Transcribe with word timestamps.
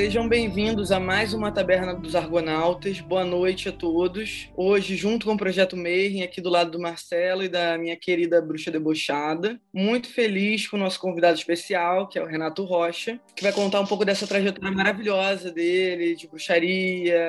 Sejam 0.00 0.26
bem-vindos 0.26 0.90
a 0.92 0.98
mais 0.98 1.34
uma 1.34 1.52
Taberna 1.52 1.94
dos 1.94 2.14
Argonautas. 2.16 3.02
Boa 3.02 3.22
noite 3.22 3.68
a 3.68 3.72
todos. 3.72 4.48
Hoje, 4.56 4.96
junto 4.96 5.26
com 5.26 5.34
o 5.34 5.36
Projeto 5.36 5.76
Mayhem, 5.76 6.22
aqui 6.22 6.40
do 6.40 6.48
lado 6.48 6.70
do 6.70 6.80
Marcelo 6.80 7.42
e 7.44 7.50
da 7.50 7.76
minha 7.76 7.94
querida 7.94 8.40
bruxa 8.40 8.70
debochada. 8.70 9.60
Muito 9.70 10.08
feliz 10.08 10.66
com 10.66 10.78
o 10.78 10.80
nosso 10.80 10.98
convidado 10.98 11.36
especial, 11.36 12.08
que 12.08 12.18
é 12.18 12.22
o 12.22 12.26
Renato 12.26 12.64
Rocha, 12.64 13.20
que 13.36 13.42
vai 13.42 13.52
contar 13.52 13.78
um 13.80 13.86
pouco 13.86 14.02
dessa 14.02 14.26
trajetória 14.26 14.74
maravilhosa 14.74 15.52
dele, 15.52 16.16
de 16.16 16.26
bruxaria, 16.26 17.22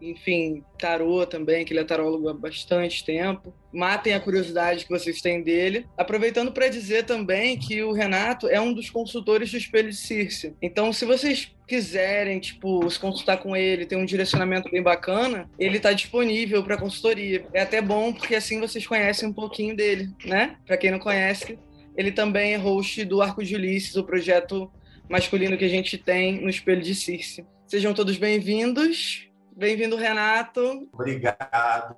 enfim, 0.00 0.62
tarô 0.78 1.26
também, 1.26 1.64
que 1.64 1.72
ele 1.72 1.80
é 1.80 1.84
tarólogo 1.84 2.28
há 2.28 2.32
bastante 2.32 3.04
tempo 3.04 3.52
matem 3.74 4.14
a 4.14 4.20
curiosidade 4.20 4.84
que 4.84 4.90
vocês 4.90 5.20
têm 5.20 5.42
dele. 5.42 5.86
Aproveitando 5.98 6.52
para 6.52 6.68
dizer 6.68 7.04
também 7.04 7.58
que 7.58 7.82
o 7.82 7.92
Renato 7.92 8.46
é 8.46 8.60
um 8.60 8.72
dos 8.72 8.88
consultores 8.88 9.50
do 9.50 9.56
Espelho 9.56 9.90
de 9.90 9.96
Circe. 9.96 10.54
Então, 10.62 10.92
se 10.92 11.04
vocês 11.04 11.52
quiserem, 11.66 12.38
tipo, 12.40 12.88
se 12.90 12.98
consultar 12.98 13.38
com 13.38 13.56
ele, 13.56 13.86
tem 13.86 13.98
um 13.98 14.04
direcionamento 14.04 14.70
bem 14.70 14.82
bacana, 14.82 15.48
ele 15.58 15.78
está 15.78 15.92
disponível 15.92 16.62
para 16.62 16.76
consultoria. 16.76 17.46
É 17.52 17.62
até 17.62 17.80
bom 17.80 18.12
porque 18.12 18.34
assim 18.34 18.60
vocês 18.60 18.86
conhecem 18.86 19.28
um 19.28 19.32
pouquinho 19.32 19.74
dele, 19.76 20.10
né? 20.24 20.56
Para 20.66 20.76
quem 20.76 20.90
não 20.90 20.98
conhece, 20.98 21.58
ele 21.96 22.12
também 22.12 22.54
é 22.54 22.56
host 22.56 23.04
do 23.04 23.22
Arco 23.22 23.42
de 23.42 23.54
Ulisses, 23.54 23.96
o 23.96 24.04
projeto 24.04 24.70
masculino 25.08 25.56
que 25.56 25.64
a 25.64 25.68
gente 25.68 25.96
tem 25.96 26.40
no 26.40 26.48
Espelho 26.48 26.82
de 26.82 26.94
Circe. 26.94 27.46
Sejam 27.66 27.94
todos 27.94 28.16
bem-vindos. 28.16 29.28
Bem-vindo, 29.56 29.96
Renato. 29.96 30.88
Obrigado. 30.92 31.96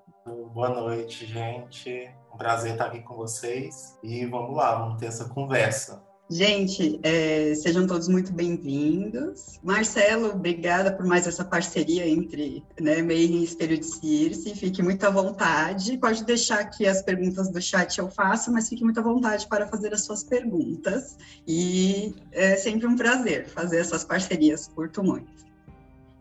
Boa 0.53 0.69
noite, 0.69 1.25
gente. 1.25 2.11
Um 2.33 2.37
prazer 2.37 2.73
estar 2.73 2.87
aqui 2.87 3.01
com 3.01 3.15
vocês. 3.15 3.99
E 4.03 4.27
vamos 4.27 4.55
lá, 4.55 4.75
vamos 4.75 5.01
ter 5.01 5.07
essa 5.07 5.29
conversa. 5.29 6.06
Gente, 6.29 6.99
é, 7.05 7.55
sejam 7.55 7.87
todos 7.87 8.09
muito 8.09 8.33
bem-vindos. 8.33 9.61
Marcelo, 9.63 10.31
obrigada 10.31 10.93
por 10.93 11.07
mais 11.07 11.25
essa 11.25 11.45
parceria 11.45 12.05
entre 12.09 12.65
né, 12.81 13.01
Meir 13.01 13.31
e 13.31 13.45
Espelho 13.45 13.79
de 13.79 13.87
Circe. 13.87 14.57
Fique 14.57 14.83
muito 14.83 15.05
à 15.05 15.11
vontade. 15.11 15.97
Pode 15.99 16.25
deixar 16.25 16.65
que 16.65 16.85
as 16.85 17.01
perguntas 17.01 17.49
do 17.49 17.63
chat 17.63 17.97
eu 17.99 18.11
faço, 18.11 18.53
mas 18.53 18.69
fique 18.69 18.83
muito 18.83 18.99
à 18.99 19.05
vontade 19.05 19.47
para 19.47 19.69
fazer 19.69 19.95
as 19.95 20.05
suas 20.05 20.25
perguntas. 20.25 21.17
E 21.47 22.13
é 22.33 22.57
sempre 22.57 22.89
um 22.89 22.97
prazer 22.97 23.47
fazer 23.47 23.79
essas 23.79 24.03
parcerias. 24.03 24.67
Curto 24.67 25.05
muito. 25.05 25.31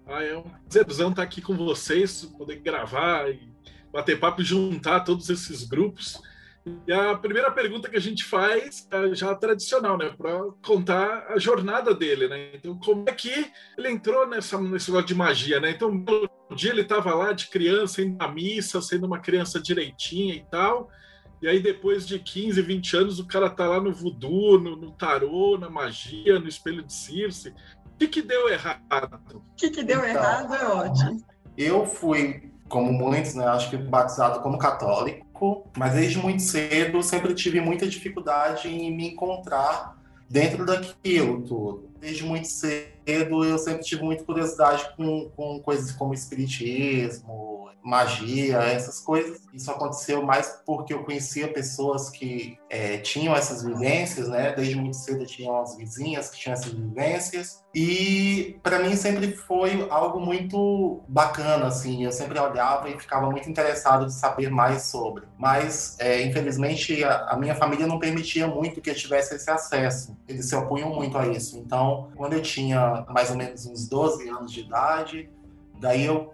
Ah, 0.05 0.21
é 0.21 0.37
um 0.37 0.43
prazerzão 0.69 1.09
estar 1.09 1.23
aqui 1.23 1.41
com 1.41 1.55
vocês, 1.55 2.25
poder 2.37 2.59
gravar 2.59 3.27
e 3.31 3.49
bater 3.91 4.19
papo 4.19 4.43
e 4.43 4.45
juntar 4.45 4.99
todos 4.99 5.31
esses 5.31 5.63
grupos. 5.63 6.21
E 6.87 6.91
a 6.91 7.15
primeira 7.15 7.51
pergunta 7.51 7.89
que 7.89 7.95
a 7.95 8.01
gente 8.01 8.23
faz 8.23 8.87
é 8.91 9.13
já 9.13 9.35
tradicional, 9.35 9.97
né? 9.97 10.13
Para 10.17 10.31
contar 10.65 11.27
a 11.29 11.37
jornada 11.37 11.93
dele, 11.93 12.27
né? 12.27 12.51
Então, 12.55 12.77
como 12.79 13.05
é 13.07 13.11
que 13.11 13.51
ele 13.77 13.89
entrou 13.89 14.27
nessa, 14.27 14.59
nesse 14.59 14.89
negócio 14.89 15.07
de 15.07 15.15
magia, 15.15 15.59
né? 15.59 15.69
Então, 15.69 15.89
um 15.89 16.55
dia 16.55 16.71
ele 16.71 16.81
estava 16.81 17.13
lá 17.13 17.33
de 17.33 17.49
criança, 17.49 18.01
indo 18.01 18.21
à 18.21 18.27
missa, 18.27 18.81
sendo 18.81 19.05
uma 19.05 19.19
criança 19.19 19.61
direitinha 19.61 20.33
e 20.33 20.43
tal. 20.49 20.89
E 21.39 21.47
aí, 21.47 21.59
depois 21.59 22.07
de 22.07 22.17
15, 22.17 22.59
20 22.61 22.97
anos, 22.97 23.19
o 23.19 23.27
cara 23.27 23.49
tá 23.49 23.67
lá 23.67 23.79
no 23.79 23.93
voodoo, 23.93 24.59
no, 24.59 24.75
no 24.75 24.91
tarô, 24.91 25.59
na 25.59 25.69
magia, 25.69 26.39
no 26.39 26.47
espelho 26.47 26.81
de 26.81 26.93
Circe. 26.93 27.49
O 27.85 27.97
que, 27.99 28.07
que 28.07 28.21
deu 28.23 28.49
errado? 28.49 28.81
O 29.33 29.41
que, 29.55 29.69
que 29.69 29.83
deu 29.83 29.99
então, 29.99 30.09
errado 30.09 30.53
é 30.55 30.67
ótimo. 30.67 31.23
Eu 31.55 31.85
fui 31.85 32.51
como 32.67 32.91
muitos, 32.91 33.35
né, 33.35 33.45
acho 33.47 33.69
que 33.69 33.77
batizado 33.77 34.41
como 34.41 34.57
católico, 34.57 35.24
mas 35.77 35.93
desde 35.93 36.17
muito 36.17 36.41
cedo 36.41 37.01
sempre 37.03 37.33
tive 37.33 37.59
muita 37.59 37.87
dificuldade 37.87 38.67
em 38.67 38.95
me 38.95 39.11
encontrar 39.11 39.97
dentro 40.29 40.65
daquilo 40.65 41.41
tudo. 41.41 41.89
Desde 41.99 42.23
muito 42.23 42.47
cedo 42.47 43.43
eu 43.43 43.57
sempre 43.57 43.83
tive 43.83 44.03
muita 44.03 44.23
curiosidade 44.23 44.87
com, 44.95 45.29
com 45.35 45.59
coisas 45.59 45.91
como 45.91 46.13
espiritismo, 46.13 47.64
magia, 47.85 48.57
essas 48.57 48.99
coisas. 48.99 49.41
Isso 49.53 49.69
aconteceu 49.69 50.23
mais 50.23 50.59
porque 50.65 50.93
eu 50.93 51.03
conhecia 51.03 51.47
pessoas 51.47 52.09
que 52.09 52.57
é, 52.67 52.97
tinham 52.97 53.35
essas 53.35 53.63
vivências, 53.63 54.27
né? 54.27 54.53
Desde 54.53 54.75
muito 54.75 54.97
cedo 54.97 55.23
tinha 55.25 55.51
umas 55.51 55.77
vizinhas 55.77 56.29
que 56.29 56.39
tinham 56.39 56.53
essas 56.53 56.73
vivências. 56.73 57.63
E 57.73 58.57
para 58.63 58.79
mim 58.79 58.95
sempre 58.95 59.33
foi 59.33 59.87
algo 59.89 60.19
muito 60.19 61.03
bacana, 61.07 61.67
assim. 61.67 62.03
Eu 62.03 62.11
sempre 62.11 62.39
olhava 62.39 62.89
e 62.89 62.99
ficava 62.99 63.29
muito 63.29 63.47
interessado 63.47 64.07
de 64.07 64.13
saber 64.13 64.49
mais 64.49 64.83
sobre. 64.83 65.25
Mas, 65.37 65.95
é, 65.99 66.23
infelizmente, 66.23 67.03
a, 67.03 67.33
a 67.33 67.37
minha 67.37 67.53
família 67.53 67.85
não 67.85 67.99
permitia 67.99 68.47
muito 68.47 68.81
que 68.81 68.89
eu 68.89 68.95
tivesse 68.95 69.35
esse 69.35 69.51
acesso. 69.51 70.17
Eles 70.27 70.49
se 70.49 70.55
opunham 70.55 70.89
muito 70.89 71.17
a 71.17 71.27
isso. 71.27 71.59
Então, 71.59 72.09
quando 72.15 72.33
eu 72.33 72.41
tinha 72.41 73.05
mais 73.09 73.29
ou 73.29 73.37
menos 73.37 73.65
uns 73.67 73.87
12 73.87 74.27
anos 74.27 74.51
de 74.51 74.61
idade, 74.61 75.29
daí 75.79 76.05
eu 76.05 76.33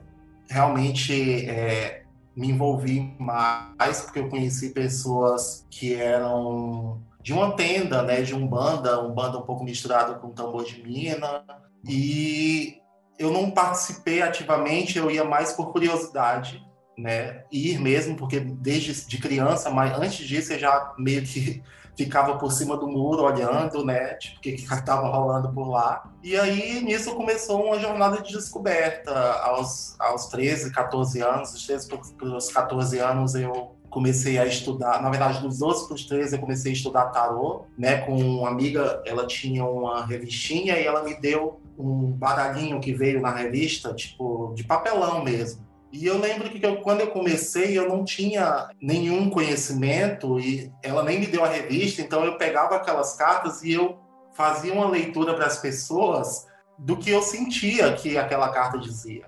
realmente 0.51 1.49
é, 1.49 2.03
me 2.35 2.49
envolvi 2.49 3.15
mais 3.17 4.01
porque 4.01 4.19
eu 4.19 4.27
conheci 4.27 4.71
pessoas 4.71 5.65
que 5.69 5.95
eram 5.95 7.01
de 7.23 7.31
uma 7.31 7.55
tenda, 7.55 8.01
né, 8.01 8.21
de 8.21 8.35
um 8.35 8.45
banda, 8.45 9.01
um 9.01 9.13
banda 9.13 9.37
um 9.37 9.43
pouco 9.43 9.63
misturado 9.63 10.19
com 10.19 10.31
tambor 10.31 10.65
de 10.65 10.83
mina, 10.83 11.45
e 11.87 12.79
eu 13.17 13.31
não 13.31 13.51
participei 13.51 14.21
ativamente, 14.21 14.97
eu 14.97 15.09
ia 15.09 15.23
mais 15.23 15.53
por 15.53 15.71
curiosidade, 15.71 16.61
né, 16.97 17.43
ir 17.51 17.79
mesmo, 17.79 18.17
porque 18.17 18.39
desde 18.39 19.07
de 19.07 19.17
criança, 19.19 19.69
mas 19.69 19.97
antes 19.97 20.27
disso 20.27 20.51
eu 20.53 20.59
já 20.59 20.93
meio 20.97 21.21
que 21.23 21.63
ficava 21.97 22.37
por 22.37 22.51
cima 22.51 22.77
do 22.77 22.87
muro 22.87 23.23
olhando, 23.23 23.85
né? 23.85 24.15
Tipo, 24.15 24.37
o 24.37 24.41
que 24.41 24.49
estava 24.49 25.07
rolando 25.09 25.51
por 25.51 25.69
lá. 25.69 26.11
E 26.23 26.35
aí, 26.37 26.81
nisso, 26.81 27.15
começou 27.15 27.65
uma 27.65 27.79
jornada 27.79 28.21
de 28.21 28.33
descoberta. 28.33 29.11
Aos, 29.43 29.95
aos 29.99 30.27
13, 30.27 30.71
14 30.71 31.21
anos, 31.21 31.51
dos 31.51 31.65
13 31.65 31.87
para 32.17 32.27
os 32.27 32.49
14 32.49 32.99
anos, 32.99 33.35
eu 33.35 33.75
comecei 33.91 34.39
a 34.39 34.45
estudar, 34.45 35.01
na 35.01 35.09
verdade, 35.09 35.41
dos 35.41 35.59
12 35.59 35.85
para 35.85 35.95
os 35.95 36.05
13 36.05 36.35
eu 36.35 36.39
comecei 36.39 36.71
a 36.71 36.73
estudar 36.73 37.07
tarô, 37.07 37.65
né, 37.77 37.97
com 37.97 38.15
uma 38.15 38.47
amiga, 38.47 39.03
ela 39.05 39.27
tinha 39.27 39.65
uma 39.65 40.05
revistinha 40.05 40.79
e 40.79 40.85
ela 40.85 41.03
me 41.03 41.13
deu 41.19 41.59
um 41.77 42.09
baralhinho 42.11 42.79
que 42.79 42.93
veio 42.93 43.19
na 43.21 43.31
revista, 43.31 43.93
tipo, 43.93 44.53
de 44.55 44.63
papelão 44.63 45.23
mesmo. 45.23 45.61
E 45.91 46.05
eu 46.05 46.17
lembro 46.17 46.49
que 46.49 46.65
eu, 46.65 46.77
quando 46.77 47.01
eu 47.01 47.07
comecei, 47.07 47.77
eu 47.77 47.89
não 47.89 48.05
tinha 48.05 48.69
nenhum 48.81 49.29
conhecimento 49.29 50.39
e 50.39 50.71
ela 50.81 51.03
nem 51.03 51.19
me 51.19 51.27
deu 51.27 51.43
a 51.43 51.49
revista, 51.49 52.01
então 52.01 52.23
eu 52.23 52.37
pegava 52.37 52.75
aquelas 52.75 53.15
cartas 53.15 53.61
e 53.61 53.73
eu 53.73 53.99
fazia 54.33 54.73
uma 54.73 54.87
leitura 54.87 55.33
para 55.33 55.45
as 55.45 55.57
pessoas 55.57 56.47
do 56.79 56.95
que 56.95 57.09
eu 57.09 57.21
sentia 57.21 57.93
que 57.93 58.17
aquela 58.17 58.49
carta 58.49 58.77
dizia. 58.77 59.25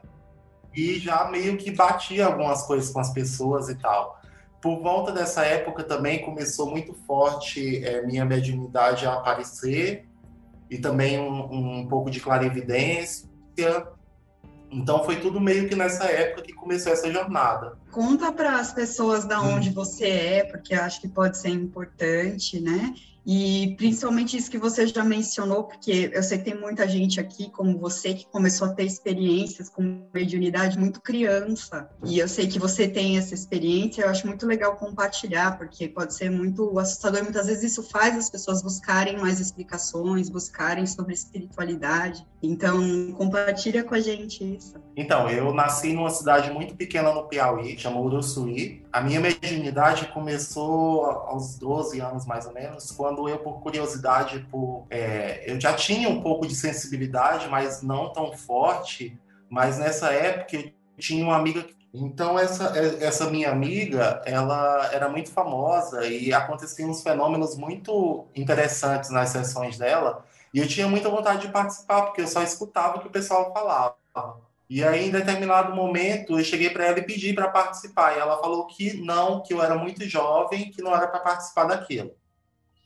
E 0.73 0.97
já 0.99 1.25
meio 1.25 1.57
que 1.57 1.69
batia 1.69 2.25
algumas 2.25 2.63
coisas 2.63 2.91
com 2.91 2.99
as 2.99 3.11
pessoas 3.11 3.67
e 3.67 3.75
tal. 3.75 4.19
Por 4.61 4.81
volta 4.81 5.11
dessa 5.11 5.43
época 5.43 5.83
também 5.83 6.23
começou 6.23 6.71
muito 6.71 6.93
forte 7.05 7.83
é, 7.83 8.01
minha 8.03 8.23
mediunidade 8.23 9.05
a 9.05 9.15
aparecer 9.15 10.07
e 10.69 10.77
também 10.77 11.19
um, 11.19 11.81
um 11.81 11.87
pouco 11.87 12.09
de 12.09 12.21
clarividência 12.21 13.27
então 14.73 15.03
foi 15.03 15.17
tudo 15.17 15.39
meio 15.39 15.69
que 15.69 15.75
nessa 15.75 16.05
época 16.05 16.41
que 16.43 16.53
começou 16.53 16.91
essa 16.91 17.11
jornada. 17.11 17.77
Conta 17.91 18.31
para 18.31 18.59
as 18.59 18.73
pessoas 18.73 19.25
da 19.25 19.41
onde 19.41 19.69
hum. 19.69 19.73
você 19.73 20.07
é, 20.07 20.43
porque 20.43 20.73
acho 20.73 20.99
que 21.01 21.07
pode 21.07 21.37
ser 21.37 21.49
importante, 21.49 22.59
né? 22.59 22.93
E 23.25 23.75
principalmente 23.77 24.35
isso 24.35 24.51
que 24.51 24.57
você 24.57 24.85
já 24.85 25.03
mencionou, 25.03 25.63
porque 25.63 26.11
eu 26.13 26.21
sei 26.21 26.39
que 26.39 26.43
tem 26.43 26.59
muita 26.59 26.87
gente 26.87 27.21
aqui, 27.21 27.49
como 27.49 27.77
você, 27.79 28.13
que 28.13 28.25
começou 28.25 28.67
a 28.67 28.73
ter 28.73 28.83
experiências 28.83 29.69
com 29.69 30.05
mediunidade 30.13 30.77
muito 30.77 30.99
criança. 30.99 31.89
E 32.03 32.19
eu 32.19 32.27
sei 32.27 32.47
que 32.47 32.59
você 32.59 32.85
tem 32.85 33.17
essa 33.17 33.33
experiência, 33.33 34.01
eu 34.01 34.09
acho 34.09 34.27
muito 34.27 34.45
legal 34.45 34.75
compartilhar, 34.75 35.57
porque 35.57 35.87
pode 35.87 36.13
ser 36.13 36.29
muito 36.29 36.77
assustador. 36.77 37.19
E 37.19 37.23
muitas 37.23 37.47
vezes 37.47 37.71
isso 37.71 37.83
faz 37.83 38.17
as 38.17 38.29
pessoas 38.29 38.61
buscarem 38.61 39.17
mais 39.17 39.39
explicações, 39.39 40.29
buscarem 40.29 40.85
sobre 40.85 41.13
espiritualidade. 41.13 42.25
Então, 42.45 43.13
compartilha 43.13 43.85
com 43.85 43.95
a 43.95 44.01
gente 44.01 44.43
isso. 44.57 44.75
Então, 44.97 45.29
eu 45.29 45.53
nasci 45.53 45.93
numa 45.93 46.09
cidade 46.09 46.51
muito 46.51 46.75
pequena 46.75 47.13
no 47.13 47.23
Piauí, 47.23 47.77
chama 47.79 48.01
Uruçuí. 48.01 48.83
A 48.91 48.99
minha 48.99 49.21
mediunidade 49.21 50.07
começou 50.07 51.05
aos 51.05 51.57
12 51.57 52.01
anos, 52.01 52.25
mais 52.25 52.45
ou 52.45 52.53
menos, 52.53 52.91
quando 52.91 53.29
eu, 53.29 53.39
por 53.39 53.61
curiosidade, 53.61 54.45
por, 54.51 54.85
é, 54.89 55.49
eu 55.49 55.59
já 55.59 55.73
tinha 55.73 56.09
um 56.09 56.21
pouco 56.21 56.45
de 56.45 56.53
sensibilidade, 56.53 57.47
mas 57.47 57.81
não 57.81 58.11
tão 58.11 58.33
forte. 58.33 59.17
Mas 59.49 59.77
nessa 59.77 60.11
época 60.11 60.57
eu 60.57 60.69
tinha 60.99 61.23
uma 61.23 61.37
amiga. 61.37 61.65
Então, 61.93 62.37
essa, 62.37 62.73
essa 62.99 63.29
minha 63.29 63.51
amiga, 63.51 64.21
ela 64.25 64.89
era 64.91 65.07
muito 65.07 65.31
famosa 65.31 66.05
e 66.05 66.33
aconteciam 66.33 66.89
uns 66.89 67.01
fenômenos 67.01 67.55
muito 67.55 68.27
interessantes 68.35 69.11
nas 69.11 69.29
sessões 69.29 69.77
dela. 69.77 70.25
E 70.53 70.59
eu 70.59 70.67
tinha 70.67 70.87
muita 70.87 71.09
vontade 71.09 71.47
de 71.47 71.51
participar, 71.51 72.03
porque 72.03 72.21
eu 72.21 72.27
só 72.27 72.43
escutava 72.43 72.97
o 72.97 73.01
que 73.01 73.07
o 73.07 73.11
pessoal 73.11 73.51
falava. 73.51 73.95
E 74.69 74.83
aí, 74.83 75.07
em 75.07 75.11
determinado 75.11 75.75
momento, 75.75 76.37
eu 76.37 76.43
cheguei 76.43 76.69
para 76.69 76.85
ela 76.85 76.99
e 76.99 77.05
pedi 77.05 77.33
para 77.33 77.49
participar. 77.49 78.15
E 78.15 78.19
ela 78.19 78.39
falou 78.39 78.67
que 78.67 78.93
não, 79.01 79.41
que 79.41 79.53
eu 79.53 79.61
era 79.61 79.75
muito 79.75 80.07
jovem, 80.07 80.71
que 80.71 80.81
não 80.81 80.95
era 80.95 81.07
para 81.07 81.19
participar 81.19 81.65
daquilo. 81.65 82.11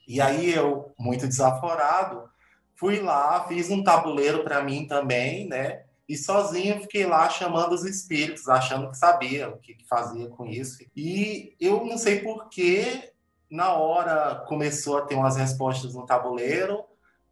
E 0.08 0.22
aí, 0.22 0.54
eu, 0.54 0.92
muito 0.98 1.28
desaforado, 1.28 2.30
fui 2.76 3.00
lá, 3.02 3.46
fiz 3.48 3.70
um 3.70 3.84
tabuleiro 3.84 4.44
para 4.44 4.64
mim 4.64 4.88
também, 4.88 5.48
né? 5.48 5.84
E 6.08 6.16
sozinho 6.16 6.80
fiquei 6.82 7.06
lá 7.06 7.30
chamando 7.30 7.74
os 7.74 7.84
espíritos, 7.84 8.48
achando 8.48 8.90
que 8.90 8.98
sabia 8.98 9.50
o 9.50 9.58
que, 9.58 9.74
que 9.74 9.86
fazia 9.86 10.30
com 10.30 10.46
isso. 10.46 10.86
E 10.96 11.54
eu 11.60 11.84
não 11.86 11.98
sei 11.98 12.22
por 12.22 12.48
que, 12.48 13.12
na 13.50 13.74
hora, 13.74 14.46
começou 14.48 14.98
a 14.98 15.02
ter 15.02 15.16
umas 15.16 15.36
respostas 15.36 15.94
no 15.94 16.06
tabuleiro, 16.06 16.86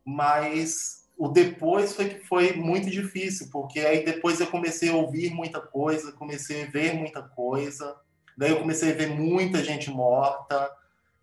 mas 0.06 1.06
o 1.18 1.28
depois 1.28 1.96
foi 1.96 2.10
que 2.10 2.28
foi 2.28 2.54
muito 2.54 2.90
difícil, 2.90 3.50
porque 3.52 3.80
aí 3.80 4.06
depois 4.06 4.40
eu 4.40 4.48
comecei 4.48 4.90
a 4.90 4.96
ouvir 4.96 5.34
muita 5.34 5.60
coisa, 5.60 6.12
comecei 6.12 6.64
a 6.64 6.68
ver 6.68 6.94
muita 6.94 7.22
coisa, 7.22 7.96
daí 8.38 8.52
eu 8.52 8.60
comecei 8.60 8.92
a 8.92 8.96
ver 8.96 9.08
muita 9.08 9.64
gente 9.64 9.90
morta, 9.90 10.70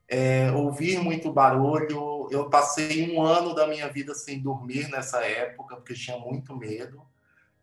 é, 0.08 0.50
ouvir 0.52 0.98
muito 0.98 1.32
barulho. 1.32 2.28
Eu 2.30 2.50
passei 2.50 3.10
um 3.14 3.22
ano 3.22 3.54
da 3.54 3.66
minha 3.66 3.88
vida 3.88 4.14
sem 4.14 4.40
dormir 4.40 4.88
nessa 4.90 5.24
época, 5.24 5.76
porque 5.76 5.94
tinha 5.94 6.18
muito 6.18 6.56
medo. 6.56 7.02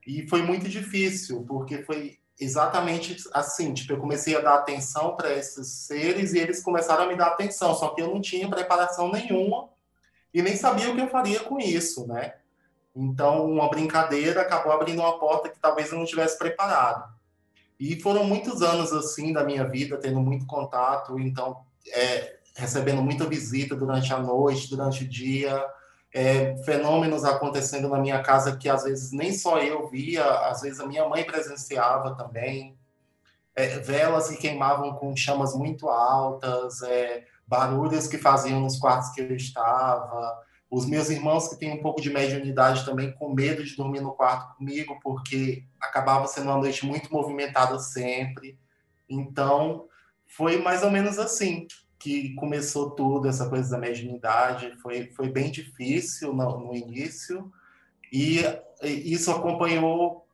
E 0.05 0.27
foi 0.27 0.41
muito 0.41 0.67
difícil, 0.69 1.43
porque 1.47 1.83
foi 1.83 2.17
exatamente 2.39 3.17
assim, 3.33 3.73
tipo, 3.73 3.93
eu 3.93 3.99
comecei 3.99 4.35
a 4.35 4.39
dar 4.39 4.55
atenção 4.55 5.15
para 5.15 5.33
esses 5.33 5.67
seres 5.67 6.33
e 6.33 6.39
eles 6.39 6.63
começaram 6.63 7.03
a 7.03 7.07
me 7.07 7.15
dar 7.15 7.27
atenção, 7.27 7.75
só 7.75 7.89
que 7.89 8.01
eu 8.01 8.07
não 8.07 8.21
tinha 8.21 8.49
preparação 8.49 9.11
nenhuma 9.11 9.67
e 10.33 10.41
nem 10.41 10.55
sabia 10.55 10.89
o 10.89 10.95
que 10.95 11.01
eu 11.01 11.09
faria 11.09 11.39
com 11.41 11.59
isso, 11.59 12.07
né? 12.07 12.35
Então, 12.95 13.45
uma 13.45 13.69
brincadeira 13.69 14.41
acabou 14.41 14.71
abrindo 14.71 14.99
uma 14.99 15.19
porta 15.19 15.49
que 15.49 15.59
talvez 15.59 15.91
eu 15.91 15.97
não 15.97 16.05
tivesse 16.05 16.37
preparado. 16.37 17.09
E 17.79 17.99
foram 18.01 18.23
muitos 18.25 18.61
anos 18.61 18.91
assim 18.91 19.31
da 19.31 19.43
minha 19.43 19.63
vida, 19.67 19.97
tendo 19.97 20.19
muito 20.19 20.45
contato, 20.45 21.17
então 21.17 21.61
é, 21.93 22.37
recebendo 22.55 23.01
muita 23.01 23.25
visita 23.25 23.75
durante 23.75 24.13
a 24.13 24.19
noite, 24.19 24.69
durante 24.69 25.05
o 25.05 25.07
dia, 25.07 25.65
é, 26.13 26.57
fenômenos 26.63 27.23
acontecendo 27.23 27.87
na 27.87 27.99
minha 27.99 28.21
casa 28.21 28.57
que 28.57 28.67
às 28.67 28.83
vezes 28.83 29.11
nem 29.11 29.31
só 29.31 29.59
eu 29.59 29.87
via, 29.87 30.25
às 30.25 30.61
vezes 30.61 30.79
a 30.79 30.85
minha 30.85 31.07
mãe 31.07 31.23
presenciava 31.23 32.15
também. 32.15 32.77
É, 33.55 33.79
velas 33.79 34.29
que 34.29 34.37
queimavam 34.37 34.93
com 34.95 35.15
chamas 35.15 35.53
muito 35.53 35.87
altas, 35.89 36.81
é, 36.81 37.25
barulhos 37.49 38.07
que 38.07 38.19
faziam 38.19 38.61
nos 38.61 38.77
quartos 38.77 39.09
que 39.09 39.21
eu 39.21 39.35
estava, 39.35 40.39
os 40.69 40.85
meus 40.85 41.09
irmãos 41.09 41.47
que 41.47 41.57
têm 41.57 41.73
um 41.73 41.81
pouco 41.81 41.99
de 41.99 42.11
mediunidade 42.11 42.85
também 42.85 43.11
com 43.11 43.33
medo 43.33 43.63
de 43.63 43.75
dormir 43.75 44.01
no 44.01 44.11
quarto 44.11 44.55
comigo, 44.55 44.99
porque 45.01 45.63
acabava 45.81 46.27
sendo 46.27 46.51
uma 46.51 46.59
noite 46.59 46.85
muito 46.85 47.11
movimentada 47.11 47.79
sempre. 47.79 48.57
Então, 49.09 49.87
foi 50.27 50.61
mais 50.61 50.83
ou 50.83 50.91
menos 50.91 51.17
assim 51.17 51.65
que 51.97 52.35
começou 52.35 52.91
tudo, 52.91 53.27
essa 53.27 53.49
coisa 53.49 53.71
da 53.71 53.79
mediunidade. 53.79 54.77
Foi, 54.79 55.11
foi 55.15 55.29
bem 55.29 55.49
difícil 55.49 56.33
no, 56.33 56.59
no 56.59 56.75
início, 56.75 57.51
e 58.13 58.41
isso 58.83 59.31
acompanhou, 59.31 60.27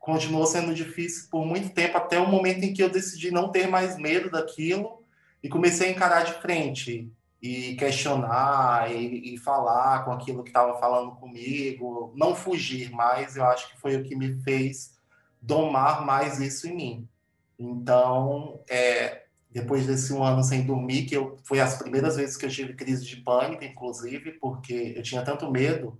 continuou 0.00 0.46
sendo 0.46 0.74
difícil 0.74 1.28
por 1.30 1.46
muito 1.46 1.70
tempo, 1.70 1.96
até 1.96 2.18
o 2.18 2.28
momento 2.28 2.64
em 2.64 2.74
que 2.74 2.82
eu 2.82 2.90
decidi 2.90 3.30
não 3.30 3.52
ter 3.52 3.68
mais 3.68 3.96
medo 3.96 4.30
daquilo 4.30 5.05
e 5.46 5.48
comecei 5.48 5.88
a 5.88 5.92
encarar 5.92 6.24
de 6.24 6.32
frente 6.32 7.08
e 7.40 7.76
questionar 7.76 8.90
e, 8.92 9.34
e 9.34 9.38
falar 9.38 10.04
com 10.04 10.10
aquilo 10.10 10.42
que 10.42 10.50
estava 10.50 10.76
falando 10.80 11.12
comigo, 11.12 12.12
não 12.16 12.34
fugir 12.34 12.90
mais, 12.90 13.36
eu 13.36 13.44
acho 13.44 13.70
que 13.70 13.80
foi 13.80 13.94
o 13.94 14.02
que 14.02 14.16
me 14.16 14.42
fez 14.42 14.98
domar 15.40 16.04
mais 16.04 16.40
isso 16.40 16.66
em 16.66 16.74
mim. 16.74 17.08
Então, 17.56 18.60
é, 18.68 19.22
depois 19.48 19.86
desse 19.86 20.12
um 20.12 20.24
ano 20.24 20.42
sem 20.42 20.66
dormir, 20.66 21.04
que 21.04 21.16
eu, 21.16 21.38
foi 21.44 21.60
as 21.60 21.78
primeiras 21.78 22.16
vezes 22.16 22.36
que 22.36 22.44
eu 22.44 22.50
tive 22.50 22.74
crise 22.74 23.04
de 23.06 23.18
pânico, 23.18 23.62
inclusive, 23.62 24.32
porque 24.32 24.94
eu 24.96 25.02
tinha 25.04 25.22
tanto 25.22 25.48
medo 25.48 25.96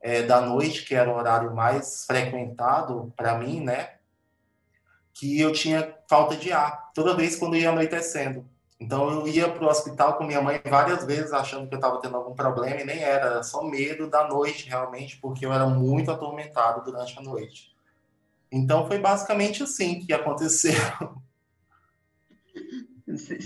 é, 0.00 0.22
da 0.22 0.40
noite, 0.40 0.84
que 0.84 0.96
era 0.96 1.08
o 1.08 1.16
horário 1.16 1.54
mais 1.54 2.04
frequentado 2.06 3.12
para 3.16 3.38
mim, 3.38 3.60
né? 3.60 3.90
Que 5.14 5.40
eu 5.40 5.52
tinha 5.52 5.94
falta 6.08 6.34
de 6.34 6.50
ar 6.50 6.90
toda 6.92 7.14
vez 7.14 7.36
quando 7.36 7.56
ia 7.56 7.70
anoitecendo. 7.70 8.44
Então 8.80 9.10
eu 9.10 9.28
ia 9.28 9.46
para 9.46 9.62
o 9.62 9.68
hospital 9.68 10.16
com 10.16 10.24
minha 10.24 10.40
mãe 10.40 10.58
várias 10.64 11.04
vezes 11.04 11.32
achando 11.32 11.68
que 11.68 11.74
eu 11.74 11.78
estava 11.78 12.00
tendo 12.00 12.16
algum 12.16 12.34
problema 12.34 12.80
e 12.80 12.84
nem 12.84 12.98
era, 12.98 13.26
era 13.26 13.42
só 13.42 13.62
medo 13.62 14.08
da 14.08 14.26
noite 14.26 14.66
realmente, 14.66 15.18
porque 15.18 15.44
eu 15.44 15.52
era 15.52 15.66
muito 15.66 16.10
atormentado 16.10 16.82
durante 16.82 17.18
a 17.18 17.22
noite. 17.22 17.76
Então 18.50 18.86
foi 18.86 18.98
basicamente 18.98 19.62
assim 19.62 20.00
que 20.00 20.12
aconteceu. 20.14 20.72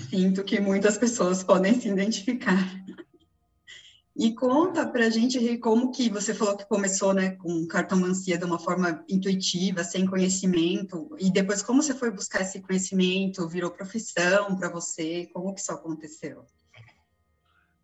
Sinto 0.08 0.44
que 0.44 0.60
muitas 0.60 0.96
pessoas 0.96 1.42
podem 1.42 1.80
se 1.80 1.88
identificar. 1.88 2.83
E 4.16 4.32
conta 4.32 4.86
para 4.86 5.10
gente 5.10 5.58
como 5.58 5.90
que 5.90 6.08
você 6.08 6.32
falou 6.32 6.56
que 6.56 6.64
começou, 6.66 7.12
né, 7.12 7.32
com 7.32 7.66
cartomancia 7.66 8.38
de 8.38 8.44
uma 8.44 8.60
forma 8.60 9.04
intuitiva, 9.08 9.82
sem 9.82 10.06
conhecimento, 10.06 11.16
e 11.18 11.32
depois 11.32 11.62
como 11.62 11.82
você 11.82 11.94
foi 11.94 12.12
buscar 12.12 12.42
esse 12.42 12.60
conhecimento, 12.60 13.48
virou 13.48 13.72
profissão 13.72 14.54
para 14.54 14.68
você, 14.68 15.28
como 15.32 15.52
que 15.52 15.60
isso 15.60 15.72
aconteceu? 15.72 16.44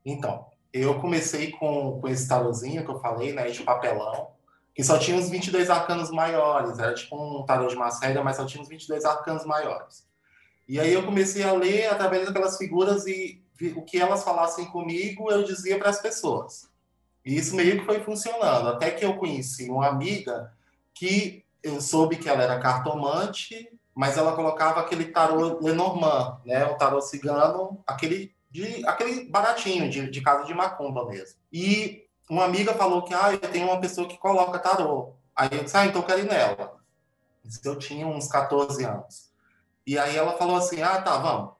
Então, 0.05 0.47
eu 0.73 1.01
comecei 1.01 1.51
com, 1.51 2.01
com 2.01 2.07
esse 2.07 2.29
tarôzinho 2.29 2.85
que 2.85 2.91
eu 2.91 3.01
falei, 3.01 3.33
né, 3.33 3.51
de 3.51 3.65
papelão, 3.65 4.31
que 4.73 4.85
só 4.85 4.99
tinha 4.99 5.19
os 5.19 5.29
22 5.29 5.69
arcanos 5.69 6.13
maiores, 6.13 6.79
era 6.79 6.95
tipo 6.95 7.17
um 7.17 7.45
tarô 7.45 7.67
de 7.67 7.75
Macéria, 7.75 8.23
mas 8.23 8.37
só 8.37 8.47
tinha 8.47 8.63
os 8.63 8.69
22 8.69 9.05
arcanos 9.05 9.45
maiores. 9.45 10.09
E 10.69 10.79
aí 10.79 10.93
eu 10.93 11.05
comecei 11.05 11.43
a 11.43 11.53
ler 11.53 11.89
através 11.89 12.25
daquelas 12.25 12.57
figuras 12.57 13.05
e 13.09 13.43
o 13.69 13.83
que 13.83 13.99
elas 13.99 14.25
falassem 14.25 14.67
comigo, 14.67 15.31
eu 15.31 15.45
dizia 15.45 15.79
para 15.79 15.91
as 15.91 16.01
pessoas. 16.01 16.69
E 17.25 17.37
isso 17.37 17.55
meio 17.55 17.79
que 17.79 17.85
foi 17.85 18.01
funcionando. 18.01 18.69
Até 18.69 18.91
que 18.91 19.05
eu 19.05 19.17
conheci 19.17 19.69
uma 19.69 19.87
amiga 19.87 20.53
que 20.95 21.45
eu 21.63 21.81
soube 21.81 22.17
que 22.17 22.29
ela 22.29 22.43
era 22.43 22.59
cartomante, 22.59 23.71
mas 23.95 24.17
ela 24.17 24.35
colocava 24.35 24.81
aquele 24.81 25.07
tarô 25.07 25.59
Lenormand, 25.61 26.41
né? 26.45 26.65
O 26.65 26.77
tarô 26.77 27.01
cigano, 27.01 27.83
aquele, 27.87 28.35
de, 28.51 28.87
aquele 28.87 29.29
baratinho, 29.29 29.91
de, 29.91 30.11
de 30.11 30.21
casa 30.23 30.45
de 30.45 30.55
macumba 30.55 31.05
mesmo. 31.05 31.39
E 31.53 32.07
uma 32.29 32.45
amiga 32.45 32.73
falou 32.75 33.03
que, 33.03 33.13
ah, 33.13 33.33
eu 33.33 33.39
tenho 33.39 33.67
uma 33.67 33.81
pessoa 33.81 34.09
que 34.09 34.17
coloca 34.17 34.59
tarô. 34.59 35.13
Aí 35.37 35.49
eu 35.53 35.65
disse, 35.65 35.77
ah, 35.77 35.85
então 35.85 36.01
eu 36.01 36.07
quero 36.07 36.21
ir 36.21 36.29
nela. 36.29 36.81
Eu 37.65 37.77
tinha 37.77 38.07
uns 38.07 38.29
14 38.29 38.85
anos. 38.85 39.31
E 39.87 39.99
aí 39.99 40.17
ela 40.17 40.37
falou 40.37 40.57
assim, 40.57 40.83
ah, 40.83 41.01
tá, 41.03 41.19
vamos. 41.19 41.60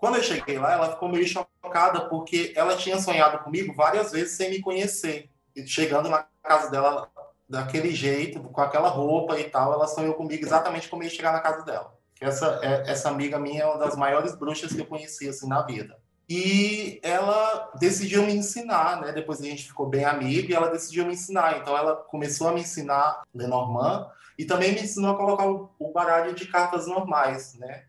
Quando 0.00 0.16
eu 0.16 0.22
cheguei 0.22 0.58
lá, 0.58 0.72
ela 0.72 0.92
ficou 0.92 1.10
meio 1.10 1.28
chocada, 1.28 2.08
porque 2.08 2.54
ela 2.56 2.74
tinha 2.74 2.98
sonhado 2.98 3.44
comigo 3.44 3.74
várias 3.74 4.10
vezes 4.10 4.32
sem 4.32 4.48
me 4.48 4.60
conhecer. 4.60 5.28
E 5.54 5.66
chegando 5.66 6.08
na 6.08 6.24
casa 6.42 6.70
dela 6.70 7.10
daquele 7.46 7.94
jeito, 7.94 8.40
com 8.40 8.60
aquela 8.62 8.88
roupa 8.88 9.38
e 9.38 9.44
tal, 9.44 9.74
ela 9.74 9.86
sonhou 9.86 10.14
comigo 10.14 10.42
exatamente 10.42 10.88
como 10.88 11.02
eu 11.02 11.08
ia 11.08 11.14
chegar 11.14 11.32
na 11.32 11.40
casa 11.40 11.62
dela. 11.66 11.92
Essa, 12.18 12.60
é, 12.62 12.90
essa 12.90 13.10
amiga 13.10 13.38
minha 13.38 13.62
é 13.62 13.66
uma 13.66 13.76
das 13.76 13.94
maiores 13.94 14.34
bruxas 14.34 14.72
que 14.72 14.80
eu 14.80 14.86
conheci 14.86 15.28
assim, 15.28 15.46
na 15.46 15.60
vida. 15.62 15.98
E 16.26 16.98
ela 17.02 17.70
decidiu 17.78 18.22
me 18.22 18.32
ensinar, 18.32 19.02
né? 19.02 19.12
Depois 19.12 19.40
a 19.40 19.44
gente 19.44 19.64
ficou 19.64 19.86
bem 19.86 20.06
amigo 20.06 20.50
e 20.50 20.54
ela 20.54 20.70
decidiu 20.70 21.04
me 21.04 21.12
ensinar. 21.12 21.58
Então 21.58 21.76
ela 21.76 21.94
começou 21.94 22.48
a 22.48 22.52
me 22.52 22.62
ensinar 22.62 23.22
Lenormand 23.34 24.08
e 24.38 24.46
também 24.46 24.72
me 24.72 24.80
ensinou 24.80 25.10
a 25.10 25.16
colocar 25.16 25.46
o 25.46 25.92
baralho 25.92 26.34
de 26.34 26.46
cartas 26.46 26.86
normais, 26.86 27.54
né? 27.54 27.84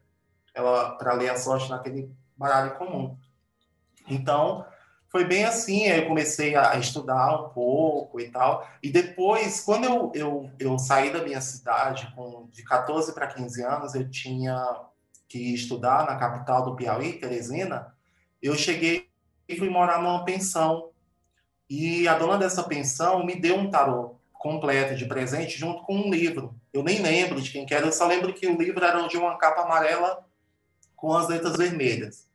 Ela 0.53 0.91
para 0.91 1.13
ler 1.13 1.29
a 1.29 1.38
sorte 1.38 1.70
naquele 1.70 2.12
baralho 2.38 2.75
comum. 2.75 3.17
Então, 4.08 4.65
foi 5.12 5.25
bem 5.25 5.43
assim, 5.43 5.88
eu 5.88 6.08
comecei 6.08 6.55
a 6.55 6.77
estudar 6.77 7.36
um 7.36 7.50
pouco 7.50 8.20
e 8.20 8.29
tal. 8.29 8.65
E 8.81 8.89
depois, 8.89 9.62
quando 9.62 9.84
eu, 9.84 10.12
eu, 10.15 10.51
eu 10.58 10.79
saí 10.79 11.12
da 11.12 11.22
minha 11.22 11.41
cidade, 11.41 12.12
com, 12.15 12.48
de 12.50 12.63
14 12.63 13.13
para 13.13 13.27
15 13.27 13.63
anos, 13.63 13.93
eu 13.93 14.10
tinha 14.10 14.63
que 15.27 15.53
estudar 15.53 16.05
na 16.05 16.15
capital 16.15 16.63
do 16.63 16.75
Piauí, 16.75 17.20
Teresina, 17.20 17.93
eu 18.41 18.55
cheguei 18.55 19.10
e 19.48 19.58
fui 19.58 19.70
morar 19.70 20.01
numa 20.01 20.24
pensão. 20.24 20.91
E 21.70 22.08
a 22.08 22.17
dona 22.17 22.38
dessa 22.38 22.63
pensão 22.63 23.25
me 23.25 23.36
deu 23.36 23.55
um 23.55 23.70
tarô 23.70 24.15
completo 24.34 24.96
de 24.96 25.05
presente 25.05 25.58
junto 25.58 25.84
com 25.84 25.96
um 25.96 26.10
livro. 26.10 26.55
Eu 26.74 26.84
nem 26.84 27.01
lembro 27.01 27.39
de 27.39 27.51
quem 27.51 27.65
era, 27.70 27.86
eu 27.86 27.91
só 27.91 28.08
lembro 28.08 28.34
que 28.34 28.48
o 28.48 28.58
livro 28.58 28.84
era 28.84 29.08
de 29.08 29.17
uma 29.17 29.38
capa 29.38 29.62
amarela 29.62 30.25
com 31.01 31.17
as 31.17 31.27
letras 31.27 31.58
vermelhas. 31.58 32.29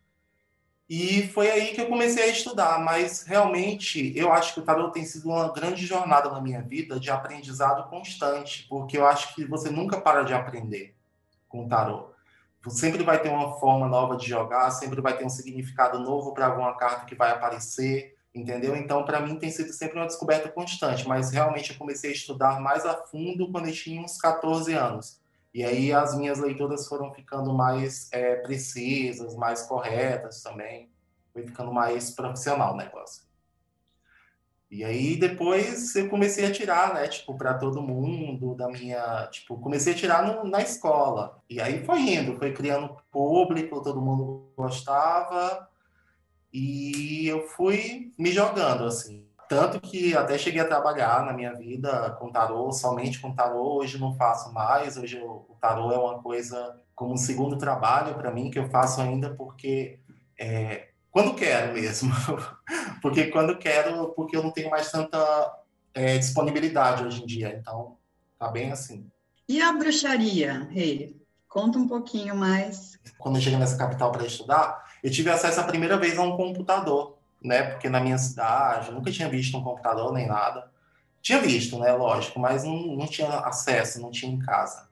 E 0.91 1.29
foi 1.29 1.49
aí 1.49 1.73
que 1.73 1.81
eu 1.81 1.87
comecei 1.87 2.25
a 2.25 2.27
estudar, 2.29 2.81
mas 2.81 3.23
realmente 3.23 4.13
eu 4.17 4.33
acho 4.33 4.55
que 4.55 4.61
o 4.61 4.63
tarot 4.65 4.93
tem 4.93 5.05
sido 5.05 5.29
uma 5.29 5.53
grande 5.53 5.87
jornada 5.87 6.31
na 6.31 6.41
minha 6.41 6.61
vida 6.63 6.99
de 6.99 7.09
aprendizado 7.09 7.89
constante, 7.89 8.67
porque 8.69 8.99
eu 8.99 9.07
acho 9.07 9.35
que 9.35 9.45
você 9.45 9.71
nunca 9.71 10.01
para 10.01 10.25
de 10.25 10.35
aprender 10.35 10.95
com 11.49 11.65
o 11.65 11.69
tarot. 11.69 12.11
Sempre 12.69 13.05
vai 13.05 13.23
ter 13.23 13.29
uma 13.29 13.59
forma 13.61 13.87
nova 13.87 14.17
de 14.17 14.29
jogar, 14.29 14.69
sempre 14.73 15.01
vai 15.01 15.17
ter 15.17 15.25
um 15.25 15.31
significado 15.31 16.01
novo 16.01 16.35
para 16.35 16.47
alguma 16.47 16.77
carta 16.77 17.07
que 17.07 17.15
vai 17.15 17.31
aparecer, 17.31 18.17
entendeu? 18.35 18.75
Então, 18.77 19.05
para 19.05 19.21
mim, 19.21 19.37
tem 19.37 19.51
sido 19.51 19.73
sempre 19.73 19.97
uma 19.97 20.07
descoberta 20.07 20.49
constante, 20.49 21.07
mas 21.07 21.31
realmente 21.31 21.71
eu 21.71 21.79
comecei 21.79 22.11
a 22.11 22.15
estudar 22.15 22.61
mais 22.61 22.85
a 22.85 22.95
fundo 22.95 23.51
quando 23.53 23.69
eu 23.69 23.73
tinha 23.73 24.03
uns 24.03 24.19
14 24.19 24.73
anos. 24.73 25.21
E 25.57 25.65
aí 25.65 25.91
as 25.91 26.15
minhas 26.15 26.39
leituras 26.39 26.87
foram 26.87 27.15
ficando 27.15 27.51
mais 27.51 28.13
é, 28.13 28.37
precisas, 28.37 29.35
mais 29.35 29.63
corretas 29.63 30.43
também. 30.43 30.91
Foi 31.33 31.45
ficando 31.45 31.73
mais 31.73 32.11
profissional 32.11 32.75
o 32.75 32.77
negócio. 32.77 33.25
E 34.71 34.85
aí 34.85 35.17
depois 35.17 35.97
eu 35.97 36.11
comecei 36.11 36.45
a 36.45 36.53
tirar, 36.53 36.93
né, 36.93 37.09
tipo, 37.09 37.39
para 37.39 37.55
todo 37.55 37.81
mundo 37.81 38.55
da 38.55 38.69
minha, 38.69 39.29
tipo, 39.29 39.59
comecei 39.59 39.95
a 39.95 39.97
tirar 39.97 40.27
no, 40.27 40.45
na 40.45 40.61
escola. 40.61 41.43
E 41.49 41.59
aí 41.59 41.83
foi 41.87 42.01
indo, 42.01 42.37
foi 42.37 42.53
criando 42.53 42.95
público, 43.11 43.83
todo 43.83 44.03
mundo 44.03 44.53
gostava. 44.55 45.67
E 46.53 47.27
eu 47.29 47.49
fui 47.49 48.13
me 48.19 48.31
jogando 48.31 48.85
assim. 48.85 49.26
Tanto 49.49 49.81
que 49.81 50.17
até 50.17 50.37
cheguei 50.37 50.61
a 50.61 50.67
trabalhar 50.67 51.25
na 51.25 51.33
minha 51.33 51.55
vida 51.55 52.11
com 52.19 52.31
tarô, 52.31 52.73
somente 52.73 53.21
com 53.21 53.35
tarô. 53.35 53.79
Hoje 53.79 53.99
não 53.99 54.15
faço 54.15 54.53
mais. 54.53 54.97
Hoje 54.97 55.21
o 55.21 55.57
tarô 55.61 55.93
é 55.93 55.99
uma 55.99 56.21
coisa 56.21 56.81
como 56.95 57.13
um 57.13 57.17
segundo 57.17 57.57
trabalho 57.57 58.15
para 58.15 58.33
mim, 58.33 58.51
que 58.51 58.59
eu 58.59 58.69
faço 58.69 59.01
ainda 59.01 59.35
porque 59.35 60.01
é, 60.39 60.89
quando 61.11 61.35
quero 61.35 61.75
mesmo. 61.75 62.13
porque 63.01 63.27
quando 63.27 63.57
quero, 63.59 64.09
porque 64.15 64.37
eu 64.37 64.43
não 64.43 64.51
tenho 64.51 64.71
mais 64.71 64.91
tanta 64.91 65.19
é, 65.95 66.19
disponibilidade 66.19 67.05
hoje 67.05 67.23
em 67.23 67.27
dia. 67.27 67.57
Então, 67.59 67.97
tá 68.39 68.49
bem 68.49 68.73
assim. 68.73 69.09
E 69.49 69.63
a 69.63 69.73
bruxaria, 69.73 70.67
Rei? 70.71 71.17
Conta 71.49 71.79
um 71.79 71.87
pouquinho 71.87 72.35
mais. 72.35 72.99
Quando 73.17 73.37
eu 73.37 73.41
cheguei 73.41 73.59
nessa 73.59 73.79
capital 73.79 74.11
para 74.11 74.27
estudar, 74.27 74.85
eu 75.03 75.11
tive 75.11 75.31
acesso 75.31 75.61
a 75.61 75.65
primeira 75.65 75.97
vez 75.97 76.19
a 76.19 76.23
um 76.23 76.37
computador 76.37 77.16
né? 77.47 77.63
Porque 77.65 77.89
na 77.89 78.01
minha 78.01 78.19
cidade 78.19 78.91
nunca 78.91 79.11
tinha 79.11 79.29
visto 79.29 79.57
um 79.57 79.63
computador 79.63 80.13
nem 80.13 80.27
nada. 80.27 80.71
Tinha 81.23 81.41
visto, 81.41 81.79
né? 81.79 81.93
Lógico, 81.93 82.39
mas 82.39 82.65
não, 82.65 82.97
não 82.97 83.07
tinha 83.07 83.29
acesso, 83.29 84.01
não 84.01 84.11
tinha 84.11 84.33
em 84.33 84.39
casa. 84.39 84.89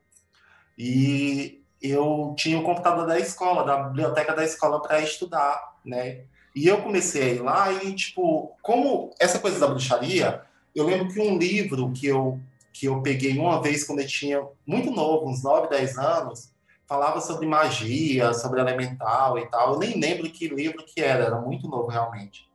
E 0.77 1.63
eu 1.81 2.35
tinha 2.37 2.59
o 2.59 2.63
computador 2.63 3.07
da 3.07 3.19
escola, 3.19 3.65
da 3.65 3.85
biblioteca 3.85 4.35
da 4.35 4.45
escola 4.45 4.81
para 4.81 5.01
estudar, 5.01 5.75
né? 5.85 6.23
E 6.55 6.67
eu 6.67 6.81
comecei 6.83 7.23
a 7.23 7.35
ir 7.35 7.43
lá 7.43 7.73
e, 7.73 7.93
tipo, 7.95 8.57
como 8.63 9.11
essa 9.21 9.39
coisa 9.39 9.59
da 9.59 9.67
bruxaria, 9.67 10.43
eu 10.75 10.87
lembro 10.87 11.13
que 11.13 11.21
um 11.21 11.37
livro 11.37 11.91
que 11.93 12.07
eu, 12.07 12.41
que 12.73 12.87
eu 12.87 13.03
peguei 13.03 13.37
uma 13.37 13.61
vez 13.61 13.85
quando 13.85 14.01
eu 14.01 14.07
tinha 14.07 14.45
muito 14.67 14.91
novo, 14.91 15.29
uns 15.29 15.43
9, 15.43 15.69
10 15.69 15.99
anos, 15.99 16.54
falava 16.87 17.21
sobre 17.21 17.47
magia, 17.47 18.33
sobre 18.35 18.61
elemental 18.61 19.39
e 19.39 19.47
tal. 19.47 19.75
Eu 19.75 19.79
nem 19.79 19.99
lembro 19.99 20.31
que 20.31 20.49
livro 20.49 20.85
que 20.85 21.01
era, 21.01 21.25
era 21.25 21.41
muito 21.41 21.69
novo 21.69 21.89
realmente. 21.89 22.49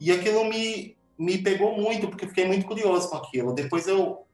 E 0.00 0.12
aquilo 0.12 0.44
me, 0.44 0.96
me 1.18 1.38
pegou 1.38 1.76
muito, 1.76 2.08
porque 2.08 2.26
fiquei 2.26 2.46
muito 2.46 2.66
curioso 2.66 3.08
com 3.08 3.16
aquilo. 3.16 3.52
Depois 3.52 3.86
eu, 3.86 4.24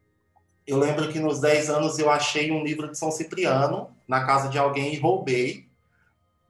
eu 0.66 0.78
lembro 0.78 1.10
que 1.12 1.18
nos 1.18 1.40
10 1.40 1.70
anos 1.70 1.98
eu 1.98 2.10
achei 2.10 2.50
um 2.50 2.62
livro 2.62 2.90
de 2.90 2.98
São 2.98 3.10
Cipriano 3.10 3.90
na 4.06 4.24
casa 4.24 4.48
de 4.48 4.58
alguém 4.58 4.94
e 4.94 4.98
roubei. 4.98 5.66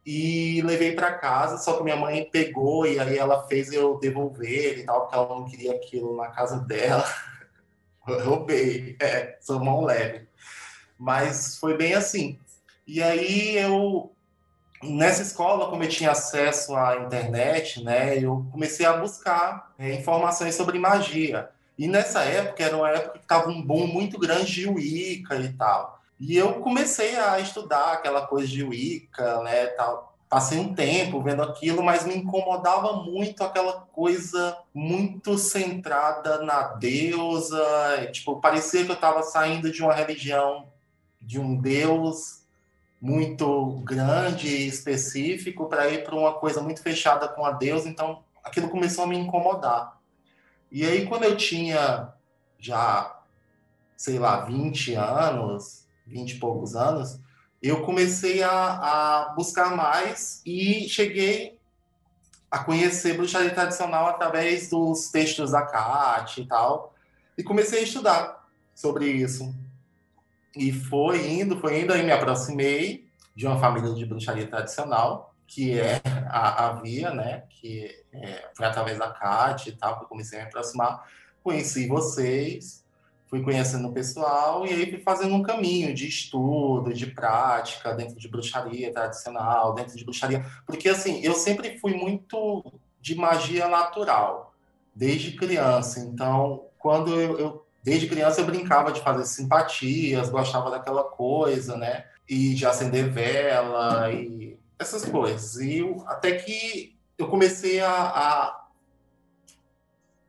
E 0.06 0.60
levei 0.62 0.92
para 0.92 1.14
casa, 1.14 1.56
só 1.56 1.78
que 1.78 1.82
minha 1.82 1.96
mãe 1.96 2.28
pegou 2.30 2.86
e 2.86 3.00
aí 3.00 3.16
ela 3.16 3.46
fez 3.46 3.72
eu 3.72 3.98
devolver 3.98 4.80
e 4.80 4.84
tal, 4.84 5.00
porque 5.00 5.14
ela 5.14 5.28
não 5.28 5.46
queria 5.46 5.72
aquilo 5.72 6.14
na 6.14 6.28
casa 6.28 6.58
dela. 6.58 7.04
roubei, 8.04 8.96
é, 9.00 9.38
sou 9.40 9.58
mão 9.64 9.82
leve. 9.82 10.28
Mas 10.98 11.56
foi 11.56 11.76
bem 11.76 11.94
assim. 11.94 12.38
E 12.86 13.02
aí 13.02 13.56
eu 13.56 14.14
nessa 14.90 15.22
escola, 15.22 15.68
como 15.68 15.82
eu 15.82 15.88
tinha 15.88 16.10
acesso 16.10 16.74
à 16.76 16.96
internet, 16.98 17.82
né, 17.82 18.18
eu 18.18 18.46
comecei 18.52 18.84
a 18.84 18.96
buscar 18.96 19.72
é, 19.78 19.94
informações 19.94 20.54
sobre 20.54 20.78
magia. 20.78 21.48
E 21.78 21.88
nessa 21.88 22.22
época 22.22 22.62
era 22.62 22.76
uma 22.76 22.90
época 22.90 23.18
que 23.18 23.24
estava 23.24 23.50
um 23.50 23.62
boom 23.62 23.86
muito 23.86 24.18
grande 24.18 24.52
de 24.52 24.68
Wicca 24.68 25.36
e 25.36 25.52
tal. 25.54 26.00
E 26.20 26.36
eu 26.36 26.54
comecei 26.54 27.16
a 27.16 27.40
estudar 27.40 27.94
aquela 27.94 28.26
coisa 28.26 28.46
de 28.46 28.62
Wicca, 28.62 29.42
né, 29.42 29.66
tal. 29.68 30.14
Passei 30.28 30.58
um 30.58 30.74
tempo 30.74 31.22
vendo 31.22 31.42
aquilo, 31.42 31.82
mas 31.82 32.04
me 32.04 32.16
incomodava 32.16 32.94
muito 32.94 33.42
aquela 33.42 33.72
coisa 33.92 34.56
muito 34.72 35.36
centrada 35.38 36.42
na 36.42 36.62
deusa. 36.74 38.08
Tipo, 38.12 38.40
parecia 38.40 38.84
que 38.84 38.90
eu 38.90 38.96
estava 38.96 39.22
saindo 39.22 39.70
de 39.70 39.82
uma 39.82 39.94
religião, 39.94 40.68
de 41.20 41.38
um 41.38 41.56
deus 41.56 42.43
muito 43.04 43.82
grande 43.84 44.48
e 44.48 44.66
específico 44.66 45.68
para 45.68 45.90
ir 45.90 46.04
para 46.04 46.14
uma 46.14 46.32
coisa 46.32 46.62
muito 46.62 46.80
fechada 46.80 47.28
com 47.28 47.44
a 47.44 47.50
Deus, 47.50 47.84
então 47.84 48.24
aquilo 48.42 48.70
começou 48.70 49.04
a 49.04 49.06
me 49.06 49.14
incomodar. 49.14 50.00
E 50.72 50.86
aí, 50.86 51.04
quando 51.04 51.24
eu 51.24 51.36
tinha 51.36 52.14
já, 52.58 53.20
sei 53.94 54.18
lá, 54.18 54.46
20 54.46 54.94
anos, 54.94 55.86
20 56.06 56.30
e 56.30 56.38
poucos 56.38 56.74
anos, 56.74 57.20
eu 57.62 57.82
comecei 57.82 58.42
a, 58.42 58.52
a 58.52 59.34
buscar 59.34 59.76
mais 59.76 60.40
e 60.46 60.88
cheguei 60.88 61.58
a 62.50 62.64
conhecer 62.64 63.18
bruxaria 63.18 63.52
tradicional 63.52 64.06
através 64.06 64.70
dos 64.70 65.10
textos 65.10 65.50
da 65.50 65.60
Kat 65.60 66.40
e 66.40 66.46
tal, 66.46 66.94
e 67.36 67.42
comecei 67.42 67.80
a 67.80 67.82
estudar 67.82 68.48
sobre 68.74 69.10
isso. 69.10 69.54
E 70.56 70.72
foi 70.72 71.26
indo, 71.30 71.58
foi 71.58 71.80
indo, 71.80 71.92
aí 71.92 72.04
me 72.04 72.12
aproximei 72.12 73.06
de 73.34 73.46
uma 73.46 73.58
família 73.58 73.92
de 73.92 74.06
bruxaria 74.06 74.46
tradicional, 74.46 75.34
que 75.46 75.78
é 75.78 76.00
a, 76.28 76.68
a 76.68 76.72
Via, 76.74 77.10
né? 77.12 77.44
Que 77.50 77.90
é, 78.12 78.48
foi 78.54 78.66
através 78.66 78.98
da 78.98 79.10
CAT 79.10 79.68
e 79.68 79.72
tal 79.72 79.98
que 79.98 80.04
eu 80.04 80.08
comecei 80.08 80.38
a 80.38 80.42
me 80.42 80.48
aproximar. 80.48 81.08
Conheci 81.42 81.86
vocês, 81.88 82.84
fui 83.26 83.42
conhecendo 83.42 83.88
o 83.88 83.92
pessoal 83.92 84.64
e 84.64 84.70
aí 84.70 84.88
fui 84.88 85.00
fazendo 85.00 85.34
um 85.34 85.42
caminho 85.42 85.92
de 85.92 86.06
estudo, 86.06 86.94
de 86.94 87.06
prática 87.06 87.92
dentro 87.92 88.16
de 88.16 88.28
bruxaria 88.28 88.92
tradicional, 88.92 89.74
dentro 89.74 89.96
de 89.96 90.04
bruxaria. 90.04 90.46
Porque, 90.64 90.88
assim, 90.88 91.20
eu 91.20 91.34
sempre 91.34 91.78
fui 91.78 91.94
muito 91.94 92.64
de 93.00 93.14
magia 93.16 93.68
natural, 93.68 94.54
desde 94.94 95.32
criança. 95.32 96.00
Então, 96.00 96.66
quando 96.78 97.20
eu, 97.20 97.38
eu 97.38 97.66
desde 97.84 98.08
criança 98.08 98.40
eu 98.40 98.46
brincava 98.46 98.90
de 98.90 99.02
fazer 99.02 99.26
simpatias, 99.26 100.30
gostava 100.30 100.70
daquela 100.70 101.04
coisa, 101.04 101.76
né? 101.76 102.06
E 102.26 102.54
de 102.54 102.64
acender 102.64 103.10
vela 103.10 104.10
e 104.10 104.58
essas 104.78 105.04
coisas. 105.04 105.56
E 105.56 105.78
eu, 105.78 106.02
até 106.08 106.32
que 106.32 106.96
eu 107.18 107.28
comecei 107.28 107.80
a, 107.80 107.92
a 107.92 108.66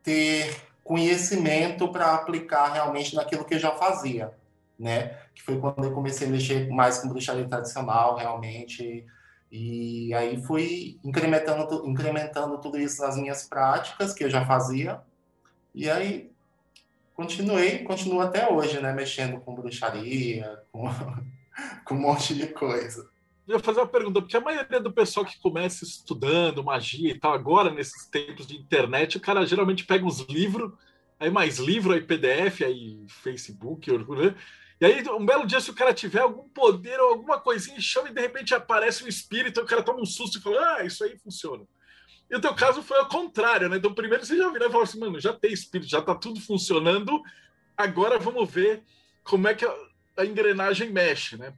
ter 0.03 0.53
conhecimento 0.83 1.87
para 1.87 2.13
aplicar 2.13 2.73
realmente 2.73 3.15
naquilo 3.15 3.45
que 3.45 3.55
eu 3.55 3.59
já 3.59 3.71
fazia, 3.71 4.33
né? 4.77 5.17
Que 5.33 5.41
foi 5.41 5.57
quando 5.57 5.85
eu 5.85 5.93
comecei 5.93 6.27
a 6.27 6.29
mexer 6.29 6.69
mais 6.69 6.97
com 6.97 7.07
bruxaria 7.07 7.47
tradicional, 7.47 8.17
realmente. 8.17 9.05
E 9.49 10.13
aí 10.13 10.43
fui 10.43 10.99
incrementando, 11.05 11.87
incrementando 11.87 12.57
tudo 12.57 12.77
isso 12.77 13.01
nas 13.01 13.15
minhas 13.15 13.47
práticas, 13.47 14.13
que 14.13 14.25
eu 14.25 14.29
já 14.29 14.45
fazia. 14.45 14.99
E 15.73 15.89
aí 15.89 16.34
continuei, 17.15 17.79
continuo 17.79 18.21
até 18.21 18.51
hoje, 18.51 18.79
né? 18.79 18.93
Mexendo 18.93 19.39
com 19.39 19.55
bruxaria, 19.55 20.59
com, 20.71 20.83
com 21.85 21.95
um 21.95 21.99
monte 21.99 22.35
de 22.35 22.47
coisa. 22.47 23.09
Eu 23.47 23.59
fazer 23.59 23.79
uma 23.79 23.87
pergunta, 23.87 24.21
porque 24.21 24.35
a 24.35 24.41
maioria 24.41 24.79
do 24.79 24.91
pessoal 24.91 25.25
que 25.25 25.39
começa 25.39 25.83
estudando 25.83 26.63
magia 26.63 27.11
e 27.11 27.19
tal, 27.19 27.31
agora 27.31 27.71
nesses 27.71 28.07
tempos 28.07 28.47
de 28.47 28.57
internet, 28.57 29.17
o 29.17 29.21
cara 29.21 29.45
geralmente 29.45 29.85
pega 29.85 30.03
uns 30.03 30.21
livros, 30.21 30.71
aí 31.19 31.29
mais 31.29 31.59
livro, 31.59 31.93
aí 31.93 32.01
PDF, 32.01 32.63
aí 32.63 32.99
Facebook, 33.07 33.91
né? 33.91 34.35
e 34.81 34.85
aí 34.85 35.03
um 35.09 35.23
belo 35.23 35.45
dia, 35.45 35.61
se 35.61 35.69
o 35.69 35.75
cara 35.75 35.93
tiver 35.93 36.21
algum 36.21 36.49
poder 36.49 36.99
ou 36.99 37.09
alguma 37.09 37.39
coisinha, 37.39 37.79
chama 37.79 38.09
e 38.09 38.13
de 38.13 38.21
repente 38.21 38.55
aparece 38.55 39.03
um 39.03 39.07
espírito, 39.07 39.61
o 39.61 39.65
cara 39.65 39.83
toma 39.83 40.01
um 40.01 40.05
susto 40.07 40.39
e 40.39 40.41
fala, 40.41 40.77
ah, 40.77 40.83
isso 40.83 41.03
aí 41.03 41.15
funciona. 41.19 41.63
E 42.29 42.35
o 42.35 42.41
teu 42.41 42.53
caso 42.55 42.81
foi 42.81 42.97
ao 42.97 43.07
contrário, 43.07 43.69
né? 43.69 43.77
Então, 43.77 43.93
primeiro 43.93 44.25
você 44.25 44.35
já 44.37 44.49
virou 44.49 44.67
e 44.67 44.71
falou 44.71 44.83
assim, 44.83 44.99
mano, 44.99 45.19
já 45.19 45.33
tem 45.33 45.53
espírito, 45.53 45.89
já 45.89 46.01
tá 46.01 46.15
tudo 46.15 46.39
funcionando, 46.41 47.21
agora 47.77 48.17
vamos 48.17 48.49
ver 48.49 48.83
como 49.23 49.47
é 49.47 49.53
que 49.53 49.65
a 50.17 50.25
engrenagem 50.25 50.91
mexe, 50.91 51.37
né? 51.37 51.53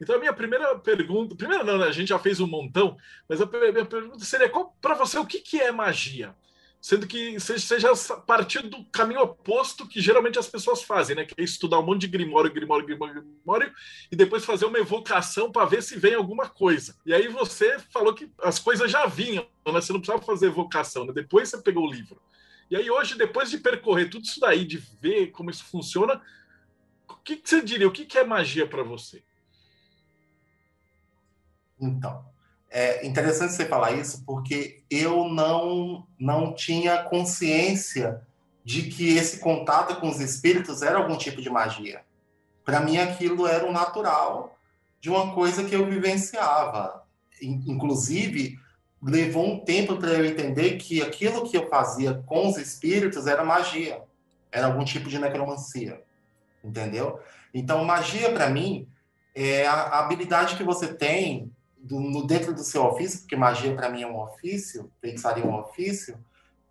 Então, 0.00 0.16
a 0.16 0.18
minha 0.18 0.32
primeira 0.32 0.78
pergunta, 0.78 1.34
primeira 1.34 1.64
não, 1.64 1.78
né? 1.78 1.86
A 1.86 1.92
gente 1.92 2.08
já 2.08 2.18
fez 2.18 2.40
um 2.40 2.46
montão, 2.46 2.96
mas 3.28 3.40
a 3.40 3.46
minha 3.46 3.84
pergunta 3.84 4.24
seria, 4.24 4.50
para 4.80 4.94
você, 4.94 5.18
o 5.18 5.26
que, 5.26 5.40
que 5.40 5.60
é 5.60 5.72
magia? 5.72 6.34
Sendo 6.82 7.06
que 7.06 7.38
você 7.38 7.78
já 7.78 7.92
partiu 8.26 8.68
do 8.68 8.84
caminho 8.86 9.20
oposto 9.20 9.86
que 9.86 10.00
geralmente 10.00 10.36
as 10.36 10.48
pessoas 10.48 10.82
fazem, 10.82 11.14
né? 11.14 11.24
Que 11.24 11.40
é 11.40 11.44
estudar 11.44 11.78
um 11.78 11.86
monte 11.86 12.00
de 12.00 12.08
grimório, 12.08 12.52
grimório, 12.52 12.84
grimório, 12.84 13.22
grimório, 13.22 13.72
e 14.10 14.16
depois 14.16 14.44
fazer 14.44 14.64
uma 14.64 14.80
evocação 14.80 15.52
para 15.52 15.64
ver 15.64 15.80
se 15.80 15.96
vem 15.96 16.14
alguma 16.14 16.48
coisa. 16.48 16.96
E 17.06 17.14
aí 17.14 17.28
você 17.28 17.78
falou 17.78 18.12
que 18.12 18.28
as 18.42 18.58
coisas 18.58 18.90
já 18.90 19.06
vinham, 19.06 19.46
né? 19.64 19.80
Você 19.80 19.92
não 19.92 20.00
precisava 20.00 20.26
fazer 20.26 20.46
evocação, 20.46 21.06
né? 21.06 21.12
Depois 21.12 21.48
você 21.48 21.62
pegou 21.62 21.86
o 21.86 21.92
livro. 21.92 22.20
E 22.68 22.74
aí 22.74 22.90
hoje, 22.90 23.16
depois 23.16 23.48
de 23.48 23.58
percorrer 23.58 24.10
tudo 24.10 24.24
isso 24.24 24.40
daí, 24.40 24.64
de 24.64 24.78
ver 25.00 25.28
como 25.28 25.50
isso 25.50 25.62
funciona, 25.62 26.20
o 27.08 27.14
que, 27.14 27.36
que 27.36 27.48
você 27.48 27.62
diria? 27.62 27.86
O 27.86 27.92
que, 27.92 28.04
que 28.04 28.18
é 28.18 28.24
magia 28.24 28.66
para 28.66 28.82
você? 28.82 29.22
Então, 31.80 32.31
é 32.72 33.06
interessante 33.06 33.52
você 33.52 33.66
falar 33.66 33.92
isso 33.92 34.24
porque 34.24 34.82
eu 34.90 35.28
não, 35.28 36.06
não 36.18 36.54
tinha 36.54 37.02
consciência 37.02 38.22
de 38.64 38.84
que 38.84 39.16
esse 39.16 39.40
contato 39.40 40.00
com 40.00 40.08
os 40.08 40.20
espíritos 40.20 40.80
era 40.80 40.96
algum 40.96 41.16
tipo 41.16 41.42
de 41.42 41.50
magia. 41.50 42.00
Para 42.64 42.80
mim, 42.80 42.96
aquilo 42.96 43.46
era 43.46 43.66
o 43.66 43.72
natural 43.72 44.56
de 45.00 45.10
uma 45.10 45.34
coisa 45.34 45.64
que 45.64 45.74
eu 45.74 45.84
vivenciava. 45.84 47.04
Inclusive, 47.42 48.58
levou 49.02 49.46
um 49.46 49.60
tempo 49.60 49.96
para 49.96 50.10
eu 50.10 50.24
entender 50.24 50.76
que 50.78 51.02
aquilo 51.02 51.48
que 51.48 51.56
eu 51.56 51.68
fazia 51.68 52.22
com 52.24 52.48
os 52.48 52.56
espíritos 52.56 53.26
era 53.26 53.44
magia, 53.44 54.00
era 54.50 54.68
algum 54.68 54.84
tipo 54.84 55.10
de 55.10 55.18
necromancia, 55.18 56.00
entendeu? 56.64 57.20
Então, 57.52 57.84
magia 57.84 58.32
para 58.32 58.48
mim 58.48 58.88
é 59.34 59.66
a 59.66 59.98
habilidade 59.98 60.56
que 60.56 60.62
você 60.62 60.94
tem 60.94 61.52
do, 61.82 61.98
no, 61.98 62.26
dentro 62.26 62.54
do 62.54 62.62
seu 62.62 62.84
ofício, 62.84 63.20
porque 63.20 63.36
magia 63.36 63.74
para 63.74 63.90
mim 63.90 64.02
é 64.02 64.06
um 64.06 64.20
ofício, 64.20 64.90
feitiçaria 65.00 65.42
é 65.42 65.46
um 65.46 65.58
ofício, 65.58 66.16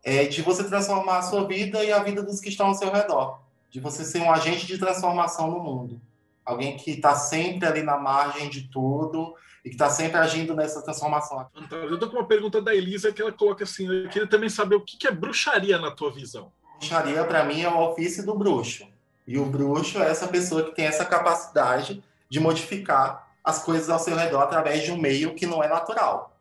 é 0.04 0.26
de 0.26 0.42
você 0.42 0.64
transformar 0.64 1.18
a 1.18 1.22
sua 1.22 1.46
vida 1.46 1.84
e 1.84 1.92
a 1.92 2.02
vida 2.02 2.24
dos 2.24 2.40
que 2.40 2.50
estão 2.50 2.68
ao 2.68 2.74
seu 2.74 2.92
redor. 2.92 3.40
De 3.70 3.80
você 3.80 4.04
ser 4.04 4.20
um 4.20 4.32
agente 4.32 4.66
de 4.66 4.78
transformação 4.78 5.52
no 5.52 5.60
mundo. 5.60 6.02
Alguém 6.46 6.76
que 6.76 6.92
está 6.92 7.16
sempre 7.16 7.68
ali 7.68 7.84
na 7.84 7.98
margem 7.98 8.50
de 8.50 8.64
tudo 8.70 9.36
e 9.64 9.70
que 9.70 9.76
está 9.76 9.90
sempre 9.90 10.18
agindo 10.18 10.56
nessa 10.56 10.82
transformação. 10.82 11.46
Eu 11.70 11.94
estou 11.94 12.10
com 12.10 12.18
uma 12.18 12.28
pergunta 12.28 12.62
da 12.62 12.74
Elisa 12.74 13.12
que 13.12 13.22
ela 13.22 13.32
coloca 13.32 13.64
assim: 13.64 13.88
eu 13.88 14.10
queria 14.10 14.28
também 14.28 14.50
saber 14.50 14.76
o 14.76 14.82
que 14.82 15.08
é 15.08 15.12
bruxaria 15.12 15.78
na 15.78 15.92
tua 15.92 16.12
visão. 16.12 16.52
Bruxaria, 16.80 17.24
para 17.24 17.46
mim, 17.46 17.62
é 17.62 17.70
o 17.70 17.90
ofício 17.90 18.26
do 18.26 18.34
bruxo. 18.34 18.88
E 19.28 19.38
o 19.38 19.46
bruxo 19.46 20.02
é 20.02 20.10
essa 20.10 20.28
pessoa 20.28 20.64
que 20.64 20.76
tem 20.76 20.86
essa 20.86 21.06
capacidade 21.06 22.04
de 22.28 22.40
modificar 22.40 23.31
as 23.52 23.64
coisas 23.64 23.90
ao 23.90 24.00
seu 24.00 24.16
redor 24.16 24.42
através 24.42 24.84
de 24.84 24.92
um 24.92 24.98
meio 24.98 25.36
que 25.36 25.46
não 25.46 25.64
é 25.64 25.68
natural. 25.68 26.36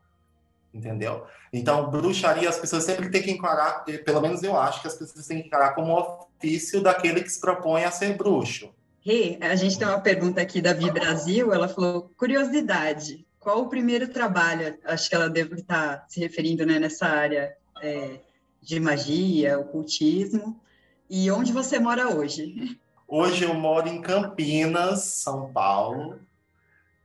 Entendeu? 0.72 1.26
Então, 1.52 1.90
bruxaria, 1.90 2.48
as 2.48 2.58
pessoas 2.58 2.84
sempre 2.84 3.10
têm 3.10 3.22
que 3.22 3.30
encarar, 3.30 3.84
pelo 4.04 4.20
menos 4.20 4.42
eu 4.42 4.56
acho 4.56 4.80
que 4.80 4.86
as 4.86 4.94
pessoas 4.94 5.26
têm 5.26 5.42
que 5.42 5.48
encarar 5.48 5.74
como 5.74 5.98
ofício 5.98 6.80
daquele 6.80 7.22
que 7.22 7.28
se 7.28 7.40
propõe 7.40 7.84
a 7.84 7.90
ser 7.90 8.16
bruxo. 8.16 8.72
Rê, 9.02 9.12
hey, 9.12 9.38
a 9.40 9.56
gente 9.56 9.78
tem 9.78 9.88
uma 9.88 10.00
pergunta 10.00 10.40
aqui 10.40 10.60
da 10.60 10.72
Vi 10.72 10.90
Brasil, 10.90 11.52
ela 11.52 11.66
falou, 11.66 12.10
curiosidade, 12.16 13.26
qual 13.38 13.62
o 13.62 13.68
primeiro 13.68 14.08
trabalho, 14.08 14.78
acho 14.84 15.08
que 15.08 15.14
ela 15.14 15.28
deve 15.28 15.54
estar 15.56 16.04
se 16.08 16.20
referindo 16.20 16.64
né, 16.64 16.78
nessa 16.78 17.06
área 17.06 17.56
é, 17.82 18.20
de 18.62 18.78
magia, 18.78 19.58
ocultismo, 19.58 20.60
e 21.08 21.30
onde 21.30 21.50
você 21.50 21.78
mora 21.78 22.14
hoje? 22.14 22.78
Hoje 23.08 23.44
eu 23.44 23.54
moro 23.54 23.88
em 23.88 24.00
Campinas, 24.00 25.02
São 25.02 25.52
Paulo, 25.52 26.20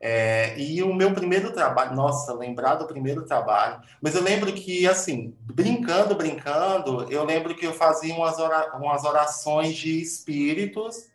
é, 0.07 0.53
e 0.59 0.83
o 0.83 0.93
meu 0.93 1.15
primeiro 1.15 1.51
trabalho, 1.51 1.95
nossa, 1.95 2.31
lembrar 2.31 2.75
do 2.75 2.85
primeiro 2.85 3.23
trabalho, 3.23 3.81
mas 3.99 4.13
eu 4.13 4.21
lembro 4.21 4.53
que, 4.53 4.87
assim, 4.87 5.33
brincando, 5.41 6.13
brincando, 6.13 7.11
eu 7.11 7.23
lembro 7.25 7.55
que 7.55 7.65
eu 7.65 7.73
fazia 7.73 8.13
umas, 8.13 8.37
ora, 8.37 8.71
umas 8.77 9.03
orações 9.03 9.75
de 9.75 9.99
espíritos, 9.99 11.07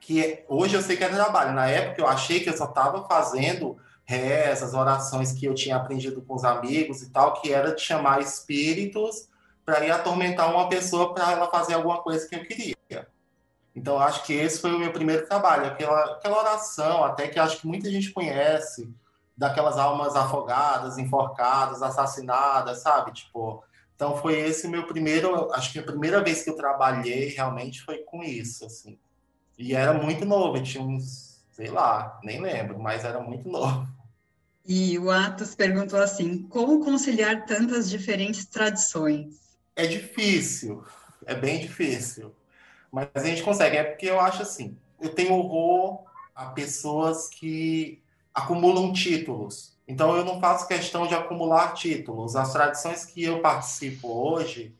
que 0.00 0.42
hoje 0.48 0.74
eu 0.74 0.80
sei 0.80 0.96
que 0.96 1.04
é 1.04 1.10
trabalho. 1.10 1.52
Na 1.52 1.68
época 1.68 2.00
eu 2.00 2.08
achei 2.08 2.40
que 2.40 2.48
eu 2.48 2.56
só 2.56 2.64
estava 2.64 3.06
fazendo 3.06 3.76
rezas, 4.06 4.72
orações 4.72 5.32
que 5.32 5.44
eu 5.44 5.54
tinha 5.54 5.76
aprendido 5.76 6.22
com 6.22 6.36
os 6.36 6.44
amigos 6.44 7.02
e 7.02 7.10
tal, 7.10 7.34
que 7.34 7.52
era 7.52 7.74
de 7.74 7.82
chamar 7.82 8.22
espíritos 8.22 9.28
para 9.62 9.84
ir 9.84 9.90
atormentar 9.90 10.50
uma 10.50 10.70
pessoa 10.70 11.12
para 11.12 11.32
ela 11.32 11.50
fazer 11.50 11.74
alguma 11.74 12.00
coisa 12.02 12.26
que 12.26 12.34
eu 12.34 12.46
queria. 12.46 12.74
Então, 13.74 13.98
acho 13.98 14.24
que 14.24 14.32
esse 14.32 14.60
foi 14.60 14.72
o 14.72 14.78
meu 14.78 14.92
primeiro 14.92 15.26
trabalho, 15.26 15.66
aquela, 15.66 16.04
aquela 16.12 16.38
oração, 16.38 17.04
até 17.04 17.26
que 17.26 17.38
acho 17.38 17.60
que 17.60 17.66
muita 17.66 17.90
gente 17.90 18.12
conhece, 18.12 18.88
daquelas 19.36 19.76
almas 19.76 20.14
afogadas, 20.14 20.96
enforcadas, 20.96 21.82
assassinadas, 21.82 22.82
sabe? 22.82 23.12
Tipo, 23.12 23.64
então 23.96 24.16
foi 24.16 24.38
esse 24.38 24.68
meu 24.68 24.86
primeiro, 24.86 25.52
acho 25.52 25.72
que 25.72 25.78
a 25.78 25.82
primeira 25.82 26.22
vez 26.22 26.42
que 26.42 26.50
eu 26.50 26.56
trabalhei 26.56 27.28
realmente 27.28 27.82
foi 27.82 27.98
com 27.98 28.22
isso, 28.22 28.64
assim. 28.64 28.96
E 29.58 29.74
era 29.74 29.92
muito 29.92 30.24
novo, 30.24 30.60
tinha 30.62 30.82
uns, 30.82 31.40
sei 31.52 31.68
lá, 31.68 32.18
nem 32.22 32.40
lembro, 32.40 32.78
mas 32.78 33.04
era 33.04 33.20
muito 33.20 33.48
novo. 33.48 33.88
E 34.66 34.98
o 34.98 35.10
Atos 35.10 35.54
perguntou 35.54 36.00
assim: 36.00 36.42
como 36.44 36.84
conciliar 36.84 37.44
tantas 37.44 37.88
diferentes 37.88 38.46
tradições? 38.46 39.56
É 39.76 39.86
difícil, 39.86 40.82
é 41.26 41.34
bem 41.34 41.60
difícil. 41.60 42.34
Mas 42.94 43.08
a 43.12 43.26
gente 43.26 43.42
consegue, 43.42 43.76
é 43.76 43.82
porque 43.82 44.06
eu 44.06 44.20
acho 44.20 44.42
assim, 44.42 44.78
eu 45.00 45.12
tenho 45.12 45.34
horror 45.34 46.04
a 46.32 46.46
pessoas 46.46 47.28
que 47.28 48.00
acumulam 48.32 48.92
títulos. 48.92 49.76
Então 49.86 50.16
eu 50.16 50.24
não 50.24 50.40
faço 50.40 50.68
questão 50.68 51.04
de 51.04 51.12
acumular 51.12 51.74
títulos. 51.74 52.36
As 52.36 52.52
tradições 52.52 53.04
que 53.04 53.24
eu 53.24 53.40
participo 53.40 54.08
hoje, 54.08 54.72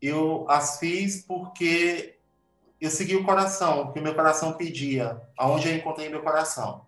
eu 0.00 0.44
as 0.46 0.78
fiz 0.78 1.22
porque 1.22 2.16
eu 2.78 2.90
segui 2.90 3.16
o 3.16 3.24
coração, 3.24 3.80
o 3.80 3.92
que 3.92 3.98
o 3.98 4.02
meu 4.02 4.14
coração 4.14 4.52
pedia, 4.52 5.18
aonde 5.34 5.68
eu 5.70 5.74
encontrei 5.74 6.10
meu 6.10 6.22
coração. 6.22 6.84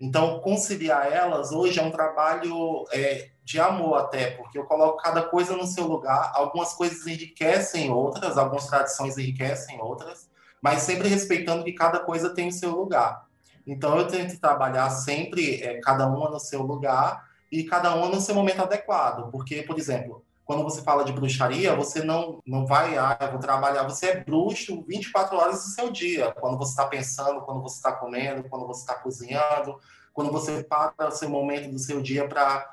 Então, 0.00 0.40
conciliar 0.40 1.12
elas 1.12 1.52
hoje 1.52 1.78
é 1.78 1.82
um 1.82 1.90
trabalho 1.90 2.86
é, 2.90 3.28
de 3.44 3.60
amor 3.60 3.96
até, 3.98 4.30
porque 4.30 4.58
eu 4.58 4.64
coloco 4.64 4.96
cada 4.96 5.22
coisa 5.22 5.54
no 5.54 5.66
seu 5.66 5.86
lugar. 5.86 6.32
Algumas 6.34 6.72
coisas 6.72 7.06
enriquecem 7.06 7.90
outras, 7.90 8.38
algumas 8.38 8.66
tradições 8.66 9.18
enriquecem 9.18 9.78
outras, 9.80 10.30
mas 10.62 10.82
sempre 10.82 11.08
respeitando 11.08 11.64
que 11.64 11.72
cada 11.72 12.00
coisa 12.00 12.34
tem 12.34 12.48
o 12.48 12.52
seu 12.52 12.70
lugar. 12.70 13.26
Então 13.66 13.98
eu 13.98 14.08
tento 14.08 14.40
trabalhar 14.40 14.88
sempre 14.88 15.62
é, 15.62 15.80
cada 15.80 16.06
uma 16.06 16.30
no 16.30 16.40
seu 16.40 16.62
lugar 16.62 17.28
e 17.52 17.64
cada 17.64 17.94
uma 17.94 18.08
no 18.08 18.20
seu 18.20 18.34
momento 18.34 18.62
adequado, 18.62 19.30
porque, 19.30 19.62
por 19.62 19.78
exemplo, 19.78 20.24
quando 20.50 20.64
você 20.64 20.82
fala 20.82 21.04
de 21.04 21.12
bruxaria, 21.12 21.76
você 21.76 22.02
não, 22.02 22.42
não 22.44 22.66
vai, 22.66 22.98
ah, 22.98 23.16
eu 23.20 23.30
vou 23.30 23.38
trabalhar, 23.38 23.84
você 23.84 24.06
é 24.06 24.24
bruxo 24.24 24.84
24 24.88 25.36
horas 25.36 25.62
do 25.62 25.70
seu 25.70 25.92
dia, 25.92 26.32
quando 26.40 26.58
você 26.58 26.72
está 26.72 26.86
pensando, 26.86 27.42
quando 27.42 27.62
você 27.62 27.76
está 27.76 27.92
comendo, 27.92 28.48
quando 28.48 28.66
você 28.66 28.80
está 28.80 28.94
cozinhando, 28.94 29.78
quando 30.12 30.32
você 30.32 30.64
para 30.64 31.06
o 31.06 31.12
seu 31.12 31.30
momento 31.30 31.70
do 31.70 31.78
seu 31.78 32.02
dia 32.02 32.26
para 32.26 32.68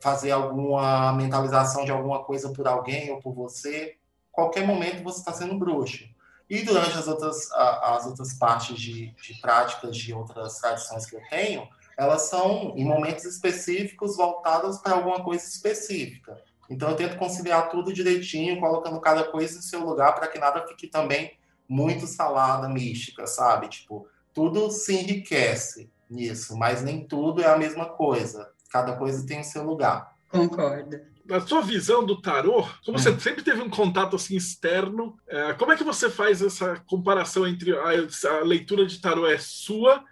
fazer 0.00 0.30
alguma 0.30 1.12
mentalização 1.12 1.84
de 1.84 1.90
alguma 1.90 2.22
coisa 2.22 2.50
por 2.50 2.68
alguém 2.68 3.10
ou 3.10 3.18
por 3.18 3.34
você, 3.34 3.96
qualquer 4.30 4.64
momento 4.64 5.02
você 5.02 5.18
está 5.18 5.32
sendo 5.32 5.58
bruxo. 5.58 6.04
E 6.48 6.62
durante 6.62 6.96
as 6.96 7.08
outras, 7.08 7.50
as 7.50 8.06
outras 8.06 8.32
partes 8.34 8.78
de, 8.78 9.10
de 9.20 9.34
práticas 9.40 9.96
de 9.96 10.14
outras 10.14 10.60
tradições 10.60 11.04
que 11.04 11.16
eu 11.16 11.22
tenho, 11.28 11.68
elas 11.96 12.22
são 12.28 12.74
em 12.76 12.84
momentos 12.84 13.24
específicos 13.24 14.16
voltadas 14.16 14.78
para 14.78 14.94
alguma 14.94 15.24
coisa 15.24 15.44
específica. 15.44 16.40
Então 16.68 16.90
eu 16.90 16.96
tento 16.96 17.16
conciliar 17.16 17.70
tudo 17.70 17.92
direitinho, 17.92 18.60
colocando 18.60 19.00
cada 19.00 19.24
coisa 19.24 19.56
no 19.56 19.62
seu 19.62 19.84
lugar 19.84 20.14
para 20.14 20.28
que 20.28 20.38
nada 20.38 20.66
fique 20.66 20.86
também 20.86 21.38
muito 21.68 22.06
salada 22.06 22.68
mística, 22.68 23.26
sabe? 23.26 23.68
Tipo, 23.68 24.06
tudo 24.34 24.70
se 24.70 24.94
enriquece 24.94 25.90
nisso, 26.08 26.56
mas 26.56 26.82
nem 26.82 27.04
tudo 27.04 27.42
é 27.42 27.46
a 27.46 27.58
mesma 27.58 27.86
coisa. 27.86 28.50
Cada 28.70 28.96
coisa 28.96 29.26
tem 29.26 29.40
o 29.40 29.44
seu 29.44 29.64
lugar. 29.64 30.14
Concordo. 30.28 31.00
Na 31.26 31.40
sua 31.40 31.60
visão 31.60 32.04
do 32.04 32.20
tarô, 32.20 32.66
como 32.84 32.96
hum. 32.96 33.00
você 33.00 33.18
sempre 33.20 33.42
teve 33.42 33.60
um 33.60 33.68
contato 33.68 34.16
assim 34.16 34.36
externo, 34.36 35.18
é, 35.26 35.52
como 35.54 35.72
é 35.72 35.76
que 35.76 35.84
você 35.84 36.08
faz 36.08 36.40
essa 36.40 36.82
comparação 36.86 37.46
entre 37.46 37.76
a, 37.76 37.84
a 38.30 38.44
leitura 38.44 38.86
de 38.86 38.98
tarô 38.98 39.26
é 39.26 39.36
sua 39.38 40.02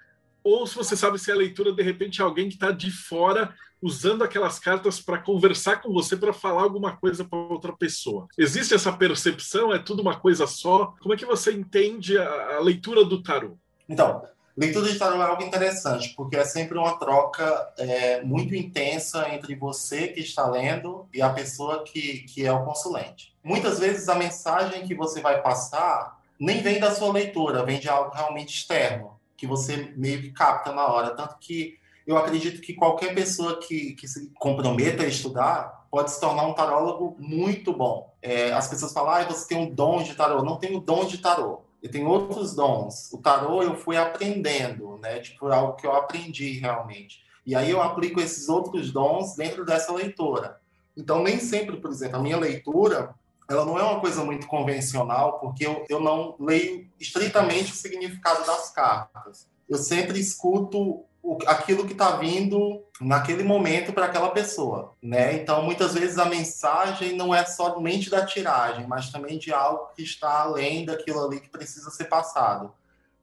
ou 0.44 0.66
se 0.66 0.76
você 0.76 0.94
sabe 0.94 1.18
se 1.18 1.32
a 1.32 1.34
leitura 1.34 1.72
de 1.72 1.82
repente 1.82 2.20
é 2.20 2.24
alguém 2.24 2.48
que 2.48 2.54
está 2.54 2.70
de 2.70 2.90
fora 2.90 3.54
usando 3.80 4.22
aquelas 4.22 4.58
cartas 4.58 5.00
para 5.00 5.18
conversar 5.18 5.82
com 5.82 5.92
você 5.92 6.16
para 6.16 6.32
falar 6.32 6.62
alguma 6.62 6.96
coisa 6.96 7.24
para 7.24 7.38
outra 7.38 7.72
pessoa. 7.72 8.26
Existe 8.36 8.74
essa 8.74 8.92
percepção? 8.92 9.72
É 9.72 9.78
tudo 9.78 10.02
uma 10.02 10.18
coisa 10.18 10.46
só? 10.46 10.94
Como 11.00 11.14
é 11.14 11.16
que 11.16 11.26
você 11.26 11.52
entende 11.52 12.18
a, 12.18 12.56
a 12.56 12.60
leitura 12.60 13.04
do 13.04 13.22
tarô? 13.22 13.56
Então, 13.88 14.22
Leitura 14.56 14.90
de 14.90 14.98
tarô 14.98 15.20
é 15.20 15.26
algo 15.26 15.42
interessante, 15.42 16.14
porque 16.16 16.34
é 16.34 16.44
sempre 16.44 16.78
uma 16.78 16.98
troca 16.98 17.74
é, 17.76 18.22
muito 18.22 18.54
intensa 18.54 19.28
entre 19.28 19.54
você 19.54 20.08
que 20.08 20.20
está 20.20 20.48
lendo 20.48 21.06
e 21.12 21.20
a 21.20 21.28
pessoa 21.28 21.84
que, 21.84 22.20
que 22.20 22.46
é 22.46 22.50
o 22.50 22.64
consulente. 22.64 23.36
Muitas 23.44 23.78
vezes 23.78 24.08
a 24.08 24.14
mensagem 24.14 24.86
que 24.86 24.94
você 24.94 25.20
vai 25.20 25.42
passar 25.42 26.18
nem 26.40 26.62
vem 26.62 26.80
da 26.80 26.90
sua 26.90 27.12
leitura, 27.12 27.66
vem 27.66 27.78
de 27.78 27.86
algo 27.86 28.14
realmente 28.14 28.56
externo, 28.56 29.20
que 29.36 29.46
você 29.46 29.92
meio 29.94 30.22
que 30.22 30.30
capta 30.30 30.72
na 30.72 30.86
hora. 30.86 31.10
Tanto 31.10 31.36
que 31.38 31.78
eu 32.06 32.16
acredito 32.16 32.60
que 32.60 32.74
qualquer 32.74 33.14
pessoa 33.14 33.58
que, 33.58 33.94
que 33.94 34.06
se 34.06 34.30
comprometa 34.38 35.02
a 35.02 35.08
estudar 35.08 35.86
pode 35.90 36.12
se 36.12 36.20
tornar 36.20 36.46
um 36.46 36.52
tarólogo 36.52 37.16
muito 37.18 37.72
bom. 37.72 38.14
É, 38.22 38.52
as 38.52 38.68
pessoas 38.68 38.92
falam, 38.92 39.10
ah, 39.10 39.24
você 39.24 39.48
tem 39.48 39.58
um 39.58 39.74
dom 39.74 40.02
de 40.02 40.14
tarô. 40.14 40.42
Não 40.42 40.56
tenho 40.56 40.80
dom 40.80 41.04
de 41.04 41.18
tarô. 41.18 41.62
Eu 41.82 41.90
tenho 41.90 42.08
outros 42.08 42.54
dons. 42.54 43.12
O 43.12 43.18
tarô 43.18 43.62
eu 43.62 43.76
fui 43.76 43.96
aprendendo, 43.96 44.98
né? 44.98 45.18
Tipo, 45.20 45.46
algo 45.48 45.74
que 45.74 45.86
eu 45.86 45.94
aprendi 45.94 46.58
realmente. 46.58 47.24
E 47.44 47.54
aí 47.54 47.70
eu 47.70 47.80
aplico 47.80 48.20
esses 48.20 48.48
outros 48.48 48.92
dons 48.92 49.36
dentro 49.36 49.64
dessa 49.64 49.92
leitura. 49.92 50.60
Então, 50.96 51.22
nem 51.22 51.38
sempre, 51.38 51.76
por 51.76 51.90
exemplo, 51.90 52.16
a 52.16 52.22
minha 52.22 52.38
leitura, 52.38 53.14
ela 53.48 53.64
não 53.64 53.78
é 53.78 53.82
uma 53.82 54.00
coisa 54.00 54.24
muito 54.24 54.46
convencional, 54.46 55.38
porque 55.38 55.66
eu, 55.66 55.84
eu 55.88 56.00
não 56.00 56.34
leio 56.40 56.88
estritamente 56.98 57.72
o 57.72 57.76
significado 57.76 58.44
das 58.46 58.70
cartas. 58.70 59.46
Eu 59.68 59.78
sempre 59.78 60.18
escuto 60.18 61.04
aquilo 61.46 61.86
que 61.86 61.92
está 61.92 62.16
vindo 62.16 62.82
naquele 63.00 63.42
momento 63.42 63.92
para 63.92 64.06
aquela 64.06 64.30
pessoa, 64.30 64.94
né? 65.02 65.34
Então, 65.34 65.62
muitas 65.62 65.94
vezes 65.94 66.18
a 66.18 66.24
mensagem 66.24 67.16
não 67.16 67.34
é 67.34 67.44
somente 67.44 68.08
da 68.08 68.24
tiragem, 68.24 68.86
mas 68.86 69.10
também 69.10 69.38
de 69.38 69.52
algo 69.52 69.88
que 69.94 70.02
está 70.02 70.40
além 70.40 70.84
daquilo 70.84 71.24
ali 71.24 71.40
que 71.40 71.48
precisa 71.48 71.90
ser 71.90 72.04
passado. 72.04 72.72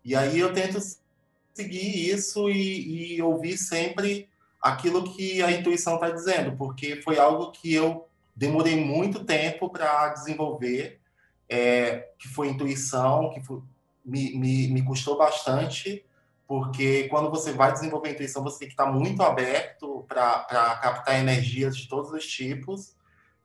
E 0.04 0.16
aí 0.16 0.39
eu 0.39 0.54
tento 0.54 0.80
seguir 1.54 2.10
isso 2.12 2.50
e, 2.50 3.16
e 3.16 3.22
ouvir 3.22 3.58
sempre 3.58 4.28
aquilo 4.62 5.04
que 5.16 5.42
a 5.42 5.52
intuição 5.52 5.96
está 5.96 6.10
dizendo, 6.10 6.56
porque 6.58 7.02
foi 7.02 7.18
algo 7.18 7.52
que 7.52 7.74
eu 7.74 8.08
demorei 8.36 8.76
muito 8.76 9.24
tempo 9.24 9.70
para 9.70 10.10
desenvolver, 10.10 11.00
é, 11.48 12.10
que 12.18 12.28
foi 12.28 12.50
intuição, 12.50 13.30
que 13.32 13.42
foi, 13.42 13.62
me, 14.04 14.36
me, 14.38 14.68
me 14.70 14.82
custou 14.84 15.18
bastante, 15.18 16.04
porque 16.54 17.08
quando 17.10 17.32
você 17.32 17.52
vai 17.52 17.72
desenvolver 17.72 18.10
a 18.10 18.12
intuição, 18.12 18.44
você 18.44 18.60
tem 18.60 18.68
que 18.68 18.76
estar 18.76 18.86
muito 18.86 19.24
aberto 19.24 20.06
para 20.08 20.78
captar 20.80 21.20
energias 21.20 21.76
de 21.76 21.88
todos 21.88 22.12
os 22.12 22.28
tipos. 22.28 22.96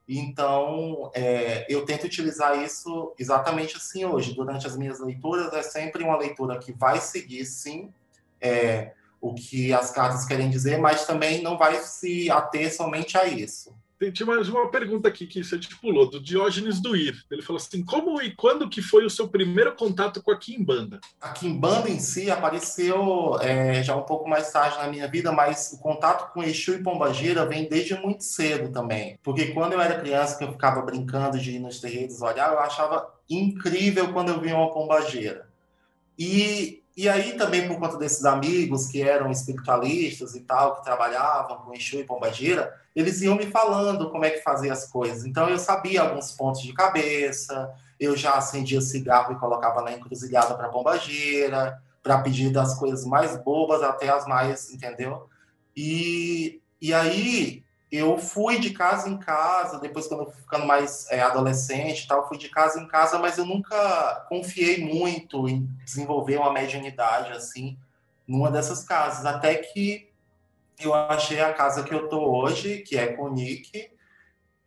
Então, 0.07 1.09
é, 1.15 1.65
eu 1.67 1.83
tento 1.85 2.03
utilizar 2.03 2.63
isso 2.63 3.11
exatamente 3.17 3.75
assim 3.75 4.05
hoje. 4.05 4.35
Durante 4.35 4.67
as 4.67 4.77
minhas 4.77 4.99
leituras, 4.99 5.51
é 5.53 5.63
sempre 5.63 6.03
uma 6.03 6.15
leitura 6.15 6.59
que 6.59 6.71
vai 6.71 7.01
seguir, 7.01 7.45
sim, 7.45 7.91
é, 8.39 8.91
o 9.19 9.33
que 9.33 9.73
as 9.73 9.89
cartas 9.89 10.23
querem 10.23 10.47
dizer, 10.47 10.77
mas 10.77 11.07
também 11.07 11.41
não 11.41 11.57
vai 11.57 11.81
se 11.81 12.29
ater 12.29 12.71
somente 12.71 13.17
a 13.17 13.25
isso. 13.25 13.75
Tem 13.99 14.25
mais 14.25 14.47
uma 14.47 14.71
pergunta 14.71 15.09
aqui 15.09 15.27
que 15.27 15.43
você 15.43 15.59
pulou, 15.81 16.09
do 16.09 16.21
Diógenes 16.21 16.81
Duir. 16.81 17.21
Ele 17.29 17.41
falou 17.41 17.57
assim: 17.57 17.83
como 17.83 18.21
e 18.21 18.33
quando 18.33 18.69
que 18.69 18.81
foi 18.81 19.05
o 19.05 19.09
seu 19.09 19.27
primeiro 19.27 19.75
contato 19.75 20.23
com 20.23 20.31
a 20.31 20.37
Kimbanda? 20.37 21.01
A 21.19 21.31
Kimbanda 21.31 21.89
em 21.89 21.99
si 21.99 22.31
apareceu 22.31 23.37
é, 23.41 23.83
já 23.83 23.93
um 23.97 24.03
pouco 24.03 24.29
mais 24.29 24.49
tarde 24.53 24.77
na 24.77 24.87
minha 24.87 25.05
vida, 25.05 25.33
mas 25.33 25.73
o 25.73 25.79
contato 25.79 26.31
com 26.33 26.41
Exu 26.41 26.75
e 26.75 26.81
Pombagira 26.81 27.45
vem 27.45 27.67
desde 27.67 27.93
muito 27.95 28.23
cedo 28.23 28.71
também. 28.71 29.19
Porque 29.21 29.47
quando 29.47 29.73
eu 29.73 29.81
era 29.81 29.99
criança, 29.99 30.37
que 30.37 30.45
eu 30.45 30.51
ficava 30.53 30.81
brincando 30.81 31.37
de 31.37 31.51
ir 31.51 31.59
nos 31.59 31.81
terreiros 31.81 32.21
olhar, 32.21 32.53
eu 32.53 32.59
achava 32.59 33.13
incrível 33.29 34.13
quando 34.13 34.29
eu 34.29 34.39
via 34.39 34.55
uma 34.55 34.71
pombageira. 34.71 35.49
E 36.17 36.83
e 36.99 37.07
aí 37.07 37.37
também 37.37 37.65
por 37.65 37.79
conta 37.79 37.95
desses 37.95 38.25
amigos 38.25 38.87
que 38.87 39.01
eram 39.01 39.31
espiritualistas 39.31 40.35
e 40.35 40.41
tal, 40.41 40.75
que 40.75 40.83
trabalhavam 40.83 41.59
com 41.59 41.73
Exu 41.73 41.97
e 41.97 42.03
Pombagira, 42.03 42.77
eles 42.93 43.21
iam 43.21 43.37
me 43.37 43.45
falando 43.45 44.11
como 44.11 44.25
é 44.25 44.31
que 44.31 44.43
fazia 44.43 44.73
as 44.73 44.85
coisas. 44.85 45.23
Então 45.23 45.47
eu 45.47 45.57
sabia 45.57 46.01
alguns 46.01 46.33
pontos 46.33 46.61
de 46.61 46.73
cabeça, 46.73 47.73
eu 47.97 48.17
já 48.17 48.33
acendia 48.33 48.81
cigarro 48.81 49.31
e 49.31 49.39
colocava 49.39 49.81
na 49.81 49.93
encruzilhada 49.93 50.55
para 50.55 50.67
Pombagira, 50.67 51.81
para 52.03 52.17
pedir 52.17 52.51
das 52.51 52.77
coisas 52.77 53.05
mais 53.05 53.41
bobas 53.45 53.81
até 53.81 54.09
as 54.09 54.27
mais, 54.27 54.69
entendeu? 54.69 55.29
E, 55.73 56.61
e 56.81 56.93
aí 56.93 57.63
eu 57.91 58.17
fui 58.17 58.59
de 58.59 58.69
casa 58.71 59.09
em 59.09 59.17
casa, 59.17 59.79
depois 59.79 60.07
quando 60.07 60.21
eu 60.21 60.31
fui 60.31 60.41
ficando 60.41 60.65
mais 60.65 61.09
é, 61.09 61.21
adolescente 61.21 62.03
e 62.03 62.07
tal, 62.07 62.27
fui 62.27 62.37
de 62.37 62.49
casa 62.49 62.79
em 62.79 62.87
casa, 62.87 63.17
mas 63.17 63.37
eu 63.37 63.45
nunca 63.45 64.25
confiei 64.29 64.83
muito 64.83 65.47
em 65.49 65.67
desenvolver 65.83 66.37
uma 66.37 66.53
mediunidade 66.53 67.31
assim 67.31 67.77
numa 68.27 68.51
dessas 68.51 68.83
casas, 68.83 69.25
até 69.25 69.55
que 69.55 70.07
eu 70.79 70.93
achei 70.93 71.41
a 71.41 71.51
casa 71.51 71.83
que 71.83 71.93
eu 71.93 72.07
tô 72.07 72.19
hoje, 72.19 72.79
que 72.79 72.95
é 72.95 73.07
com 73.07 73.23
o 73.23 73.33
Nick, 73.33 73.89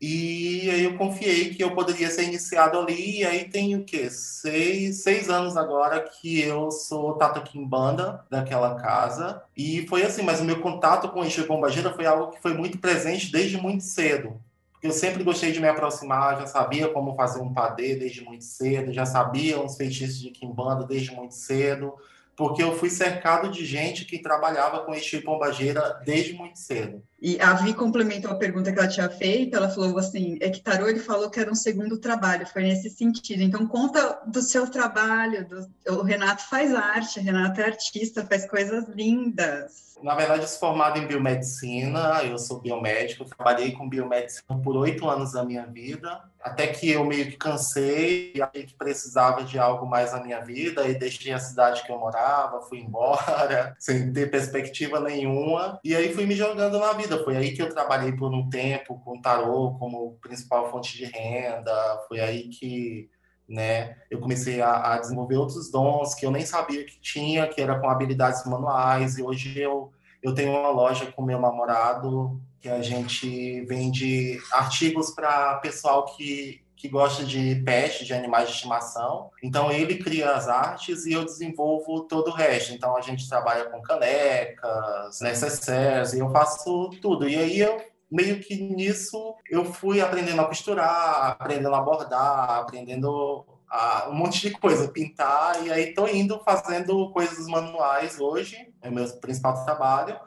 e 0.04 0.68
aí 0.68 0.82
eu 0.82 0.98
confiei 0.98 1.54
que 1.54 1.62
eu 1.62 1.76
poderia 1.76 2.10
ser 2.10 2.24
iniciado 2.24 2.76
ali, 2.76 3.20
e 3.20 3.24
aí 3.24 3.48
tem 3.48 3.76
o 3.76 3.84
quê? 3.84 4.10
Seis, 4.10 5.04
seis 5.04 5.30
anos 5.30 5.56
agora 5.56 6.00
que 6.00 6.40
eu 6.40 6.72
sou 6.72 7.12
Tata 7.12 7.40
Kimbanda 7.40 8.24
daquela 8.28 8.74
casa. 8.74 9.40
E 9.56 9.86
foi 9.86 10.02
assim, 10.02 10.22
mas 10.22 10.40
o 10.40 10.44
meu 10.44 10.60
contato 10.60 11.08
com 11.10 11.20
o 11.20 11.24
Exu 11.24 11.44
Pombagira 11.44 11.94
foi 11.94 12.04
algo 12.04 12.32
que 12.32 12.42
foi 12.42 12.52
muito 12.52 12.78
presente 12.78 13.30
desde 13.30 13.56
muito 13.56 13.84
cedo. 13.84 14.40
Eu 14.82 14.90
sempre 14.90 15.22
gostei 15.22 15.52
de 15.52 15.60
me 15.60 15.68
aproximar, 15.68 16.40
já 16.40 16.48
sabia 16.48 16.88
como 16.88 17.14
fazer 17.14 17.40
um 17.40 17.54
padê 17.54 17.94
desde 17.94 18.24
muito 18.24 18.42
cedo, 18.42 18.92
já 18.92 19.06
sabia 19.06 19.60
uns 19.60 19.76
feitiços 19.76 20.20
de 20.20 20.30
Kimbanda 20.30 20.84
desde 20.84 21.14
muito 21.14 21.36
cedo 21.36 21.94
porque 22.42 22.61
eu 22.61 22.76
fui 22.76 22.90
cercado 22.90 23.48
de 23.48 23.64
gente 23.64 24.05
que 24.05 24.18
trabalhava 24.18 24.81
com 24.81 24.92
Exu 24.92 25.14
e 25.14 25.20
Pombageira 25.20 26.00
desde 26.05 26.33
muito 26.33 26.59
cedo. 26.59 27.00
E 27.20 27.40
a 27.40 27.55
Vi 27.55 27.72
complementou 27.72 28.33
a 28.33 28.35
pergunta 28.35 28.72
que 28.72 28.81
ela 28.81 28.88
tinha 28.88 29.09
feito, 29.09 29.57
ela 29.57 29.68
falou 29.68 29.96
assim, 29.96 30.38
é 30.40 30.50
que 30.50 30.61
Tarô 30.61 30.88
ele 30.88 30.98
falou 30.98 31.31
que 31.31 31.38
era 31.38 31.48
um 31.48 31.55
segundo 31.55 31.98
trabalho, 31.98 32.44
foi 32.44 32.64
nesse 32.64 32.90
sentido. 32.90 33.42
Então 33.42 33.64
conta 33.64 34.18
do 34.26 34.42
seu 34.42 34.68
trabalho, 34.68 35.46
do... 35.46 36.00
o 36.00 36.02
Renato 36.02 36.42
faz 36.48 36.74
arte, 36.74 37.20
o 37.20 37.22
Renato 37.22 37.61
é 37.61 37.64
artista, 37.66 38.26
faz 38.26 38.44
coisas 38.44 38.88
lindas 38.88 39.92
na 40.02 40.16
verdade, 40.16 40.48
sou 40.48 40.59
formado 40.59 40.98
em 40.98 41.07
biomedicina, 41.07 42.24
eu 42.24 42.37
sou 42.37 42.61
biomédico, 42.61 43.24
trabalhei 43.24 43.70
com 43.70 43.88
biomedicina 43.88 44.59
por 44.62 44.76
oito 44.76 45.09
anos 45.09 45.33
da 45.33 45.44
minha 45.44 45.64
vida, 45.64 46.20
até 46.42 46.66
que 46.66 46.90
eu 46.90 47.05
meio 47.05 47.31
que 47.31 47.37
cansei 47.37 48.33
e 48.35 48.42
achei 48.42 48.64
que 48.64 48.74
precisava 48.74 49.44
de 49.44 49.59
algo 49.59 49.87
mais 49.87 50.12
na 50.12 50.22
minha 50.22 50.40
vida 50.40 50.87
e 50.88 50.98
deixei 50.98 51.33
a 51.33 51.38
cidade 51.38 51.83
que 51.85 51.92
eu 51.92 51.98
morava, 51.98 52.62
fui 52.62 52.81
embora, 52.81 53.74
sem 53.81 54.12
ter 54.12 54.31
perspectiva 54.31 54.98
nenhuma, 55.00 55.78
e 55.85 55.94
aí 55.94 56.12
fui 56.12 56.26
me 56.26 56.35
jogando 56.35 56.78
na 56.78 56.92
vida. 56.92 57.22
Foi 57.22 57.37
aí 57.37 57.52
que 57.52 57.62
eu 57.62 57.68
trabalhei 57.68 58.12
por 58.12 58.33
um 58.35 58.48
tempo 58.50 59.00
com 59.05 59.20
tarô 59.20 59.76
como 59.78 60.18
principal 60.20 60.70
fonte 60.70 60.96
de 60.96 61.05
renda, 61.05 61.72
foi 62.09 62.20
aí 62.20 62.48
que 62.48 63.09
né? 63.48 63.96
Eu 64.11 64.18
comecei 64.18 64.62
a, 64.62 64.94
a, 64.94 64.98
desenvolver 64.98 65.37
outros 65.37 65.70
dons 65.70 66.14
que 66.14 66.24
eu 66.24 66.31
nem 66.31 66.46
sabia 66.46 66.85
que 66.85 66.98
tinha, 67.00 67.46
que 67.46 67.61
era 67.61 67.78
com 67.78 67.88
habilidades 67.88 68.44
manuais, 68.46 69.18
e 69.18 69.22
hoje 69.22 69.59
eu, 69.59 69.92
eu 70.22 70.35
tenho 70.35 70.52
uma 70.52 70.70
loja 70.70 71.06
com 71.06 71.22
meu 71.22 71.40
namorado 71.40 72.40
que 72.61 72.68
a 72.68 72.80
gente 72.80 73.62
vende 73.62 74.40
artigos 74.52 75.11
para 75.11 75.56
pessoal 75.56 76.06
que, 76.06 76.62
que 76.76 76.88
gosta 76.88 77.24
de 77.24 77.56
pet, 77.64 78.04
de 78.04 78.14
animais 78.14 78.48
de 78.48 78.54
estimação. 78.54 79.30
Então 79.42 79.72
ele 79.72 79.98
cria 79.98 80.30
as 80.30 80.48
artes 80.48 81.04
e 81.04 81.12
eu 81.12 81.24
desenvolvo 81.24 82.02
todo 82.02 82.28
o 82.28 82.32
resto. 82.32 82.72
Então 82.72 82.96
a 82.96 83.00
gente 83.00 83.28
trabalha 83.28 83.64
com 83.64 83.82
canecas, 83.82 85.20
necessários, 85.20 86.14
e 86.14 86.20
eu 86.20 86.30
faço 86.30 86.90
tudo. 87.00 87.28
E 87.28 87.35
aí 87.35 87.58
eu 87.58 87.85
meio 88.08 88.38
que 88.38 88.54
nisso 88.54 89.35
eu 89.50 89.64
fui 89.64 90.00
aprendendo 90.00 90.40
a 90.42 90.46
costurar, 90.46 91.30
aprendendo 91.30 91.74
a 91.74 91.80
bordar, 91.80 92.61
aprendendo 92.61 93.44
a, 93.68 94.08
um 94.11 94.14
monte 94.14 94.40
de 94.42 94.50
coisa, 94.50 94.87
pintar, 94.87 95.66
e 95.66 95.72
aí 95.72 95.94
tô 95.94 96.06
indo 96.06 96.38
fazendo 96.40 97.11
coisas 97.11 97.46
manuais 97.46 98.20
hoje, 98.20 98.71
é 98.83 98.88
o 98.88 98.92
meu 98.92 99.09
principal 99.18 99.64
trabalho. 99.64 100.18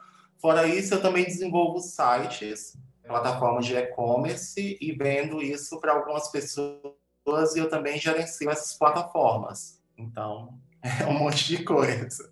Fora 0.42 0.68
isso, 0.68 0.94
eu 0.94 1.02
também 1.02 1.26
desenvolvo 1.26 1.80
sites, 1.80 2.78
plataformas 3.06 3.66
de 3.66 3.76
e-commerce 3.76 4.78
e 4.80 4.92
vendo 4.94 5.42
isso 5.42 5.80
para 5.80 5.94
algumas 5.94 6.30
pessoas 6.30 7.56
e 7.56 7.60
eu 7.60 7.70
também 7.70 8.00
gerencio 8.00 8.50
essas 8.50 8.78
plataformas. 8.78 9.82
Então, 9.98 10.58
é 10.82 11.06
um 11.06 11.18
monte 11.18 11.48
de 11.48 11.64
coisa. 11.64 12.32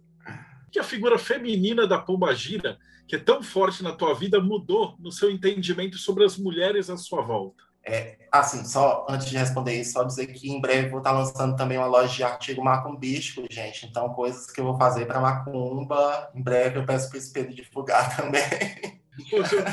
Que 0.71 0.79
a 0.79 0.83
figura 0.83 1.19
feminina 1.19 1.87
da 1.87 1.99
Pomba 1.99 2.33
Gira 2.33 2.77
que 3.07 3.15
é 3.15 3.19
tão 3.19 3.43
forte 3.43 3.83
na 3.83 3.91
tua 3.91 4.13
vida 4.13 4.39
mudou 4.39 4.95
no 4.99 5.11
seu 5.11 5.29
entendimento 5.29 5.97
sobre 5.97 6.23
as 6.23 6.37
mulheres 6.37 6.89
à 6.89 6.97
sua 6.97 7.21
volta? 7.21 7.63
É, 7.85 8.15
assim, 8.31 8.63
só 8.63 9.05
antes 9.09 9.27
de 9.27 9.37
responder 9.37 9.73
isso, 9.73 9.93
só 9.93 10.03
dizer 10.03 10.27
que 10.27 10.49
em 10.49 10.61
breve 10.61 10.89
vou 10.89 10.99
estar 10.99 11.11
lançando 11.11 11.55
também 11.57 11.77
uma 11.77 11.87
loja 11.87 12.13
de 12.13 12.23
artigo 12.23 12.63
macumbístico, 12.63 13.45
gente. 13.51 13.85
Então, 13.85 14.13
coisas 14.13 14.49
que 14.49 14.61
eu 14.61 14.65
vou 14.65 14.77
fazer 14.77 15.05
para 15.05 15.19
macumba, 15.19 16.31
em 16.33 16.41
breve 16.41 16.79
eu 16.79 16.85
peço 16.85 17.09
para 17.09 17.17
esse 17.17 17.33
Pedro 17.33 17.53
divulgar 17.53 18.15
também. 18.15 18.41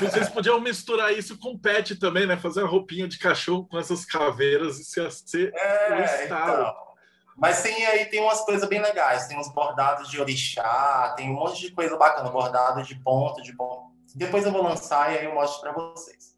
Vocês 0.00 0.28
podiam 0.28 0.60
misturar 0.60 1.12
isso 1.12 1.38
com 1.38 1.56
pet 1.56 1.96
também, 1.96 2.26
né? 2.26 2.36
Fazer 2.36 2.62
uma 2.62 2.68
roupinha 2.68 3.08
de 3.08 3.18
cachorro 3.18 3.66
com 3.66 3.78
essas 3.78 4.04
caveiras 4.04 4.78
e 4.78 4.84
ser 4.84 5.52
é, 5.54 5.94
o 5.94 6.04
estado. 6.04 6.60
Então. 6.60 6.90
Mas 7.36 7.62
tem 7.62 7.86
aí 7.86 8.04
tem 8.04 8.20
umas 8.20 8.44
coisas 8.44 8.68
bem 8.68 8.82
legais, 8.82 9.26
tem 9.26 9.38
uns 9.38 9.48
bordados 9.48 10.10
de 10.10 10.20
orixá, 10.20 11.14
tem 11.16 11.30
um 11.30 11.34
monte 11.34 11.60
de 11.62 11.70
coisa 11.70 11.96
bacana, 11.96 12.28
bordado 12.28 12.82
de 12.82 12.94
ponto, 12.96 13.42
de 13.42 13.56
ponto. 13.56 13.90
Depois 14.14 14.44
eu 14.44 14.52
vou 14.52 14.62
lançar 14.62 15.12
e 15.12 15.18
aí 15.18 15.24
eu 15.24 15.34
mostro 15.34 15.60
para 15.60 15.72
vocês. 15.72 16.29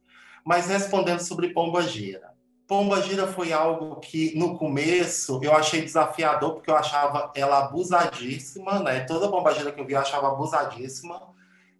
Mas 0.44 0.66
respondendo 0.68 1.20
sobre 1.20 1.50
Pomba 1.52 1.82
Gira. 1.82 2.32
Pomba 2.66 3.02
Gira 3.02 3.26
foi 3.26 3.52
algo 3.52 3.96
que 3.96 4.36
no 4.36 4.56
começo 4.56 5.40
eu 5.42 5.54
achei 5.54 5.82
desafiador 5.82 6.54
porque 6.54 6.70
eu 6.70 6.76
achava 6.76 7.30
ela 7.34 7.58
abusadíssima, 7.66 8.80
né? 8.80 9.00
Toda 9.00 9.30
Pomba 9.30 9.52
Gira 9.54 9.72
que 9.72 9.80
eu 9.80 9.86
vi 9.86 9.92
eu 9.92 10.00
achava 10.00 10.28
abusadíssima. 10.28 11.20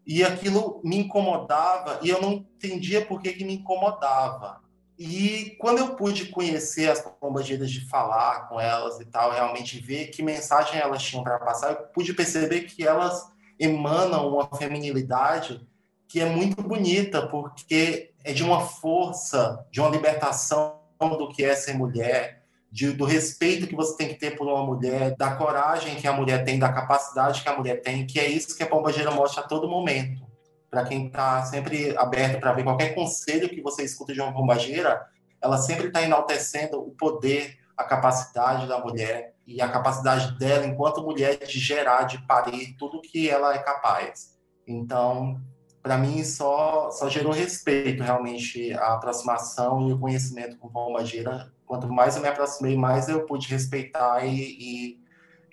e 0.07 0.25
aquilo 0.25 0.81
me 0.85 0.99
incomodava 0.99 2.01
e 2.03 2.11
eu 2.11 2.21
não 2.21 2.33
entendia 2.33 3.05
por 3.07 3.23
que, 3.23 3.33
que 3.33 3.45
me 3.45 3.55
incomodava. 3.55 4.61
E 4.99 5.57
quando 5.59 5.79
eu 5.79 5.97
pude 5.97 6.27
conhecer 6.27 6.91
as 6.91 7.01
pombagiras 7.01 7.71
de 7.71 7.89
falar 7.89 8.49
com 8.49 8.61
elas 8.61 9.01
e 9.01 9.05
tal, 9.05 9.33
realmente 9.33 9.81
ver 9.81 10.09
que 10.09 10.23
mensagem 10.23 10.79
elas 10.79 11.03
tinham 11.03 11.25
para 11.25 11.39
passar, 11.39 11.71
eu 11.73 11.77
pude 11.89 12.13
perceber 12.13 12.63
que 12.63 12.87
elas 12.87 13.27
emanam 13.59 14.29
uma 14.29 14.49
feminilidade 14.57 15.67
que 16.07 16.21
é 16.21 16.27
muito 16.27 16.63
bonita, 16.63 17.27
porque 17.27 18.12
é 18.25 18.33
de 18.33 18.43
uma 18.43 18.61
força, 18.61 19.67
de 19.71 19.81
uma 19.81 19.91
libertação 19.91 20.81
do 21.01 21.29
que 21.29 21.45
é 21.45 21.55
ser 21.55 21.75
mulher, 21.75 22.43
de, 22.71 22.93
do 22.93 23.05
respeito 23.05 23.67
que 23.67 23.77
você 23.77 23.97
tem 23.97 24.09
que 24.09 24.15
ter 24.15 24.37
por 24.37 24.47
uma 24.47 24.65
mulher, 24.65 25.15
da 25.17 25.35
coragem 25.35 25.97
que 25.97 26.07
a 26.07 26.13
mulher 26.13 26.45
tem, 26.45 26.59
da 26.59 26.73
capacidade 26.73 27.43
que 27.43 27.49
a 27.49 27.57
mulher 27.57 27.83
tem, 27.83 28.07
que 28.07 28.19
é 28.19 28.27
isso 28.27 28.57
que 28.57 28.63
a 28.63 28.67
pombageira 28.67 29.11
mostra 29.11 29.43
a 29.43 29.47
todo 29.47 29.69
momento. 29.69 30.27
Para 30.71 30.85
quem 30.85 31.07
está 31.07 31.45
sempre 31.45 31.95
aberto 31.99 32.41
para 32.41 32.53
ver 32.53 32.65
qualquer 32.65 32.95
conselho 32.95 33.49
que 33.49 33.61
você 33.61 33.83
escuta 33.83 34.15
de 34.15 34.21
uma 34.21 34.33
pombageira, 34.33 35.07
ela 35.43 35.59
sempre 35.59 35.89
está 35.89 36.01
enaltecendo 36.03 36.81
o 36.81 36.93
poder, 36.93 37.59
a 37.77 37.85
capacidade 37.85 38.67
da 38.67 38.79
mulher 38.79 39.35
e 39.47 39.61
a 39.61 39.69
capacidade 39.69 40.39
dela, 40.39 40.65
enquanto 40.65 41.03
mulher, 41.03 41.37
de 41.39 41.59
gerar, 41.59 42.05
de 42.05 42.25
parir 42.27 42.75
tudo 42.79 43.03
que 43.03 43.29
ela 43.29 43.55
é 43.55 43.59
capaz. 43.59 44.39
Então, 44.67 45.39
para 45.83 45.99
mim, 45.99 46.23
só, 46.25 46.91
só 46.91 47.09
gerou 47.09 47.33
respeito, 47.33 48.03
realmente, 48.03 48.73
a 48.75 48.95
aproximação 48.95 49.89
e 49.89 49.93
o 49.93 49.99
conhecimento 49.99 50.57
com 50.59 50.69
pombageira 50.69 51.53
quanto 51.73 51.91
mais 51.91 52.17
eu 52.17 52.23
me 52.23 52.29
aproximei, 52.29 52.77
mais 52.77 53.09
eu 53.09 53.25
pude 53.25 53.49
respeitar 53.49 54.25
e, 54.27 54.41
e, 54.41 55.01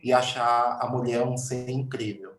e 0.03 0.11
achar 0.11 0.77
a 0.81 0.87
mulher 0.89 1.23
um 1.23 1.37
ser 1.37 1.69
incrível. 1.69 2.33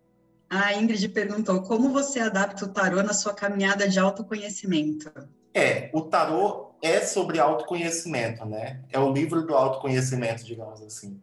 A 0.51 0.75
Ingrid 0.75 1.09
perguntou 1.09 1.63
como 1.63 1.91
você 1.91 2.21
adapta 2.21 2.67
o 2.67 2.69
tarô 2.69 3.03
na 3.03 3.15
sua 3.15 3.33
caminhada 3.33 3.89
de 3.89 3.99
autoconhecimento. 3.99 5.11
É, 5.55 5.91
o 5.95 6.03
tarô 6.03 6.75
é 6.83 7.01
sobre 7.01 7.39
autoconhecimento, 7.39 8.45
né? 8.45 8.83
É 8.91 8.99
o 8.99 9.13
livro 9.13 9.47
do 9.47 9.55
autoconhecimento, 9.55 10.45
digamos 10.45 10.83
assim. 10.83 11.19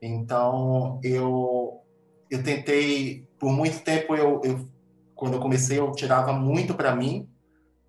Então, 0.00 1.00
eu 1.02 1.80
eu 2.30 2.42
tentei 2.42 3.26
por 3.38 3.50
muito 3.50 3.80
tempo 3.80 4.14
eu, 4.14 4.40
eu 4.44 4.68
quando 5.14 5.34
eu 5.34 5.40
comecei 5.40 5.78
eu 5.78 5.92
tirava 5.92 6.32
muito 6.32 6.74
para 6.74 6.94
mim 6.94 7.28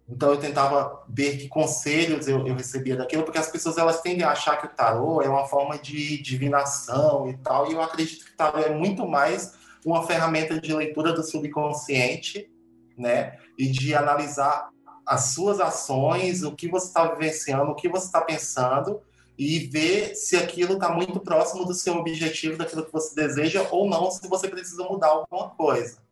então 0.07 0.31
eu 0.31 0.37
tentava 0.37 1.03
ver 1.07 1.37
que 1.37 1.47
conselhos 1.47 2.27
eu, 2.27 2.45
eu, 2.45 2.55
recebia 2.55 2.95
daquilo, 2.95 3.23
porque 3.23 3.37
as 3.37 3.49
pessoas 3.49 3.77
elas 3.77 4.01
tendem 4.01 4.23
a 4.23 4.31
achar 4.31 4.57
que 4.57 4.67
o 4.67 4.69
tarô 4.69 5.21
é 5.21 5.29
uma 5.29 5.45
forma 5.47 5.77
de 5.77 6.21
divinação 6.21 7.29
e 7.29 7.37
tal, 7.37 7.69
e 7.69 7.73
eu 7.73 7.81
acredito 7.81 8.25
que 8.25 8.31
o 8.31 8.37
tarô 8.37 8.59
é 8.59 8.69
muito 8.69 9.07
mais 9.07 9.53
uma 9.85 10.05
ferramenta 10.05 10.59
de 10.59 10.73
leitura 10.73 11.13
do 11.13 11.23
subconsciente, 11.23 12.49
né, 12.97 13.37
e 13.57 13.67
de 13.67 13.95
analisar 13.95 14.69
as 15.05 15.33
suas 15.33 15.59
ações, 15.59 16.43
o 16.43 16.53
que 16.53 16.67
você 16.67 16.87
está 16.87 17.07
vivenciando, 17.07 17.71
o 17.71 17.75
que 17.75 17.89
você 17.89 18.05
está 18.05 18.21
pensando, 18.21 19.01
e 19.37 19.59
ver 19.59 20.15
se 20.15 20.35
aquilo 20.37 20.73
está 20.73 20.89
muito 20.89 21.19
próximo 21.19 21.65
do 21.65 21.73
seu 21.73 21.95
objetivo, 21.95 22.57
daquilo 22.57 22.85
que 22.85 22.93
você 22.93 23.15
deseja, 23.15 23.67
ou 23.71 23.89
não, 23.89 24.11
se 24.11 24.27
você 24.27 24.47
precisa 24.47 24.83
mudar 24.83 25.07
alguma 25.07 25.49
coisa. 25.49 26.02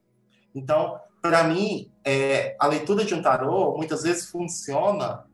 Então, 0.54 1.00
para 1.22 1.44
mim, 1.44 1.92
é, 2.04 2.56
a 2.60 2.68
leitura 2.68 3.06
de 3.06 3.14
um 3.14 3.22
tarô 3.22 3.76
muitas 3.78 4.04
vezes 4.04 4.30
funciona 4.30 5.26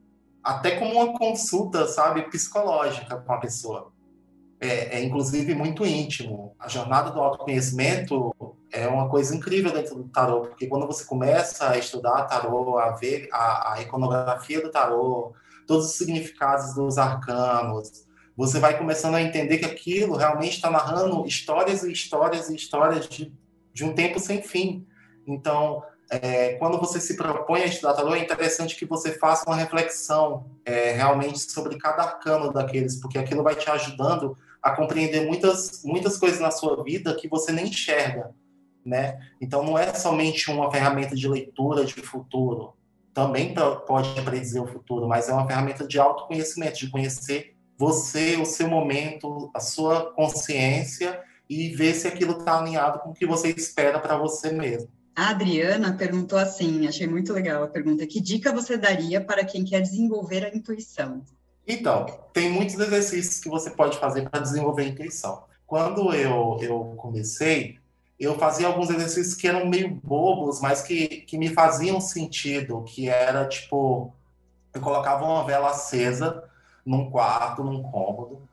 até 0.43 0.77
como 0.77 0.93
uma 0.93 1.17
consulta, 1.17 1.88
sabe, 1.88 2.30
psicológica 2.30 3.17
com 3.17 3.34
a 3.34 3.38
pessoa. 3.38 3.91
É, 4.60 4.97
é, 4.97 5.03
inclusive 5.03 5.53
muito 5.53 5.86
íntimo. 5.86 6.56
A 6.58 6.67
jornada 6.67 7.12
do 7.12 7.21
autoconhecimento 7.21 8.34
é 8.71 8.88
uma 8.88 9.08
coisa 9.10 9.36
incrível 9.36 9.71
dentro 9.71 9.95
do 9.95 10.10
tarô, 10.10 10.41
porque 10.41 10.67
quando 10.67 10.88
você 10.88 11.06
começa 11.06 11.69
a 11.69 11.77
estudar 11.77 12.23
tarô, 12.23 12.80
a 12.80 12.91
ver 12.91 13.30
a, 13.32 13.73
a 13.73 13.82
iconografia 13.82 14.62
do 14.62 14.71
tarô, 14.71 15.34
todos 15.67 15.88
os 15.88 15.91
significados 15.97 16.73
dos 16.73 16.97
arcanos, 16.97 18.08
você 18.38 18.60
vai 18.60 18.77
começando 18.77 19.15
a 19.15 19.21
entender 19.21 19.58
que 19.58 19.65
aquilo 19.65 20.15
realmente 20.15 20.56
está 20.56 20.71
narrando 20.71 21.25
histórias 21.27 21.84
e 21.84 21.91
histórias 21.91 22.49
e 22.49 22.56
histórias 22.56 23.10
de, 23.10 23.34
de 23.73 23.84
um 23.84 23.93
tempo 23.93 24.17
sem 24.17 24.41
fim. 24.41 24.87
Então, 25.27 25.83
é, 26.09 26.53
quando 26.53 26.79
você 26.79 27.01
se 27.01 27.17
propõe 27.17 27.61
a 27.61 27.65
estudar 27.65 27.93
tarô, 27.93 28.15
é 28.15 28.19
interessante 28.19 28.75
que 28.75 28.85
você 28.85 29.11
faça 29.11 29.43
uma 29.45 29.57
reflexão 29.57 30.45
é, 30.65 30.93
realmente 30.93 31.39
sobre 31.51 31.77
cada 31.77 32.03
arcano 32.03 32.53
daqueles, 32.53 32.95
porque 32.95 33.17
aquilo 33.17 33.43
vai 33.43 33.55
te 33.55 33.69
ajudando 33.69 34.37
a 34.61 34.71
compreender 34.71 35.25
muitas, 35.25 35.83
muitas 35.83 36.17
coisas 36.17 36.39
na 36.39 36.49
sua 36.49 36.81
vida 36.83 37.13
que 37.15 37.27
você 37.27 37.51
nem 37.51 37.67
enxerga, 37.67 38.33
né? 38.85 39.19
Então, 39.41 39.63
não 39.63 39.77
é 39.77 39.93
somente 39.93 40.49
uma 40.49 40.71
ferramenta 40.71 41.15
de 41.15 41.27
leitura 41.27 41.83
de 41.83 41.93
futuro, 41.95 42.73
também 43.13 43.53
pode 43.85 44.21
predizer 44.21 44.61
o 44.61 44.67
futuro, 44.67 45.07
mas 45.07 45.27
é 45.27 45.33
uma 45.33 45.47
ferramenta 45.47 45.87
de 45.87 45.99
autoconhecimento, 45.99 46.77
de 46.77 46.89
conhecer 46.89 47.57
você, 47.77 48.37
o 48.37 48.45
seu 48.45 48.67
momento, 48.67 49.51
a 49.53 49.59
sua 49.59 50.13
consciência 50.13 51.19
e 51.49 51.69
ver 51.69 51.93
se 51.93 52.07
aquilo 52.07 52.39
está 52.39 52.59
alinhado 52.59 52.99
com 52.99 53.09
o 53.09 53.13
que 53.13 53.25
você 53.25 53.49
espera 53.49 53.99
para 53.99 54.17
você 54.17 54.51
mesmo. 54.51 54.89
A 55.17 55.30
Adriana 55.30 55.97
perguntou 55.97 56.38
assim, 56.38 56.88
achei 56.88 57.08
muito 57.08 57.34
legal 57.34 57.63
a 57.63 57.67
pergunta: 57.67 58.06
que 58.06 58.21
dica 58.21 58.53
você 58.53 58.77
daria 58.77 59.19
para 59.19 59.43
quem 59.43 59.65
quer 59.65 59.82
desenvolver 59.82 60.45
a 60.45 60.56
intuição? 60.56 61.23
Então, 61.67 62.06
tem 62.32 62.51
muitos 62.51 62.75
exercícios 62.75 63.39
que 63.39 63.49
você 63.49 63.71
pode 63.71 63.97
fazer 63.97 64.30
para 64.30 64.39
desenvolver 64.39 64.84
a 64.84 64.86
intuição. 64.89 65.43
Quando 65.65 66.13
eu, 66.13 66.60
eu 66.62 66.93
comecei, 66.97 67.80
eu 68.19 68.38
fazia 68.38 68.67
alguns 68.67 68.91
exercícios 68.91 69.34
que 69.34 69.47
eram 69.47 69.65
meio 69.65 69.89
bobos, 69.89 70.62
mas 70.62 70.84
que, 70.84 71.08
que 71.08 71.36
me 71.36 71.49
faziam 71.49 71.99
sentido, 71.99 72.84
que 72.84 73.10
era 73.10 73.47
tipo, 73.47 74.13
eu 74.71 74.80
colocava 74.80 75.25
uma 75.25 75.43
vela 75.43 75.71
acesa 75.71 76.43
num 76.86 77.10
quarto, 77.10 77.63
num 77.63 77.82
cômodo, 77.82 78.47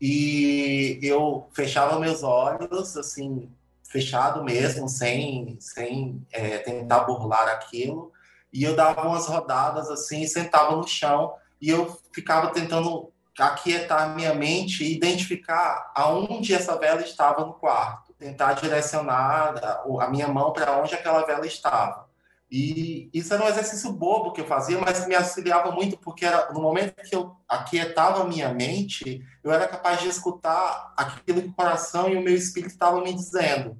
e 0.00 0.98
eu 1.00 1.48
fechava 1.52 2.00
meus 2.00 2.24
olhos, 2.24 2.96
assim, 2.96 3.48
fechado 3.88 4.44
mesmo, 4.44 4.88
sem, 4.88 5.56
sem 5.60 6.24
é, 6.30 6.58
tentar 6.58 7.00
burlar 7.00 7.48
aquilo. 7.48 8.12
E 8.52 8.62
eu 8.62 8.76
dava 8.76 9.06
umas 9.06 9.26
rodadas 9.26 9.90
assim, 9.90 10.26
sentava 10.26 10.76
no 10.76 10.86
chão 10.86 11.34
e 11.60 11.68
eu 11.68 11.98
ficava 12.12 12.50
tentando 12.50 13.12
aquietar 13.38 14.14
minha 14.14 14.34
mente 14.34 14.82
e 14.84 14.96
identificar 14.96 15.92
aonde 15.94 16.54
essa 16.54 16.76
vela 16.76 17.00
estava 17.02 17.44
no 17.44 17.54
quarto, 17.54 18.12
tentar 18.14 18.54
direcionar 18.54 19.54
a 20.00 20.08
minha 20.08 20.26
mão 20.26 20.52
para 20.52 20.76
onde 20.78 20.94
aquela 20.94 21.24
vela 21.24 21.46
estava. 21.46 22.07
E 22.50 23.10
isso 23.12 23.34
era 23.34 23.44
um 23.44 23.48
exercício 23.48 23.92
bobo 23.92 24.32
que 24.32 24.40
eu 24.40 24.46
fazia, 24.46 24.78
mas 24.78 25.06
me 25.06 25.14
auxiliava 25.14 25.70
muito, 25.70 25.98
porque 25.98 26.24
era 26.24 26.50
no 26.52 26.62
momento 26.62 26.94
que 26.94 27.14
eu 27.14 27.36
aquietava 27.46 28.22
a 28.22 28.26
minha 28.26 28.52
mente, 28.54 29.22
eu 29.44 29.52
era 29.52 29.68
capaz 29.68 30.00
de 30.00 30.08
escutar 30.08 30.94
aquilo 30.96 31.42
que 31.42 31.48
o 31.48 31.52
coração 31.52 32.08
e 32.08 32.16
o 32.16 32.22
meu 32.22 32.34
espírito 32.34 32.72
estavam 32.72 33.02
me 33.02 33.12
dizendo. 33.12 33.78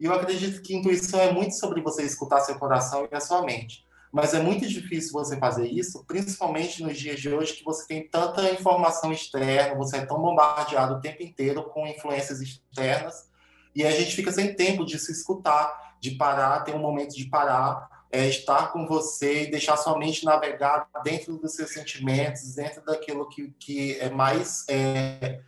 E 0.00 0.06
eu 0.06 0.14
acredito 0.14 0.62
que 0.62 0.74
intuição 0.74 1.20
é 1.20 1.30
muito 1.30 1.54
sobre 1.56 1.82
você 1.82 2.02
escutar 2.02 2.40
seu 2.40 2.58
coração 2.58 3.06
e 3.10 3.14
a 3.14 3.20
sua 3.20 3.42
mente. 3.42 3.84
Mas 4.10 4.32
é 4.32 4.40
muito 4.40 4.66
difícil 4.66 5.12
você 5.12 5.36
fazer 5.36 5.66
isso, 5.66 6.02
principalmente 6.06 6.82
nos 6.82 6.98
dias 6.98 7.20
de 7.20 7.28
hoje, 7.28 7.52
que 7.52 7.64
você 7.64 7.86
tem 7.86 8.08
tanta 8.08 8.50
informação 8.50 9.12
externa, 9.12 9.74
você 9.74 9.98
é 9.98 10.06
tão 10.06 10.18
bombardeado 10.22 10.94
o 10.94 11.00
tempo 11.00 11.22
inteiro 11.22 11.64
com 11.64 11.86
influências 11.86 12.40
externas, 12.40 13.28
e 13.74 13.84
a 13.84 13.90
gente 13.90 14.16
fica 14.16 14.32
sem 14.32 14.54
tempo 14.54 14.86
de 14.86 14.98
se 14.98 15.12
escutar, 15.12 15.96
de 16.00 16.12
parar, 16.12 16.60
ter 16.60 16.74
um 16.74 16.78
momento 16.78 17.14
de 17.14 17.28
parar 17.28 17.95
é, 18.10 18.26
estar 18.28 18.72
com 18.72 18.86
você 18.86 19.44
e 19.44 19.50
deixar 19.50 19.76
sua 19.76 19.98
mente 19.98 20.24
navegar 20.24 20.88
dentro 21.02 21.36
dos 21.36 21.54
seus 21.54 21.70
sentimentos, 21.70 22.54
dentro 22.54 22.84
daquilo 22.84 23.28
que, 23.28 23.50
que 23.58 23.98
é 23.98 24.08
mais 24.08 24.64
é, 24.68 25.40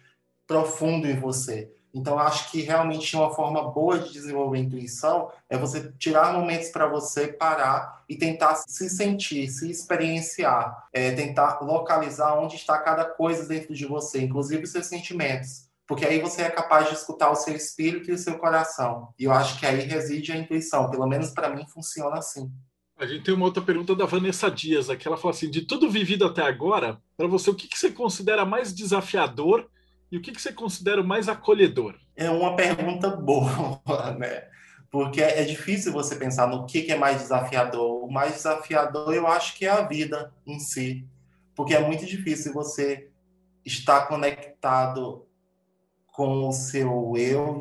profundo 0.47 1.07
em 1.09 1.19
você. 1.19 1.73
Então, 1.95 2.19
acho 2.19 2.51
que 2.51 2.61
realmente 2.61 3.17
uma 3.17 3.35
forma 3.35 3.71
boa 3.71 3.99
de 3.99 4.13
desenvolver 4.13 4.59
a 4.59 4.61
intuição 4.61 5.31
é 5.49 5.57
você 5.57 5.91
tirar 5.99 6.35
momentos 6.35 6.69
para 6.69 6.87
você 6.87 7.29
parar 7.29 8.05
e 8.09 8.15
tentar 8.15 8.57
se 8.57 8.91
sentir, 8.91 9.49
se 9.49 9.71
experienciar, 9.71 10.89
é, 10.93 11.13
tentar 11.13 11.61
localizar 11.61 12.39
onde 12.39 12.57
está 12.57 12.79
cada 12.79 13.05
coisa 13.05 13.47
dentro 13.47 13.75
de 13.75 13.87
você, 13.87 14.21
inclusive 14.21 14.67
seus 14.67 14.87
sentimentos 14.87 15.68
porque 15.89 16.05
aí 16.05 16.21
você 16.21 16.43
é 16.43 16.51
capaz 16.51 16.87
de 16.87 16.95
escutar 16.95 17.31
o 17.31 17.35
seu 17.35 17.57
espírito 17.57 18.11
e 18.11 18.13
o 18.13 18.19
seu 18.19 18.39
coração. 18.39 19.09
E 19.19 19.25
eu 19.25 19.33
acho 19.33 19.59
que 19.59 19.65
aí 19.65 19.81
reside 19.81 20.31
a 20.33 20.37
intuição. 20.37 20.91
Pelo 20.91 21.07
menos 21.07 21.31
para 21.31 21.49
mim 21.49 21.67
funciona 21.67 22.19
assim. 22.19 22.53
A 22.99 23.07
gente 23.07 23.25
tem 23.25 23.33
uma 23.33 23.47
outra 23.47 23.63
pergunta 23.63 23.97
da 23.97 24.05
Vanessa 24.05 24.51
Dias 24.51 24.91
aqui. 24.91 25.09
Ela 25.09 25.17
fala 25.17 25.33
assim: 25.33 25.51
de 25.51 25.63
tudo 25.63 25.91
vivido 25.91 26.27
até 26.27 26.43
agora, 26.43 27.01
para 27.17 27.27
você, 27.27 27.49
o 27.49 27.55
que, 27.55 27.67
que, 27.67 27.79
você 27.79 27.91
considera 27.91 28.45
mais 28.45 28.75
desafiador 28.75 29.67
e 30.13 30.19
o 30.19 30.21
que, 30.21 30.31
que 30.31 30.43
você 30.43 30.53
considera 30.53 31.03
mais 31.03 31.27
acolhedor? 31.27 31.95
É 32.15 32.31
uma 32.31 32.55
pergunta 32.55 33.09
boa, 33.09 33.81
né? 34.19 34.47
Porque 34.91 35.23
é 35.23 35.43
difícil 35.45 35.91
você 35.91 36.17
pensar 36.17 36.49
no 36.49 36.67
que, 36.67 36.83
que 36.83 36.93
é 36.93 36.99
mais 36.99 37.23
desafiador. 37.23 38.05
O 38.05 38.13
mais 38.13 38.35
desafiador, 38.35 39.15
eu 39.15 39.27
acho 39.27 39.57
que 39.57 39.65
é 39.65 39.71
a 39.71 39.83
vida 39.83 40.35
em 40.47 40.59
si. 40.59 41.07
Porque 41.55 41.75
é 41.75 41.81
muito 41.81 42.05
difícil 42.05 42.53
você 42.53 43.09
estar 43.65 44.07
conectado 44.07 45.28
com 46.19 46.49
o 46.49 46.53
seu 46.53 47.15
eu. 47.17 47.61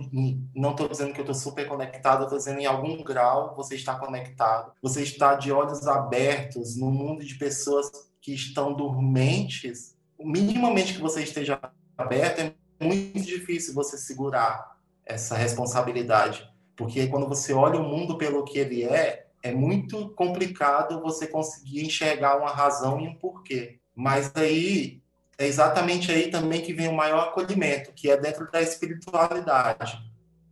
Não 0.55 0.71
estou 0.71 0.87
dizendo 0.89 1.13
que 1.13 1.19
eu 1.19 1.25
estou 1.25 1.35
super 1.35 1.67
conectado, 1.67 2.23
estou 2.23 2.39
dizendo 2.39 2.59
em 2.59 2.65
algum 2.65 3.03
grau 3.03 3.55
você 3.55 3.75
está 3.75 3.93
conectado. 3.99 4.71
Você 4.81 5.03
está 5.03 5.35
de 5.35 5.51
olhos 5.51 5.85
abertos 5.85 6.75
no 6.75 6.89
mundo 6.89 7.23
de 7.23 7.35
pessoas 7.35 7.87
que 8.19 8.33
estão 8.33 8.73
dormentes. 8.73 9.95
Minimamente 10.19 10.95
que 10.95 10.99
você 10.99 11.21
esteja 11.21 11.59
aberto, 11.95 12.39
é 12.39 12.55
muito 12.83 13.21
difícil 13.21 13.75
você 13.75 13.95
segurar 13.95 14.75
essa 15.05 15.35
responsabilidade. 15.35 16.43
Porque 16.75 17.05
quando 17.05 17.27
você 17.27 17.53
olha 17.53 17.79
o 17.79 17.87
mundo 17.87 18.17
pelo 18.17 18.43
que 18.43 18.57
ele 18.57 18.85
é, 18.85 19.27
é 19.43 19.51
muito 19.51 20.09
complicado 20.15 20.99
você 20.99 21.27
conseguir 21.27 21.85
enxergar 21.85 22.39
uma 22.39 22.49
razão 22.49 22.99
e 22.99 23.07
um 23.07 23.13
porquê. 23.13 23.77
Mas 23.95 24.31
aí 24.35 24.99
é 25.37 25.45
exatamente 25.45 26.11
aí 26.11 26.31
também 26.31 26.61
que 26.61 26.73
vem 26.73 26.87
o 26.87 26.95
maior 26.95 27.27
acolhimento, 27.27 27.93
que 27.93 28.09
é 28.09 28.17
dentro 28.17 28.49
da 28.51 28.61
espiritualidade. 28.61 29.99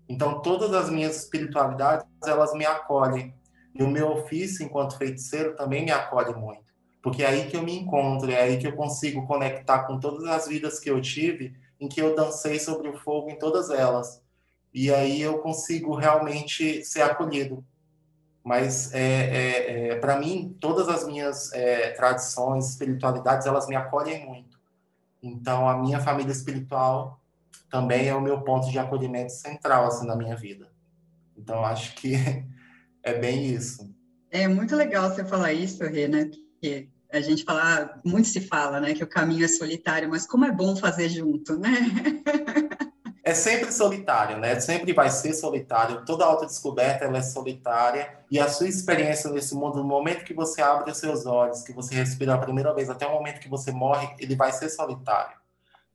Então, 0.08 0.42
todas 0.42 0.74
as 0.74 0.90
minhas 0.90 1.18
espiritualidades, 1.18 2.06
elas 2.26 2.54
me 2.54 2.66
acolhem. 2.66 3.34
E 3.74 3.82
o 3.82 3.90
meu 3.90 4.12
ofício, 4.12 4.64
enquanto 4.64 4.98
feiticeiro, 4.98 5.56
também 5.56 5.84
me 5.84 5.92
acolhe 5.92 6.34
muito. 6.36 6.64
Porque 7.02 7.24
é 7.24 7.28
aí 7.28 7.48
que 7.48 7.58
eu 7.58 7.64
me 7.64 7.78
encontro, 7.78 8.32
é 8.32 8.42
aí 8.42 8.58
que 8.58 8.68
eu 8.68 8.76
consigo 8.76 9.26
conectar 9.26 9.84
com 9.84 10.00
todas 10.00 10.26
as 10.26 10.48
vidas 10.48 10.80
que 10.80 10.90
eu 10.90 11.02
tive, 11.02 11.54
em 11.80 11.88
que 11.88 12.02
eu 12.02 12.16
dancei 12.16 12.60
sobre 12.60 12.88
o 12.88 12.98
fogo 12.98 13.30
em 13.30 13.40
todas 13.40 13.70
elas. 13.72 14.22
E 14.74 14.94
aí 14.94 15.22
eu 15.22 15.40
consigo 15.40 15.96
realmente 15.96 16.84
ser 16.84 17.02
acolhido. 17.02 17.66
Mas, 18.44 18.94
é, 18.94 19.00
é, 19.00 19.88
é 19.90 19.96
para 19.96 20.20
mim, 20.20 20.56
todas 20.60 20.88
as 20.88 21.06
minhas 21.06 21.52
é, 21.54 21.92
tradições, 21.92 22.70
espiritualidades, 22.70 23.48
elas 23.48 23.68
me 23.68 23.76
acolhem 23.76 24.26
muito. 24.26 24.55
Então, 25.26 25.68
a 25.68 25.76
minha 25.76 26.00
família 26.00 26.32
espiritual 26.32 27.20
também 27.68 28.08
é 28.08 28.14
o 28.16 28.22
meu 28.22 28.42
ponto 28.42 28.70
de 28.70 28.78
acolhimento 28.78 29.32
central 29.32 29.88
assim 29.88 30.06
na 30.06 30.16
minha 30.16 30.36
vida. 30.36 30.72
Então, 31.36 31.66
acho 31.66 31.96
que 31.96 32.14
é 33.02 33.14
bem 33.18 33.48
isso. 33.48 33.92
É 34.30 34.48
muito 34.48 34.76
legal 34.76 35.10
você 35.10 35.26
falar 35.26 35.52
isso, 35.52 35.84
Rê, 35.84 36.08
né? 36.08 36.26
Porque 36.26 36.90
a 37.12 37.22
gente 37.22 37.44
fala, 37.44 38.00
muito 38.06 38.28
se 38.28 38.42
fala, 38.42 38.80
né, 38.80 38.94
que 38.94 39.04
o 39.04 39.08
caminho 39.08 39.46
é 39.46 39.48
solitário, 39.48 40.10
mas 40.10 40.28
como 40.28 40.46
é 40.46 40.52
bom 40.52 40.76
fazer 40.76 41.10
junto, 41.10 41.58
né? 41.58 41.72
é 43.26 43.34
sempre 43.34 43.72
solitário, 43.72 44.38
né? 44.38 44.60
Sempre 44.60 44.94
vai 44.94 45.10
ser 45.10 45.34
solitário. 45.34 46.06
Toda 46.06 46.24
autodescoberta 46.24 47.06
ela 47.06 47.18
é 47.18 47.24
solitária 47.24 48.20
e 48.30 48.40
a 48.40 48.48
sua 48.48 48.68
experiência 48.68 49.32
nesse 49.32 49.56
mundo, 49.56 49.78
no 49.78 49.84
momento 49.84 50.24
que 50.24 50.34
você 50.34 50.62
abre 50.62 50.92
os 50.92 51.00
seus 51.00 51.26
olhos, 51.26 51.64
que 51.64 51.74
você 51.74 51.96
respira 51.96 52.36
a 52.36 52.38
primeira 52.38 52.72
vez, 52.72 52.88
até 52.88 53.08
o 53.08 53.12
momento 53.12 53.40
que 53.40 53.50
você 53.50 53.72
morre, 53.72 54.08
ele 54.20 54.36
vai 54.36 54.52
ser 54.52 54.70
solitário. 54.70 55.36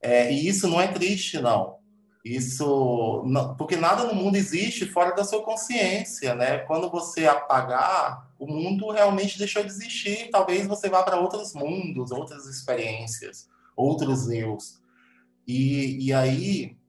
É, 0.03 0.33
e 0.33 0.49
isso 0.49 0.67
não 0.67 0.81
é 0.81 0.89
triste, 0.89 1.39
não. 1.39 1.79
Isso, 2.25 3.23
não, 3.25 3.55
porque 3.57 3.77
nada 3.77 4.05
no 4.05 4.15
mundo 4.15 4.35
existe 4.35 4.85
fora 4.85 5.15
da 5.15 5.23
sua 5.23 5.45
consciência, 5.45 6.35
né? 6.35 6.59
Quando 6.59 6.91
você 6.91 7.29
apagar, 7.29 8.29
o 8.41 8.47
mundo 8.49 8.91
realmente 8.91 9.39
deixou 9.39 9.63
de 9.63 9.69
existir. 9.69 10.31
Talvez 10.33 10.67
você 10.67 10.89
vá 10.89 11.05
para 11.05 11.21
outros 11.21 11.55
mundos, 11.55 12.11
outras 12.11 12.47
experiências, 12.47 13.49
outros 13.77 14.29
eus. 14.29 14.81
E, 15.47 16.07
e 16.07 16.13
aí 16.13 16.80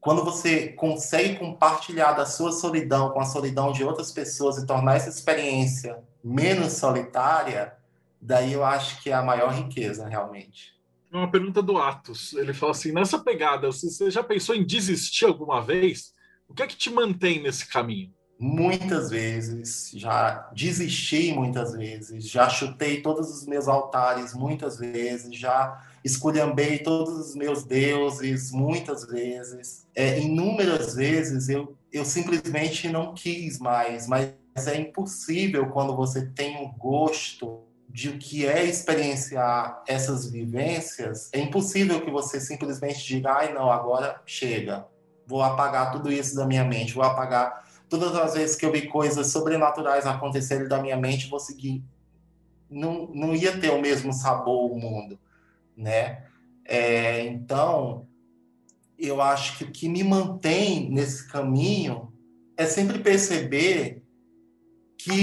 quando 0.00 0.24
você 0.24 0.68
consegue 0.68 1.38
compartilhar 1.38 2.12
da 2.12 2.24
sua 2.24 2.52
solidão 2.52 3.10
com 3.10 3.20
a 3.20 3.26
solidão 3.26 3.70
de 3.70 3.84
outras 3.84 4.10
pessoas 4.10 4.56
e 4.56 4.66
tornar 4.66 4.96
essa 4.96 5.10
experiência 5.10 5.98
menos 6.24 6.72
solitária, 6.72 7.74
daí 8.20 8.52
eu 8.52 8.64
acho 8.64 9.02
que 9.02 9.10
é 9.10 9.14
a 9.14 9.22
maior 9.22 9.52
riqueza, 9.52 10.08
realmente. 10.08 10.74
Uma 11.12 11.30
pergunta 11.30 11.60
do 11.60 11.76
Atos. 11.76 12.32
Ele 12.34 12.54
fala 12.54 12.72
assim: 12.72 12.92
nessa 12.92 13.18
pegada, 13.18 13.66
você 13.66 14.10
já 14.10 14.22
pensou 14.22 14.54
em 14.54 14.64
desistir 14.64 15.26
alguma 15.26 15.60
vez? 15.60 16.12
O 16.48 16.54
que 16.54 16.62
é 16.62 16.66
que 16.66 16.76
te 16.76 16.90
mantém 16.90 17.42
nesse 17.42 17.66
caminho? 17.68 18.12
Muitas 18.38 19.10
vezes, 19.10 19.90
já 19.94 20.48
desisti 20.54 21.30
muitas 21.32 21.74
vezes, 21.74 22.26
já 22.26 22.48
chutei 22.48 23.02
todos 23.02 23.28
os 23.28 23.46
meus 23.46 23.68
altares 23.68 24.32
muitas 24.32 24.78
vezes, 24.78 25.36
já 25.36 25.78
esculhambei 26.04 26.78
todos 26.78 27.28
os 27.28 27.34
meus 27.34 27.64
deuses 27.64 28.50
muitas 28.50 29.04
vezes. 29.04 29.86
É, 29.94 30.18
inúmeras 30.18 30.94
vezes 30.94 31.48
eu, 31.48 31.76
eu 31.92 32.04
simplesmente 32.04 32.88
não 32.88 33.14
quis 33.14 33.58
mais, 33.58 34.06
mas 34.06 34.32
é 34.66 34.76
impossível 34.76 35.68
quando 35.70 35.94
você 35.94 36.26
tem 36.26 36.56
o 36.56 36.68
um 36.68 36.72
gosto 36.72 37.60
de 37.88 38.08
o 38.08 38.18
que 38.18 38.46
é 38.46 38.64
experienciar 38.64 39.82
essas 39.86 40.30
vivências, 40.30 41.28
é 41.32 41.40
impossível 41.40 42.00
que 42.00 42.10
você 42.10 42.40
simplesmente 42.40 43.04
diga, 43.04 43.32
ai 43.32 43.52
não, 43.52 43.70
agora 43.70 44.22
chega, 44.24 44.86
vou 45.26 45.42
apagar 45.42 45.90
tudo 45.90 46.12
isso 46.12 46.36
da 46.36 46.46
minha 46.46 46.64
mente, 46.64 46.94
vou 46.94 47.02
apagar 47.02 47.68
todas 47.88 48.14
as 48.14 48.34
vezes 48.34 48.54
que 48.54 48.64
eu 48.64 48.70
vi 48.70 48.86
coisas 48.86 49.26
sobrenaturais 49.26 50.06
acontecerem 50.06 50.68
da 50.68 50.80
minha 50.80 50.96
mente, 50.96 51.28
vou 51.28 51.40
seguir. 51.40 51.82
Não, 52.70 53.08
não 53.12 53.34
ia 53.34 53.58
ter 53.58 53.70
o 53.70 53.80
mesmo 53.80 54.12
sabor 54.12 54.70
o 54.70 54.78
mundo 54.78 55.18
né? 55.80 56.24
É, 56.64 57.22
então, 57.22 58.06
eu 58.98 59.20
acho 59.20 59.58
que 59.58 59.64
o 59.64 59.72
que 59.72 59.88
me 59.88 60.04
mantém 60.04 60.90
nesse 60.90 61.26
caminho 61.28 62.12
é 62.56 62.66
sempre 62.66 62.98
perceber 62.98 64.04
que 64.98 65.20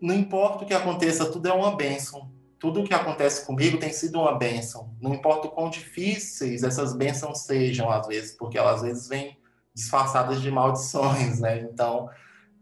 não 0.00 0.14
importa 0.14 0.64
o 0.64 0.66
que 0.66 0.72
aconteça, 0.72 1.30
tudo 1.30 1.48
é 1.48 1.52
uma 1.52 1.74
bênção. 1.74 2.30
Tudo 2.58 2.80
o 2.80 2.84
que 2.84 2.94
acontece 2.94 3.44
comigo 3.44 3.78
tem 3.78 3.92
sido 3.92 4.20
uma 4.20 4.36
bênção. 4.36 4.96
Não 5.00 5.14
importa 5.14 5.46
o 5.46 5.50
quão 5.50 5.70
difíceis 5.70 6.62
essas 6.62 6.94
bênçãos 6.94 7.40
sejam, 7.40 7.90
às 7.90 8.06
vezes, 8.06 8.36
porque 8.36 8.58
elas 8.58 8.76
às 8.76 8.82
vezes 8.82 9.08
vêm 9.08 9.36
disfarçadas 9.74 10.40
de 10.40 10.50
maldições, 10.50 11.38
né? 11.40 11.60
Então, 11.60 12.08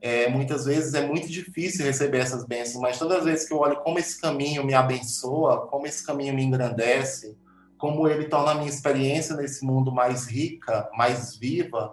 é, 0.07 0.29
muitas 0.29 0.66
vezes 0.66 0.95
é 0.95 1.05
muito 1.05 1.27
difícil 1.27 1.85
receber 1.85 2.19
essas 2.19 2.45
bênçãos, 2.45 2.81
mas 2.81 2.97
todas 2.97 3.19
as 3.19 3.25
vezes 3.25 3.49
que 3.49 3.53
eu 3.53 3.59
olho 3.59 3.81
como 3.81 3.99
esse 3.99 4.21
caminho 4.21 4.64
me 4.64 4.73
abençoa, 4.73 5.66
como 5.66 5.85
esse 5.85 6.07
caminho 6.07 6.33
me 6.33 6.45
engrandece, 6.45 7.37
como 7.77 8.07
ele 8.07 8.27
torna 8.27 8.53
a 8.53 8.55
minha 8.55 8.69
experiência 8.69 9.35
nesse 9.35 9.64
mundo 9.64 9.90
mais 9.90 10.29
rica, 10.29 10.88
mais 10.97 11.37
viva, 11.37 11.92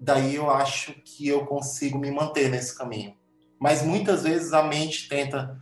daí 0.00 0.36
eu 0.36 0.48
acho 0.48 0.94
que 1.04 1.28
eu 1.28 1.44
consigo 1.44 1.98
me 1.98 2.10
manter 2.10 2.48
nesse 2.50 2.74
caminho. 2.74 3.14
Mas 3.58 3.82
muitas 3.82 4.22
vezes 4.22 4.54
a 4.54 4.62
mente 4.62 5.06
tenta 5.06 5.60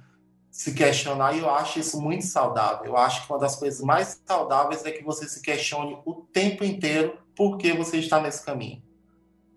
se 0.53 0.75
questionar 0.75 1.35
e 1.35 1.41
eu 1.41 1.51
acho 1.51 1.81
isso 1.81 2.01
muito 2.01 2.25
saudável. 2.25 2.87
Eu 2.87 2.97
acho 2.97 3.27
que 3.27 3.33
uma 3.33 3.41
das 3.41 3.57
coisas 3.57 3.81
mais 3.81 4.23
saudáveis 4.25 4.85
é 4.85 4.93
que 4.93 5.03
você 5.03 5.29
se 5.29 5.43
questione 5.43 5.99
o 6.07 6.23
tempo 6.33 6.63
inteiro 6.63 7.19
por 7.35 7.59
que 7.59 7.73
você 7.73 7.97
está 7.97 8.21
nesse 8.21 8.45
caminho 8.45 8.84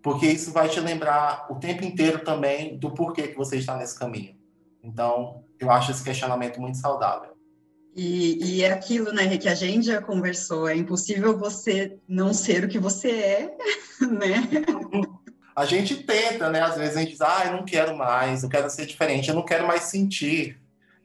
porque 0.08 0.26
isso 0.26 0.54
vai 0.54 0.70
te 0.70 0.80
lembrar 0.80 1.48
o 1.50 1.56
tempo 1.56 1.84
inteiro 1.84 2.24
também 2.24 2.78
do 2.78 2.92
porquê 2.92 3.28
que 3.28 3.36
você 3.36 3.58
está 3.58 3.76
nesse 3.76 4.00
caminho. 4.00 4.38
Então, 4.82 5.44
eu 5.60 5.70
acho 5.70 5.92
esse 5.92 6.02
questionamento 6.02 6.62
muito 6.62 6.78
saudável. 6.78 7.36
E, 7.94 8.64
é 8.64 8.72
aquilo, 8.72 9.12
né, 9.12 9.38
que 9.38 9.50
a 9.50 9.54
gente 9.54 9.88
já 9.88 10.02
conversou, 10.02 10.70
é 10.70 10.78
impossível 10.78 11.38
você 11.38 11.98
não 12.08 12.34
ser 12.34 12.64
o 12.64 12.70
que 12.70 12.80
você 12.80 13.10
é, 13.10 13.58
né? 14.10 14.48
A 15.54 15.66
gente 15.66 15.98
tenta, 15.98 16.50
né? 16.50 16.62
Às 16.62 16.78
vezes 16.78 16.96
a 16.96 17.00
gente 17.02 17.12
diz, 17.12 17.22
ah, 17.22 17.44
eu 17.48 17.58
não 17.58 17.66
quero 17.66 17.98
mais, 17.98 18.44
eu 18.44 18.50
quero 18.50 18.70
ser 18.70 18.86
diferente, 18.86 19.28
eu 19.28 19.36
não 19.36 19.44
quero 19.44 19.68
mais 19.68 19.84
sentir, 19.84 20.58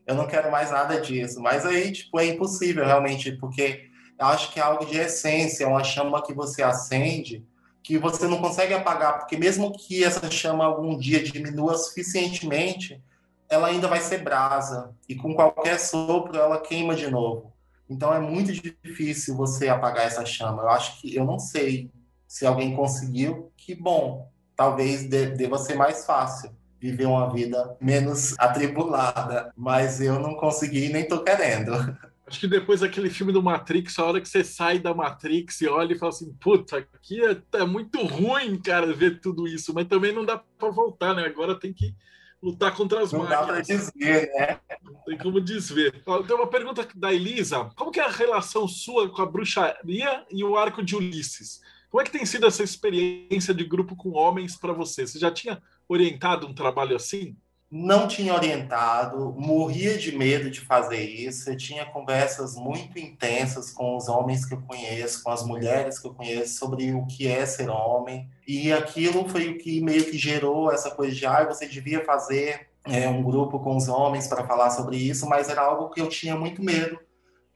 eu 0.07 0.15
não 0.15 0.29
quero 0.29 0.49
mais 0.49 0.71
nada 0.71 1.01
disso. 1.01 1.41
Mas 1.41 1.67
aí, 1.67 1.91
tipo, 1.91 2.21
é 2.21 2.27
impossível 2.27 2.87
realmente, 2.87 3.33
porque 3.33 3.91
eu 4.17 4.27
acho 4.27 4.53
que 4.53 4.61
é 4.61 4.63
algo 4.63 4.87
de 4.87 4.97
essência, 4.97 5.65
é 5.65 5.67
uma 5.67 5.83
chama 5.83 6.23
que 6.23 6.33
você 6.33 6.63
acende 6.63 7.45
que 7.83 7.99
você 7.99 8.27
não 8.29 8.41
consegue 8.41 8.75
apagar, 8.75 9.19
porque 9.19 9.37
mesmo 9.37 9.73
que 9.73 10.05
essa 10.05 10.31
chama 10.31 10.65
algum 10.65 10.97
dia 10.97 11.23
diminua 11.23 11.77
suficientemente, 11.77 13.03
ela 13.49 13.69
ainda 13.69 13.89
vai 13.89 14.01
ser 14.01 14.23
brasa 14.23 14.95
e 15.09 15.15
com 15.15 15.35
qualquer 15.35 15.79
sopro 15.79 16.39
ela 16.39 16.61
queima 16.61 16.95
de 16.95 17.11
novo. 17.11 17.53
Então 17.89 18.15
é 18.15 18.21
muito 18.21 18.53
difícil 18.53 19.37
você 19.37 19.69
apagar 19.69 20.07
essa 20.07 20.25
chama. 20.25 20.63
Eu 20.63 20.71
acho 20.71 21.01
que 21.01 21.15
eu 21.15 21.25
não 21.25 21.39
sei 21.39 21.91
se 22.27 22.47
alguém 22.47 22.75
conseguiu, 22.75 23.53
que 23.57 23.75
bom, 23.75 24.31
talvez 24.57 25.05
deva 25.07 25.59
ser 25.59 25.75
mais 25.75 26.07
fácil 26.07 26.51
viver 26.81 27.07
uma 27.07 27.33
vida 27.33 27.77
menos 27.81 28.35
atribulada, 28.39 29.53
mas 29.57 30.01
eu 30.01 30.19
não 30.19 30.35
consegui 30.35 30.89
nem 30.89 31.07
tô 31.07 31.23
querendo. 31.23 31.73
Acho 32.33 32.41
que 32.41 32.49
depois 32.49 32.81
daquele 32.81 33.11
filme 33.11 33.31
do 33.31 33.43
Matrix, 33.43 33.99
a 33.99 34.07
hora 34.07 34.19
que 34.19 34.27
você 34.27 34.43
sai 34.43 34.79
da 34.79 34.95
Matrix 34.95 35.61
e 35.61 35.69
olha 35.69 35.93
e 35.93 35.99
fala 35.99 36.09
assim, 36.09 36.33
puta, 36.41 36.79
aqui 36.79 37.23
é, 37.23 37.37
é 37.59 37.65
muito 37.67 38.03
ruim, 38.07 38.59
cara, 38.59 38.91
ver 38.91 39.21
tudo 39.21 39.47
isso, 39.47 39.75
mas 39.75 39.87
também 39.87 40.15
não 40.15 40.25
dá 40.25 40.39
para 40.39 40.71
voltar, 40.71 41.15
né? 41.15 41.27
Agora 41.27 41.61
tem 41.61 41.75
que 41.75 41.95
lutar 42.43 42.75
contra 42.75 43.03
as 43.03 43.13
não 43.13 43.19
máquinas. 43.19 43.39
Não 43.39 43.47
dá 43.47 43.53
para 43.53 43.61
desver, 43.61 44.31
né? 44.33 44.61
Não 44.83 44.95
tem 45.05 45.19
como 45.19 45.43
desver. 45.43 46.03
Tem 46.03 46.35
uma 46.35 46.47
pergunta 46.47 46.89
da 46.95 47.13
Elisa. 47.13 47.71
Como 47.77 47.91
que 47.91 48.01
é 48.01 48.05
a 48.05 48.11
relação 48.11 48.67
sua 48.67 49.11
com 49.11 49.21
a 49.21 49.27
bruxaria 49.27 50.25
e 50.31 50.43
o 50.43 50.57
arco 50.57 50.83
de 50.83 50.97
Ulisses? 50.97 51.61
Como 51.91 52.01
é 52.01 52.05
que 52.05 52.13
tem 52.13 52.25
sido 52.25 52.47
essa 52.47 52.63
experiência 52.63 53.53
de 53.53 53.63
grupo 53.63 53.95
com 53.95 54.13
homens 54.13 54.57
para 54.57 54.73
você? 54.73 55.07
Você 55.07 55.19
já 55.19 55.31
tinha 55.31 55.63
orientado 55.87 56.47
um 56.47 56.55
trabalho 56.55 56.97
assim? 56.97 57.37
Não 57.75 58.07
tinha 58.07 58.35
orientado, 58.35 59.35
morria 59.35 59.97
de 59.97 60.15
medo 60.15 60.51
de 60.51 60.61
fazer 60.61 61.01
isso. 61.01 61.49
Eu 61.49 61.57
tinha 61.57 61.87
conversas 61.87 62.55
muito 62.55 62.99
intensas 62.99 63.71
com 63.71 63.97
os 63.97 64.09
homens 64.09 64.45
que 64.45 64.53
eu 64.53 64.61
conheço, 64.61 65.23
com 65.23 65.31
as 65.31 65.43
mulheres 65.43 65.99
que 65.99 66.07
eu 66.07 66.13
conheço, 66.13 66.59
sobre 66.59 66.93
o 66.93 67.07
que 67.07 67.27
é 67.27 67.47
ser 67.47 67.71
homem. 67.71 68.29
E 68.47 68.71
aquilo 68.71 69.27
foi 69.27 69.49
o 69.49 69.57
que 69.57 69.81
meio 69.81 70.05
que 70.05 70.19
gerou 70.19 70.71
essa 70.71 70.91
coisa 70.91 71.15
de, 71.15 71.25
ah, 71.25 71.47
você 71.47 71.67
devia 71.67 72.05
fazer 72.05 72.69
é, 72.85 73.09
um 73.09 73.23
grupo 73.23 73.59
com 73.59 73.75
os 73.75 73.89
homens 73.89 74.27
para 74.27 74.47
falar 74.47 74.69
sobre 74.69 74.99
isso, 74.99 75.27
mas 75.27 75.49
era 75.49 75.63
algo 75.63 75.89
que 75.89 76.01
eu 76.03 76.11
tinha 76.11 76.37
muito 76.37 76.63
medo, 76.63 77.01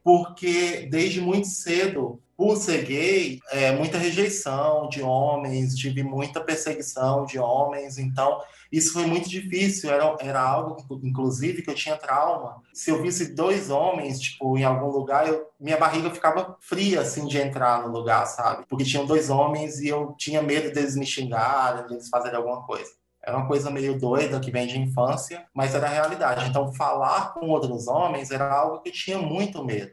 porque 0.03 0.89
desde 0.91 1.21
muito 1.21 1.49
cedo 1.49 2.23
por 2.37 2.57
ser 2.57 2.84
gay, 2.84 3.41
é, 3.51 3.72
muita 3.72 3.97
rejeição 3.97 4.89
de 4.89 5.03
homens, 5.03 5.74
tive 5.74 6.03
muita 6.03 6.41
perseguição 6.41 7.24
de 7.24 7.39
homens, 7.39 7.97
então 7.97 8.41
isso 8.70 8.93
foi 8.93 9.07
muito 9.07 9.28
difícil, 9.28 9.91
era, 9.91 10.16
era 10.20 10.41
algo, 10.41 10.76
inclusive, 11.03 11.62
que 11.62 11.70
eu 11.70 11.74
tinha 11.74 11.97
trauma. 11.97 12.62
Se 12.74 12.91
eu 12.91 13.01
visse 13.01 13.34
dois 13.34 13.70
homens, 13.70 14.20
tipo, 14.20 14.59
em 14.59 14.64
algum 14.64 14.91
lugar, 14.91 15.26
eu, 15.26 15.49
minha 15.59 15.78
barriga 15.78 16.11
ficava 16.11 16.57
fria, 16.61 17.01
assim, 17.01 17.26
de 17.26 17.39
entrar 17.39 17.87
no 17.87 17.93
lugar, 17.93 18.26
sabe? 18.26 18.66
Porque 18.68 18.84
tinham 18.84 19.07
dois 19.07 19.30
homens 19.30 19.80
e 19.80 19.89
eu 19.89 20.14
tinha 20.18 20.43
medo 20.43 20.72
deles 20.74 20.97
me 20.97 21.07
xingarem, 21.07 21.87
deles 21.87 22.09
fazerem 22.09 22.37
alguma 22.37 22.62
coisa. 22.66 22.91
Era 23.22 23.39
uma 23.39 23.47
coisa 23.47 23.70
meio 23.70 23.99
doida 23.99 24.39
que 24.39 24.51
vem 24.51 24.66
de 24.66 24.78
infância, 24.78 25.47
mas 25.55 25.74
era 25.74 25.87
a 25.87 25.91
realidade. 25.91 26.49
Então, 26.49 26.72
falar 26.74 27.34
com 27.34 27.49
outros 27.49 27.89
homens 27.89 28.30
era 28.30 28.53
algo 28.53 28.80
que 28.82 28.91
eu 28.91 28.93
tinha 28.93 29.18
muito 29.18 29.64
medo. 29.64 29.93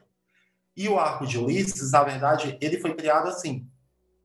E 0.76 0.90
o 0.90 1.00
arco 1.00 1.26
de 1.26 1.38
Ulisses, 1.38 1.92
na 1.92 2.04
verdade, 2.04 2.58
ele 2.60 2.80
foi 2.80 2.94
criado 2.96 3.28
assim. 3.28 3.68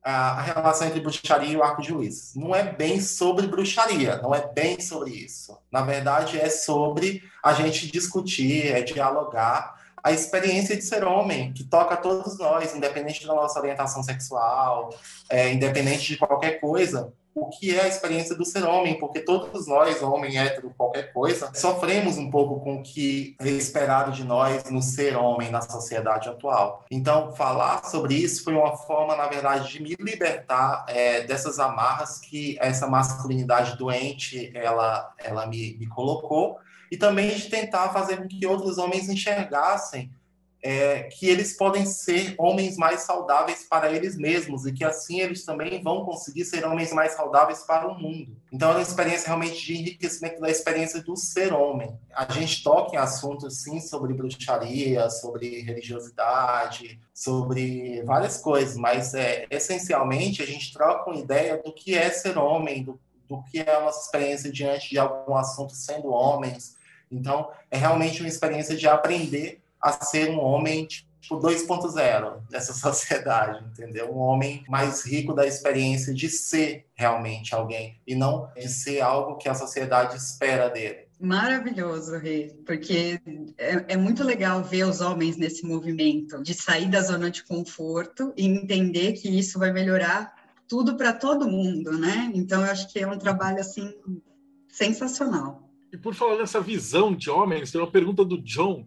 A, 0.03 0.41
relação 0.41 0.87
entre 0.87 1.01
bruxaria 1.01 1.51
e 1.51 1.57
o 1.57 1.63
arco 1.63 1.83
de 1.83 1.93
Ulisses. 1.93 2.35
Não 2.35 2.55
é 2.55 2.73
bem 2.73 3.01
sobre 3.01 3.47
bruxaria, 3.47 4.17
não 4.23 4.35
é 4.35 4.47
bem 4.47 4.81
sobre 4.81 5.11
isso. 5.11 5.59
Na 5.71 5.83
verdade, 5.83 6.39
é 6.39 6.49
sobre 6.49 7.23
a 7.45 7.53
gente 7.53 7.91
discutir, 7.91 8.69
é 8.69 8.81
dialogar 8.81 9.77
a 10.03 10.13
experiência 10.13 10.77
de 10.77 10.83
ser 10.83 11.05
homem, 11.05 11.53
que 11.53 11.65
toca 11.65 11.95
a 11.95 11.97
todos 11.97 12.39
nós, 12.39 12.75
independente 12.75 13.27
da 13.27 13.35
nossa 13.35 13.59
orientação 13.59 14.03
sexual, 14.03 14.95
é, 15.29 15.53
independente 15.53 16.07
de 16.07 16.17
qualquer 16.17 16.61
coisa 16.61 17.13
o 17.41 17.49
que 17.49 17.75
é 17.75 17.83
a 17.83 17.89
experiência 17.89 18.35
do 18.35 18.45
ser 18.45 18.65
homem, 18.65 18.99
porque 18.99 19.21
todos 19.21 19.67
nós, 19.67 20.03
homem, 20.03 20.39
hétero, 20.39 20.73
qualquer 20.77 21.13
coisa, 21.13 21.51
sofremos 21.55 22.19
um 22.19 22.31
pouco 22.31 22.61
com 22.61 22.77
o 22.77 22.83
que 22.83 23.37
é 23.41 23.49
esperado 23.49 24.13
de 24.13 24.25
nós 24.25 24.65
no 24.71 24.83
ser 24.83 25.17
homem 25.17 25.51
na 25.51 25.61
sociedade 25.61 26.29
atual. 26.29 26.85
Então, 26.91 27.33
falar 27.33 27.85
sobre 27.85 28.15
isso 28.15 28.45
foi 28.45 28.55
uma 28.55 28.77
forma, 28.77 29.17
na 29.17 29.27
verdade, 29.27 29.69
de 29.69 29.83
me 29.83 29.97
libertar 29.99 30.85
é, 30.89 31.23
dessas 31.23 31.59
amarras 31.59 32.19
que 32.19 32.57
essa 32.61 32.87
masculinidade 32.87 33.77
doente 33.77 34.51
ela, 34.55 35.13
ela 35.19 35.47
me, 35.47 35.77
me 35.79 35.87
colocou 35.87 36.59
e 36.91 36.97
também 36.97 37.35
de 37.35 37.49
tentar 37.49 37.91
fazer 37.91 38.17
com 38.17 38.29
que 38.29 38.47
outros 38.47 38.79
homens 38.79 39.09
enxergassem 39.09 40.11
é, 40.63 41.05
que 41.05 41.27
eles 41.27 41.57
podem 41.57 41.87
ser 41.87 42.35
homens 42.37 42.77
mais 42.77 43.03
saudáveis 43.03 43.65
para 43.69 43.93
eles 43.93 44.17
mesmos 44.17 44.67
e 44.67 44.73
que 44.73 44.85
assim 44.85 45.21
eles 45.21 45.45
também 45.45 45.81
vão 45.83 46.05
conseguir 46.05 46.45
ser 46.45 46.65
homens 46.65 46.93
mais 46.93 47.13
saudáveis 47.13 47.61
para 47.63 47.87
o 47.87 47.99
mundo. 47.99 48.37
Então 48.53 48.71
é 48.71 48.75
uma 48.75 48.83
experiência 48.83 49.29
realmente 49.29 49.65
de 49.65 49.77
enriquecimento 49.77 50.41
da 50.41 50.51
experiência 50.51 51.01
do 51.03 51.17
ser 51.17 51.53
homem. 51.53 51.97
A 52.13 52.31
gente 52.33 52.63
toca 52.63 52.97
em 52.97 52.99
assuntos 52.99 53.63
sim 53.63 53.81
sobre 53.81 54.13
bruxaria, 54.13 55.09
sobre 55.11 55.61
religiosidade, 55.61 57.01
sobre 57.15 58.03
várias 58.03 58.39
coisas, 58.39 58.77
mas 58.77 59.15
é, 59.15 59.47
essencialmente 59.51 60.43
a 60.43 60.47
gente 60.47 60.73
troca 60.73 61.11
uma 61.11 61.21
ideia 61.21 61.63
do 61.63 61.73
que 61.73 61.95
é 61.95 62.11
ser 62.11 62.37
homem, 62.37 62.83
do, 62.83 63.01
do 63.29 63.43
que 63.45 63.61
é 63.61 63.71
a 63.71 63.81
nossa 63.81 64.05
experiência 64.05 64.51
diante 64.51 64.91
de 64.91 64.99
algum 64.99 65.37
assunto 65.37 65.73
sendo 65.73 66.09
homens. 66.09 66.77
Então 67.11 67.51
é 67.71 67.77
realmente 67.77 68.21
uma 68.21 68.29
experiência 68.29 68.77
de 68.77 68.89
aprender 68.89 69.61
a 69.83 69.93
ser 69.93 70.31
um 70.31 70.41
homem 70.41 70.87
tipo 70.87 71.39
2.0 71.41 72.49
dessa 72.49 72.73
sociedade, 72.75 73.65
entendeu? 73.65 74.13
Um 74.13 74.19
homem 74.19 74.65
mais 74.69 75.05
rico 75.05 75.35
da 75.35 75.47
experiência 75.47 76.15
de 76.15 76.29
ser 76.29 76.87
realmente 76.95 77.55
alguém 77.55 78.01
e 78.07 78.15
não 78.15 78.51
de 78.55 78.69
ser 78.69 79.01
algo 79.01 79.37
que 79.37 79.49
a 79.49 79.55
sociedade 79.55 80.17
espera 80.17 80.69
dele. 80.69 81.09
Maravilhoso, 81.21 82.17
Rê, 82.17 82.55
porque 82.65 83.21
é, 83.59 83.85
é, 83.89 83.97
muito 83.97 84.23
legal 84.23 84.63
ver 84.63 84.85
os 84.85 85.01
homens 85.01 85.37
nesse 85.37 85.67
movimento 85.67 86.41
de 86.41 86.55
sair 86.55 86.89
da 86.89 87.01
zona 87.03 87.29
de 87.29 87.43
conforto 87.43 88.33
e 88.37 88.47
entender 88.47 89.15
que 89.15 89.29
isso 89.29 89.59
vai 89.59 89.73
melhorar 89.73 90.33
tudo 90.69 90.97
para 90.97 91.13
todo 91.13 91.51
mundo, 91.51 91.99
né? 91.99 92.31
Então, 92.35 92.65
eu 92.65 92.71
acho 92.71 92.93
que 92.93 93.01
é 93.01 93.07
um 93.07 93.19
trabalho 93.19 93.59
assim 93.59 93.93
sensacional. 94.69 95.69
E 95.93 95.97
por 95.97 96.15
falar 96.15 96.37
nessa 96.37 96.61
visão 96.61 97.13
de 97.13 97.31
homens, 97.31 97.73
tem 97.73 97.81
uma 97.81 97.91
pergunta 97.91 98.25
do 98.25 98.41
John 98.43 98.87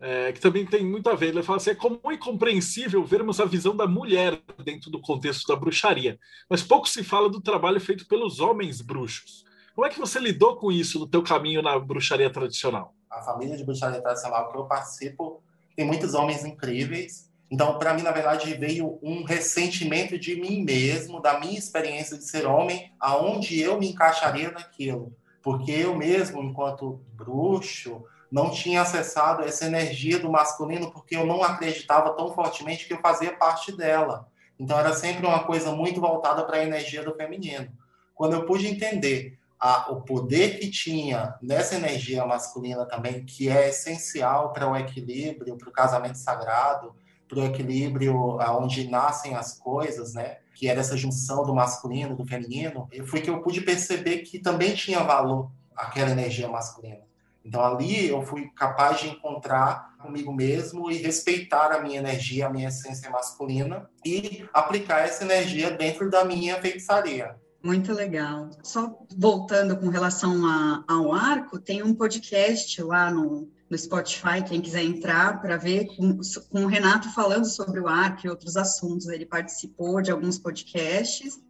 é, 0.00 0.32
que 0.32 0.40
também 0.40 0.66
tem 0.66 0.84
muito 0.84 1.08
a 1.08 1.14
ver. 1.14 1.28
Ele 1.28 1.42
fala 1.42 1.56
assim: 1.56 1.70
é 1.70 1.74
comum 1.74 2.12
e 2.12 2.18
compreensível 2.18 3.04
vermos 3.04 3.40
a 3.40 3.44
visão 3.44 3.76
da 3.76 3.86
mulher 3.86 4.40
dentro 4.64 4.90
do 4.90 5.00
contexto 5.00 5.46
da 5.46 5.56
bruxaria, 5.56 6.18
mas 6.48 6.62
pouco 6.62 6.88
se 6.88 7.02
fala 7.02 7.28
do 7.28 7.40
trabalho 7.40 7.80
feito 7.80 8.06
pelos 8.06 8.40
homens 8.40 8.80
bruxos. 8.80 9.44
Como 9.74 9.86
é 9.86 9.90
que 9.90 9.98
você 9.98 10.20
lidou 10.20 10.56
com 10.56 10.70
isso 10.70 11.00
no 11.00 11.06
teu 11.06 11.22
caminho 11.22 11.60
na 11.60 11.78
bruxaria 11.78 12.30
tradicional? 12.30 12.94
A 13.10 13.22
família 13.22 13.56
de 13.56 13.64
bruxaria 13.64 14.00
tradicional 14.00 14.50
que 14.50 14.56
eu 14.56 14.66
participo 14.66 15.42
tem 15.76 15.84
muitos 15.84 16.14
homens 16.14 16.44
incríveis. 16.44 17.28
Então, 17.50 17.78
para 17.78 17.92
mim, 17.94 18.02
na 18.02 18.10
verdade, 18.10 18.54
veio 18.54 18.98
um 19.02 19.22
ressentimento 19.22 20.18
de 20.18 20.36
mim 20.36 20.62
mesmo, 20.62 21.20
da 21.20 21.38
minha 21.38 21.58
experiência 21.58 22.16
de 22.16 22.24
ser 22.24 22.46
homem, 22.46 22.92
aonde 22.98 23.60
eu 23.60 23.78
me 23.78 23.90
encaixaria 23.90 24.50
naquilo. 24.50 25.12
Porque 25.42 25.70
eu 25.72 25.94
mesmo, 25.94 26.42
enquanto 26.42 27.00
bruxo, 27.12 28.02
não 28.34 28.50
tinha 28.50 28.82
acessado 28.82 29.44
essa 29.44 29.64
energia 29.64 30.18
do 30.18 30.28
masculino 30.28 30.90
porque 30.90 31.14
eu 31.14 31.24
não 31.24 31.44
acreditava 31.44 32.14
tão 32.14 32.34
fortemente 32.34 32.84
que 32.84 32.92
eu 32.92 32.98
fazia 32.98 33.36
parte 33.36 33.70
dela. 33.70 34.26
Então 34.58 34.76
era 34.76 34.92
sempre 34.92 35.24
uma 35.24 35.44
coisa 35.44 35.70
muito 35.70 36.00
voltada 36.00 36.42
para 36.42 36.56
a 36.56 36.64
energia 36.64 37.04
do 37.04 37.14
feminino. 37.14 37.70
Quando 38.12 38.32
eu 38.32 38.44
pude 38.44 38.66
entender 38.66 39.38
a, 39.56 39.92
o 39.92 40.02
poder 40.02 40.58
que 40.58 40.68
tinha 40.68 41.36
nessa 41.40 41.76
energia 41.76 42.26
masculina 42.26 42.84
também, 42.84 43.24
que 43.24 43.48
é 43.48 43.68
essencial 43.68 44.52
para 44.52 44.68
o 44.68 44.76
equilíbrio, 44.76 45.56
para 45.56 45.68
o 45.68 45.72
casamento 45.72 46.18
sagrado, 46.18 46.92
para 47.28 47.38
o 47.38 47.44
equilíbrio 47.44 48.36
onde 48.60 48.90
nascem 48.90 49.36
as 49.36 49.56
coisas, 49.56 50.12
né? 50.12 50.38
Que 50.56 50.66
era 50.66 50.80
essa 50.80 50.96
junção 50.96 51.44
do 51.44 51.54
masculino, 51.54 52.16
do 52.16 52.26
feminino, 52.26 52.88
foi 53.06 53.20
que 53.20 53.30
eu 53.30 53.40
pude 53.42 53.60
perceber 53.60 54.22
que 54.22 54.40
também 54.40 54.74
tinha 54.74 55.04
valor 55.04 55.52
aquela 55.76 56.10
energia 56.10 56.48
masculina. 56.48 57.03
Então 57.44 57.62
ali 57.62 58.08
eu 58.08 58.22
fui 58.22 58.48
capaz 58.56 59.00
de 59.00 59.08
encontrar 59.08 59.94
comigo 59.98 60.32
mesmo 60.32 60.90
e 60.90 60.96
respeitar 60.96 61.72
a 61.72 61.80
minha 61.80 61.98
energia, 61.98 62.46
a 62.46 62.50
minha 62.50 62.68
essência 62.68 63.10
masculina 63.10 63.88
e 64.04 64.46
aplicar 64.52 65.00
essa 65.00 65.24
energia 65.24 65.70
dentro 65.70 66.10
da 66.10 66.24
minha 66.24 66.60
feitiçaria. 66.60 67.36
Muito 67.62 67.94
legal. 67.94 68.50
Só 68.62 68.94
voltando 69.16 69.78
com 69.78 69.88
relação 69.88 70.44
a, 70.44 70.84
ao 70.86 71.14
arco, 71.14 71.58
tem 71.58 71.82
um 71.82 71.94
podcast 71.94 72.82
lá 72.82 73.10
no, 73.10 73.50
no 73.70 73.78
Spotify, 73.78 74.42
quem 74.46 74.60
quiser 74.60 74.82
entrar 74.82 75.40
para 75.40 75.56
ver, 75.56 75.86
com, 75.96 76.18
com 76.50 76.64
o 76.64 76.66
Renato 76.66 77.10
falando 77.14 77.46
sobre 77.46 77.80
o 77.80 77.88
arco 77.88 78.26
e 78.26 78.28
outros 78.28 78.58
assuntos. 78.58 79.08
Ele 79.08 79.24
participou 79.24 80.02
de 80.02 80.10
alguns 80.10 80.38
podcasts 80.38 81.40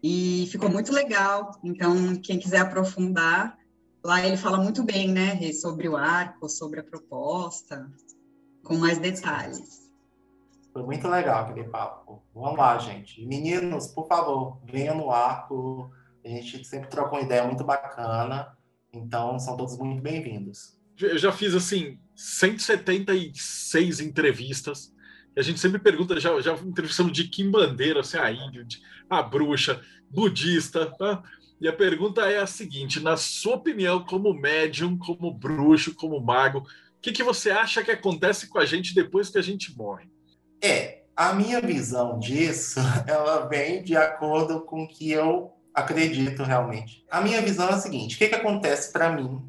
e 0.00 0.46
ficou 0.52 0.70
muito 0.70 0.92
legal. 0.92 1.58
Então, 1.64 2.14
quem 2.22 2.38
quiser 2.38 2.60
aprofundar, 2.60 3.58
Lá 4.04 4.26
ele 4.26 4.36
fala 4.36 4.58
muito 4.58 4.84
bem, 4.84 5.10
né, 5.10 5.40
sobre 5.54 5.88
o 5.88 5.96
arco, 5.96 6.46
sobre 6.46 6.78
a 6.78 6.84
proposta, 6.84 7.90
com 8.62 8.76
mais 8.76 8.98
detalhes. 8.98 9.90
Foi 10.74 10.82
muito 10.82 11.08
legal 11.08 11.44
aquele 11.44 11.66
papo. 11.70 12.22
Vamos 12.34 12.58
lá, 12.58 12.76
gente. 12.76 13.24
Meninos, 13.24 13.86
por 13.86 14.06
favor, 14.06 14.60
venham 14.70 14.98
no 14.98 15.10
arco. 15.10 15.90
A 16.22 16.28
gente 16.28 16.64
sempre 16.66 16.90
troca 16.90 17.12
uma 17.12 17.22
ideia 17.22 17.46
muito 17.46 17.64
bacana. 17.64 18.54
Então, 18.92 19.38
são 19.38 19.56
todos 19.56 19.78
muito 19.78 20.02
bem-vindos. 20.02 20.78
Eu 21.00 21.16
já 21.16 21.32
fiz, 21.32 21.54
assim, 21.54 21.98
176 22.14 24.00
entrevistas. 24.00 24.92
E 25.34 25.40
a 25.40 25.42
gente 25.42 25.58
sempre 25.58 25.78
pergunta, 25.78 26.20
já, 26.20 26.38
já 26.42 26.52
entrevistamos 26.54 27.12
de 27.12 27.28
Kim 27.28 27.50
Bandeira, 27.50 28.00
assim, 28.00 28.18
a 28.18 28.30
índio, 28.30 28.66
a 29.08 29.22
bruxa, 29.22 29.80
budista, 30.10 30.92
tá? 30.98 31.22
E 31.64 31.68
a 31.68 31.72
pergunta 31.72 32.30
é 32.30 32.40
a 32.40 32.46
seguinte: 32.46 33.00
na 33.00 33.16
sua 33.16 33.54
opinião, 33.54 34.04
como 34.04 34.34
médium, 34.34 34.98
como 34.98 35.32
bruxo, 35.32 35.94
como 35.94 36.20
mago, 36.20 36.58
o 36.58 37.00
que, 37.00 37.10
que 37.10 37.22
você 37.22 37.50
acha 37.50 37.82
que 37.82 37.90
acontece 37.90 38.48
com 38.48 38.58
a 38.58 38.66
gente 38.66 38.94
depois 38.94 39.30
que 39.30 39.38
a 39.38 39.42
gente 39.42 39.74
morre? 39.74 40.06
É, 40.62 41.04
a 41.16 41.32
minha 41.32 41.62
visão 41.62 42.18
disso, 42.18 42.80
ela 43.08 43.48
vem 43.48 43.82
de 43.82 43.96
acordo 43.96 44.60
com 44.60 44.82
o 44.82 44.86
que 44.86 45.10
eu 45.10 45.54
acredito 45.72 46.42
realmente. 46.42 47.02
A 47.10 47.22
minha 47.22 47.40
visão 47.40 47.66
é 47.70 47.72
a 47.72 47.78
seguinte: 47.78 48.16
o 48.16 48.18
que, 48.18 48.28
que 48.28 48.34
acontece 48.34 48.92
para 48.92 49.10
mim 49.10 49.42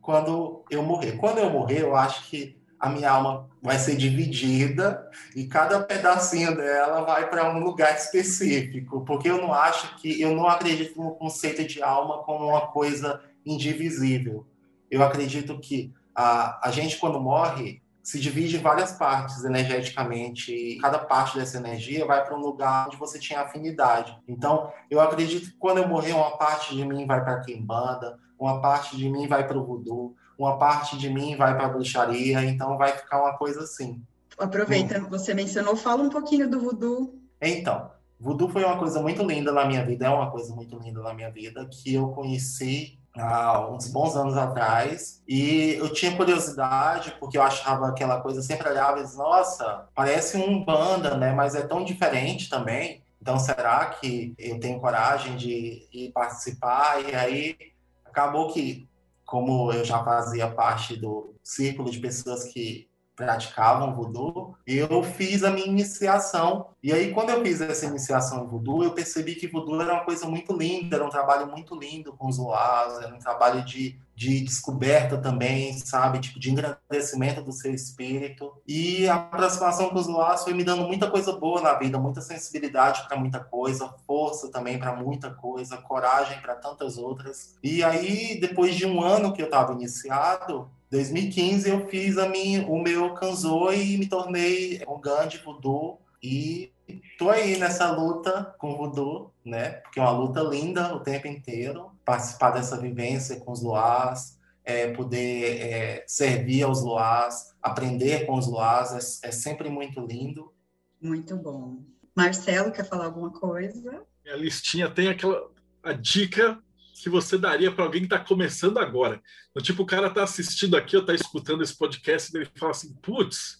quando 0.00 0.64
eu 0.70 0.84
morrer? 0.84 1.16
Quando 1.16 1.38
eu 1.38 1.50
morrer, 1.50 1.80
eu 1.80 1.96
acho 1.96 2.30
que 2.30 2.55
a 2.78 2.88
minha 2.88 3.10
alma 3.10 3.48
vai 3.62 3.78
ser 3.78 3.96
dividida 3.96 5.10
e 5.34 5.46
cada 5.46 5.80
pedacinho 5.80 6.54
dela 6.54 7.02
vai 7.02 7.28
para 7.28 7.50
um 7.50 7.60
lugar 7.60 7.94
específico, 7.96 9.04
porque 9.04 9.28
eu 9.28 9.38
não 9.38 9.52
acho 9.52 9.96
que 9.96 10.20
eu 10.20 10.34
não 10.34 10.46
acredito 10.46 11.00
no 11.00 11.14
conceito 11.14 11.64
de 11.66 11.82
alma 11.82 12.22
como 12.22 12.48
uma 12.48 12.68
coisa 12.68 13.20
indivisível. 13.44 14.46
eu 14.90 15.02
acredito 15.02 15.58
que 15.58 15.92
a, 16.14 16.68
a 16.68 16.70
gente, 16.70 16.96
quando 16.98 17.20
morre, 17.20 17.82
se 18.02 18.20
divide 18.20 18.56
em 18.56 18.60
várias 18.60 18.92
partes 18.92 19.44
energeticamente 19.44 20.54
e 20.54 20.78
cada 20.78 20.96
parte 20.96 21.36
dessa 21.36 21.58
energia 21.58 22.06
vai 22.06 22.24
para 22.24 22.36
um 22.36 22.40
lugar 22.40 22.86
onde 22.86 22.96
você 22.96 23.18
tinha 23.18 23.40
afinidade. 23.40 24.16
Então, 24.28 24.72
eu 24.88 25.00
acredito 25.00 25.50
que 25.50 25.56
quando 25.58 25.78
eu 25.78 25.88
morrer, 25.88 26.12
uma 26.12 26.36
parte 26.38 26.74
de 26.76 26.84
mim 26.84 27.04
vai 27.04 27.22
para 27.22 27.32
a 27.32 27.40
quimbanda, 27.40 28.16
uma 28.38 28.60
parte 28.60 28.96
de 28.96 29.08
mim 29.10 29.26
vai 29.26 29.44
para 29.44 29.58
o 29.58 29.64
voodoo, 29.64 30.14
uma 30.38 30.58
parte 30.58 30.98
de 30.98 31.08
mim 31.08 31.36
vai 31.36 31.54
para 31.54 31.66
a 31.66 31.68
bruxaria, 31.68 32.44
então 32.44 32.76
vai 32.76 32.92
ficar 32.92 33.20
uma 33.20 33.36
coisa 33.36 33.60
assim. 33.60 34.02
Aproveita, 34.38 34.98
hum. 34.98 35.06
você 35.08 35.32
mencionou, 35.32 35.76
fala 35.76 36.02
um 36.02 36.10
pouquinho 36.10 36.48
do 36.48 36.60
voodoo. 36.60 37.18
Então, 37.40 37.90
voodoo 38.20 38.48
foi 38.48 38.64
uma 38.64 38.78
coisa 38.78 39.00
muito 39.00 39.22
linda 39.22 39.50
na 39.52 39.64
minha 39.64 39.84
vida, 39.84 40.06
é 40.06 40.10
uma 40.10 40.30
coisa 40.30 40.54
muito 40.54 40.78
linda 40.78 41.00
na 41.02 41.14
minha 41.14 41.30
vida, 41.30 41.66
que 41.66 41.94
eu 41.94 42.08
conheci 42.08 42.98
há 43.18 43.66
uns 43.68 43.88
bons 43.88 44.14
anos 44.14 44.36
atrás 44.36 45.22
e 45.26 45.74
eu 45.78 45.92
tinha 45.92 46.14
curiosidade 46.16 47.14
porque 47.18 47.38
eu 47.38 47.42
achava 47.42 47.88
aquela 47.88 48.20
coisa 48.20 48.42
sempre 48.42 48.68
olhava 48.68 49.00
e 49.00 49.04
dizia, 49.04 49.18
nossa 49.18 49.88
parece 49.94 50.36
um 50.36 50.62
banda 50.62 51.16
né 51.16 51.32
mas 51.32 51.54
é 51.54 51.62
tão 51.62 51.82
diferente 51.82 52.50
também 52.50 53.02
então 53.20 53.38
será 53.38 53.86
que 53.86 54.34
eu 54.38 54.60
tenho 54.60 54.80
coragem 54.80 55.36
de, 55.36 55.88
de 55.90 56.10
participar 56.12 57.02
e 57.08 57.14
aí 57.14 57.56
acabou 58.04 58.52
que 58.52 58.86
como 59.26 59.72
eu 59.72 59.84
já 59.84 60.02
fazia 60.04 60.48
parte 60.48 60.96
do 60.96 61.34
círculo 61.42 61.90
de 61.90 61.98
pessoas 61.98 62.44
que 62.44 62.88
praticavam 63.16 63.94
voodoo, 63.94 64.54
eu 64.66 65.02
fiz 65.02 65.42
a 65.42 65.50
minha 65.50 65.66
iniciação. 65.66 66.68
E 66.82 66.92
aí, 66.92 67.12
quando 67.12 67.30
eu 67.30 67.42
fiz 67.42 67.62
essa 67.62 67.86
iniciação 67.86 68.44
em 68.44 68.46
voodoo, 68.46 68.84
eu 68.84 68.92
percebi 68.92 69.34
que 69.34 69.48
voodoo 69.48 69.80
era 69.80 69.94
uma 69.94 70.04
coisa 70.04 70.26
muito 70.26 70.52
linda, 70.52 70.96
era 70.96 71.04
um 71.04 71.08
trabalho 71.08 71.46
muito 71.46 71.74
lindo 71.74 72.12
com 72.12 72.28
os 72.28 72.36
luares, 72.38 72.98
era 72.98 73.14
um 73.14 73.18
trabalho 73.18 73.64
de, 73.64 73.98
de 74.14 74.42
descoberta 74.42 75.16
também, 75.16 75.72
sabe? 75.78 76.20
Tipo, 76.20 76.38
de 76.38 76.50
engrandecimento 76.50 77.42
do 77.42 77.52
seu 77.52 77.72
espírito. 77.72 78.52
E 78.68 79.08
a 79.08 79.14
aproximação 79.14 79.88
com 79.88 79.98
os 79.98 80.06
luares 80.06 80.44
foi 80.44 80.52
me 80.52 80.62
dando 80.62 80.86
muita 80.86 81.10
coisa 81.10 81.32
boa 81.32 81.62
na 81.62 81.72
vida, 81.72 81.98
muita 81.98 82.20
sensibilidade 82.20 83.08
para 83.08 83.16
muita 83.16 83.40
coisa, 83.40 83.94
força 84.06 84.50
também 84.50 84.78
para 84.78 84.94
muita 84.94 85.30
coisa, 85.30 85.78
coragem 85.78 86.38
para 86.42 86.54
tantas 86.54 86.98
outras. 86.98 87.56
E 87.62 87.82
aí, 87.82 88.38
depois 88.38 88.74
de 88.74 88.84
um 88.84 89.00
ano 89.00 89.32
que 89.32 89.40
eu 89.40 89.46
estava 89.46 89.72
iniciado, 89.72 90.70
2015 90.90 91.68
eu 91.68 91.88
fiz 91.88 92.16
a 92.16 92.28
minha, 92.28 92.66
o 92.66 92.80
meu 92.80 93.14
Kanzo 93.14 93.72
e 93.72 93.98
me 93.98 94.06
tornei 94.06 94.82
um 94.86 95.00
Gandhi 95.00 95.38
Voodoo 95.38 96.00
e 96.22 96.72
tô 97.18 97.28
aí 97.28 97.58
nessa 97.58 97.90
luta 97.90 98.54
com 98.58 98.72
o 98.72 98.76
Voodoo, 98.76 99.32
né? 99.44 99.70
Porque 99.70 99.98
é 99.98 100.02
uma 100.02 100.12
luta 100.12 100.40
linda 100.40 100.94
o 100.94 101.00
tempo 101.00 101.26
inteiro, 101.26 101.90
participar 102.04 102.50
dessa 102.50 102.80
vivência 102.80 103.40
com 103.40 103.52
os 103.52 103.62
Luás, 103.62 104.38
é, 104.64 104.92
poder 104.92 105.60
é, 105.60 106.04
servir 106.06 106.62
aos 106.62 106.82
Luás, 106.82 107.54
aprender 107.62 108.26
com 108.26 108.34
os 108.34 108.46
Luás, 108.46 109.22
é, 109.22 109.28
é 109.28 109.32
sempre 109.32 109.68
muito 109.68 110.00
lindo. 110.00 110.52
Muito 111.00 111.36
bom. 111.36 111.82
Marcelo, 112.14 112.72
quer 112.72 112.84
falar 112.88 113.06
alguma 113.06 113.30
coisa? 113.30 114.02
A 114.26 114.36
listinha 114.36 114.90
tem 114.90 115.08
aquela 115.08 115.50
a 115.82 115.92
dica 115.92 116.58
que 117.02 117.08
você 117.08 117.36
daria 117.36 117.70
para 117.70 117.84
alguém 117.84 118.02
que 118.02 118.06
está 118.06 118.18
começando 118.18 118.78
agora? 118.78 119.22
No 119.54 119.62
tipo, 119.62 119.82
o 119.82 119.86
cara 119.86 120.08
está 120.08 120.22
assistindo 120.22 120.76
aqui 120.76 120.96
está 120.96 121.14
escutando 121.14 121.62
esse 121.62 121.76
podcast 121.76 122.32
e 122.32 122.38
ele 122.38 122.48
fala 122.56 122.72
assim: 122.72 122.94
putz, 123.02 123.58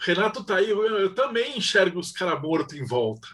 Renato 0.00 0.44
tá 0.44 0.56
aí, 0.56 0.70
eu, 0.70 0.82
eu 0.82 1.14
também 1.14 1.58
enxergo 1.58 1.98
os 1.98 2.12
caras 2.12 2.40
mortos 2.40 2.76
em 2.76 2.84
volta. 2.84 3.28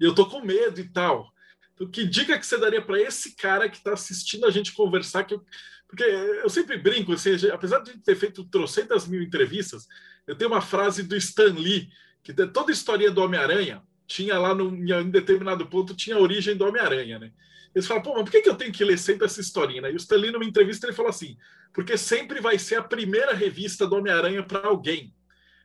E 0.00 0.04
eu 0.04 0.14
tô 0.14 0.26
com 0.26 0.44
medo 0.44 0.80
e 0.80 0.88
tal. 0.88 1.32
Então, 1.74 1.88
que 1.88 2.04
dica 2.04 2.38
que 2.38 2.46
você 2.46 2.58
daria 2.58 2.82
para 2.82 3.00
esse 3.00 3.34
cara 3.36 3.68
que 3.68 3.76
está 3.76 3.92
assistindo 3.92 4.46
a 4.46 4.50
gente 4.50 4.72
conversar? 4.72 5.24
Que 5.24 5.34
eu, 5.34 5.44
porque 5.88 6.04
eu 6.04 6.48
sempre 6.48 6.78
brinco, 6.78 7.12
assim, 7.12 7.30
apesar 7.52 7.80
de 7.80 7.98
ter 7.98 8.16
feito 8.16 8.44
trocentas 8.44 9.06
mil 9.06 9.22
entrevistas, 9.22 9.86
eu 10.26 10.34
tenho 10.34 10.50
uma 10.50 10.60
frase 10.60 11.02
do 11.02 11.14
Stan 11.16 11.52
Lee, 11.52 11.90
que 12.22 12.32
toda 12.32 12.70
a 12.70 12.72
história 12.72 13.10
do 13.10 13.22
Homem-Aranha 13.22 13.82
tinha 14.06 14.38
lá 14.38 14.54
no, 14.54 14.74
em 14.74 15.10
determinado 15.10 15.66
ponto, 15.66 15.94
tinha 15.94 16.16
a 16.16 16.20
origem 16.20 16.56
do 16.56 16.66
Homem-Aranha, 16.66 17.18
né? 17.18 17.32
Eles 17.74 17.86
falam, 17.86 18.02
pô, 18.02 18.14
mas 18.14 18.24
por 18.24 18.30
que, 18.30 18.42
que 18.42 18.48
eu 18.48 18.54
tenho 18.54 18.72
que 18.72 18.84
ler 18.84 18.98
sempre 18.98 19.24
essa 19.24 19.40
historinha? 19.40 19.82
Né? 19.82 19.90
E 19.90 19.94
o 19.94 19.96
Stanley, 19.96 20.30
numa 20.30 20.44
entrevista, 20.44 20.86
ele 20.86 20.94
falou 20.94 21.10
assim: 21.10 21.36
porque 21.72 21.96
sempre 21.96 22.40
vai 22.40 22.58
ser 22.58 22.76
a 22.76 22.82
primeira 22.82 23.32
revista 23.32 23.86
do 23.86 23.96
Homem-Aranha 23.96 24.42
para 24.42 24.68
alguém. 24.68 25.14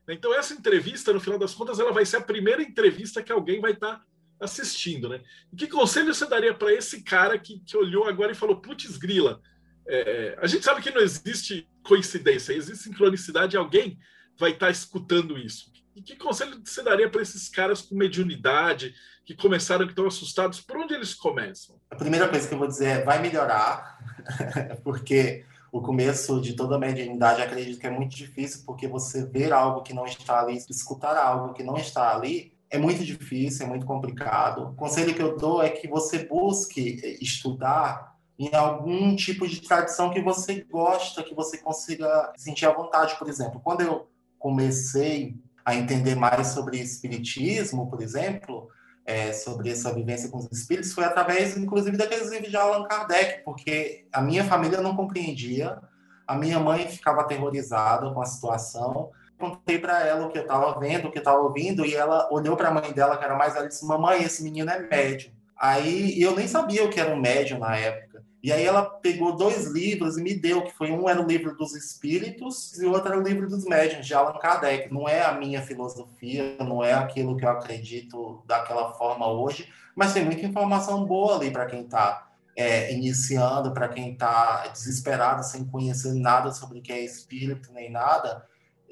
Então, 0.08 0.34
essa 0.34 0.54
entrevista, 0.54 1.12
no 1.12 1.20
final 1.20 1.38
das 1.38 1.54
contas, 1.54 1.80
ela 1.80 1.92
vai 1.92 2.06
ser 2.06 2.18
a 2.18 2.22
primeira 2.22 2.62
entrevista 2.62 3.22
que 3.22 3.32
alguém 3.32 3.60
vai 3.60 3.74
estar 3.74 3.98
tá 3.98 4.06
assistindo. 4.40 5.10
Né? 5.10 5.22
E 5.52 5.56
que 5.58 5.68
conselho 5.68 6.14
você 6.14 6.26
daria 6.26 6.54
para 6.54 6.74
esse 6.74 7.04
cara 7.04 7.38
que, 7.38 7.60
que 7.60 7.76
olhou 7.76 8.06
agora 8.06 8.32
e 8.32 8.36
falou: 8.36 8.62
putz, 8.62 8.96
grila, 8.96 9.42
é, 9.86 10.38
a 10.42 10.48
gente 10.48 10.64
sabe 10.64 10.82
que 10.82 10.92
não 10.92 11.02
existe 11.02 11.68
coincidência, 11.84 12.54
existe 12.54 12.84
sincronicidade, 12.84 13.58
alguém 13.58 14.00
vai 14.38 14.52
estar 14.52 14.68
tá 14.68 14.72
escutando 14.72 15.38
isso. 15.38 15.72
E 15.96 16.02
que 16.02 16.16
conselho 16.16 16.62
você 16.64 16.84
daria 16.84 17.10
para 17.10 17.22
esses 17.22 17.50
caras 17.50 17.82
com 17.82 17.96
mediunidade, 17.96 18.94
que 19.28 19.36
começaram, 19.36 19.86
que 19.86 19.92
estão 19.92 20.08
assustados? 20.08 20.62
Por 20.62 20.78
onde 20.78 20.94
eles 20.94 21.14
começam? 21.14 21.76
A 21.92 21.96
primeira 21.98 22.30
coisa 22.30 22.48
que 22.48 22.54
eu 22.54 22.58
vou 22.58 22.68
dizer 22.68 22.86
é: 22.86 23.04
vai 23.04 23.22
melhorar, 23.22 24.00
porque 24.86 25.46
o 25.70 25.82
começo 25.82 26.40
de 26.40 26.54
toda 26.54 26.78
a 26.78 26.80
mediunidade 26.80 27.42
acredito 27.42 27.78
que 27.78 27.86
é 27.86 27.90
muito 27.90 28.16
difícil, 28.16 28.64
porque 28.66 28.88
você 28.88 29.26
ver 29.26 29.52
algo 29.52 29.82
que 29.82 29.94
não 29.94 30.06
está 30.06 30.40
ali, 30.40 30.56
escutar 30.70 31.18
algo 31.18 31.54
que 31.54 31.62
não 31.62 31.76
está 31.76 32.16
ali, 32.16 32.54
é 32.70 32.78
muito 32.78 33.04
difícil, 33.04 33.66
é 33.66 33.70
muito 33.70 33.86
complicado. 33.86 34.70
O 34.70 34.76
conselho 34.76 35.14
que 35.14 35.22
eu 35.22 35.36
dou 35.36 35.62
é 35.62 35.70
que 35.70 35.90
você 35.90 36.20
busque 36.20 37.18
estudar 37.20 38.16
em 38.40 38.56
algum 38.56 39.14
tipo 39.14 39.46
de 39.46 39.60
tradição 39.60 40.10
que 40.10 40.22
você 40.22 40.64
gosta, 40.72 41.22
que 41.22 41.36
você 41.36 41.58
consiga 41.58 42.32
sentir 42.38 42.66
à 42.66 42.72
vontade. 42.72 43.18
Por 43.20 43.28
exemplo, 43.28 43.60
quando 43.60 43.82
eu 43.82 44.10
comecei 44.40 45.36
a 45.66 45.76
entender 45.76 46.16
mais 46.16 46.48
sobre 46.48 46.80
espiritismo, 46.80 47.90
por 47.90 48.02
exemplo, 48.02 48.70
é, 49.08 49.32
sobre 49.32 49.72
essa 49.72 49.94
vivência 49.94 50.30
com 50.30 50.38
os 50.38 50.52
espíritos, 50.52 50.92
foi 50.92 51.06
através, 51.06 51.56
inclusive, 51.56 51.96
daqueles 51.96 52.30
livros 52.30 52.50
de 52.50 52.58
Allan 52.58 52.86
Kardec, 52.86 53.42
porque 53.46 54.06
a 54.12 54.22
minha 54.22 54.44
família 54.44 54.82
não 54.82 54.98
compreendia, 54.98 55.80
a 56.28 56.36
minha 56.36 56.60
mãe 56.60 56.86
ficava 56.90 57.22
aterrorizada 57.22 58.12
com 58.12 58.22
a 58.22 58.26
situação. 58.26 59.10
Contei 59.40 59.80
para 59.80 60.06
ela 60.06 60.26
o 60.26 60.30
que 60.30 60.38
eu 60.38 60.42
estava 60.42 60.78
vendo, 60.78 61.08
o 61.08 61.12
que 61.12 61.20
eu 61.20 61.22
estava 61.22 61.40
ouvindo, 61.40 61.86
e 61.86 61.96
ela 61.96 62.28
olhou 62.32 62.58
para 62.58 62.68
a 62.68 62.74
mãe 62.74 62.92
dela, 62.92 63.18
que 63.18 63.24
era 63.24 63.38
mais 63.38 63.54
velha, 63.54 63.66
e 63.66 63.70
disse: 63.70 63.86
Mamãe, 63.86 64.22
esse 64.24 64.44
menino 64.44 64.70
é 64.70 64.80
médium. 64.80 65.32
Aí 65.58 66.22
eu 66.22 66.36
nem 66.36 66.48
sabia 66.48 66.84
o 66.84 66.90
que 66.90 67.00
era 67.00 67.14
um 67.14 67.20
médium 67.20 67.60
na 67.60 67.78
época. 67.78 68.07
E 68.48 68.52
aí 68.54 68.64
ela 68.64 68.86
pegou 68.86 69.36
dois 69.36 69.66
livros 69.66 70.18
e 70.18 70.24
me 70.24 70.34
deu, 70.34 70.62
que 70.62 70.72
foi 70.72 70.90
um 70.90 71.10
era 71.10 71.22
o 71.22 71.28
livro 71.28 71.54
dos 71.58 71.76
espíritos 71.76 72.80
e 72.80 72.86
o 72.86 72.94
outro 72.94 73.12
era 73.12 73.20
o 73.20 73.22
livro 73.22 73.46
dos 73.46 73.66
médiuns, 73.66 74.08
de 74.08 74.14
Allan 74.14 74.40
Kardec. 74.40 74.90
Não 74.90 75.06
é 75.06 75.22
a 75.22 75.34
minha 75.34 75.62
filosofia, 75.62 76.56
não 76.60 76.82
é 76.82 76.94
aquilo 76.94 77.36
que 77.36 77.44
eu 77.44 77.50
acredito 77.50 78.42
daquela 78.48 78.94
forma 78.94 79.28
hoje, 79.30 79.70
mas 79.94 80.14
tem 80.14 80.24
muita 80.24 80.46
informação 80.46 81.04
boa 81.04 81.36
ali 81.36 81.52
para 81.52 81.66
quem 81.66 81.82
está 81.82 82.30
é, 82.56 82.94
iniciando, 82.94 83.74
para 83.74 83.90
quem 83.90 84.14
está 84.14 84.66
desesperado, 84.68 85.44
sem 85.44 85.66
conhecer 85.66 86.14
nada 86.14 86.50
sobre 86.54 86.80
o 86.80 86.82
que 86.82 86.94
é 86.94 87.02
espírito 87.02 87.74
nem 87.74 87.92
nada, 87.92 88.48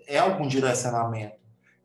é 0.05 0.17
algum 0.17 0.49
direcionamento. 0.49 1.37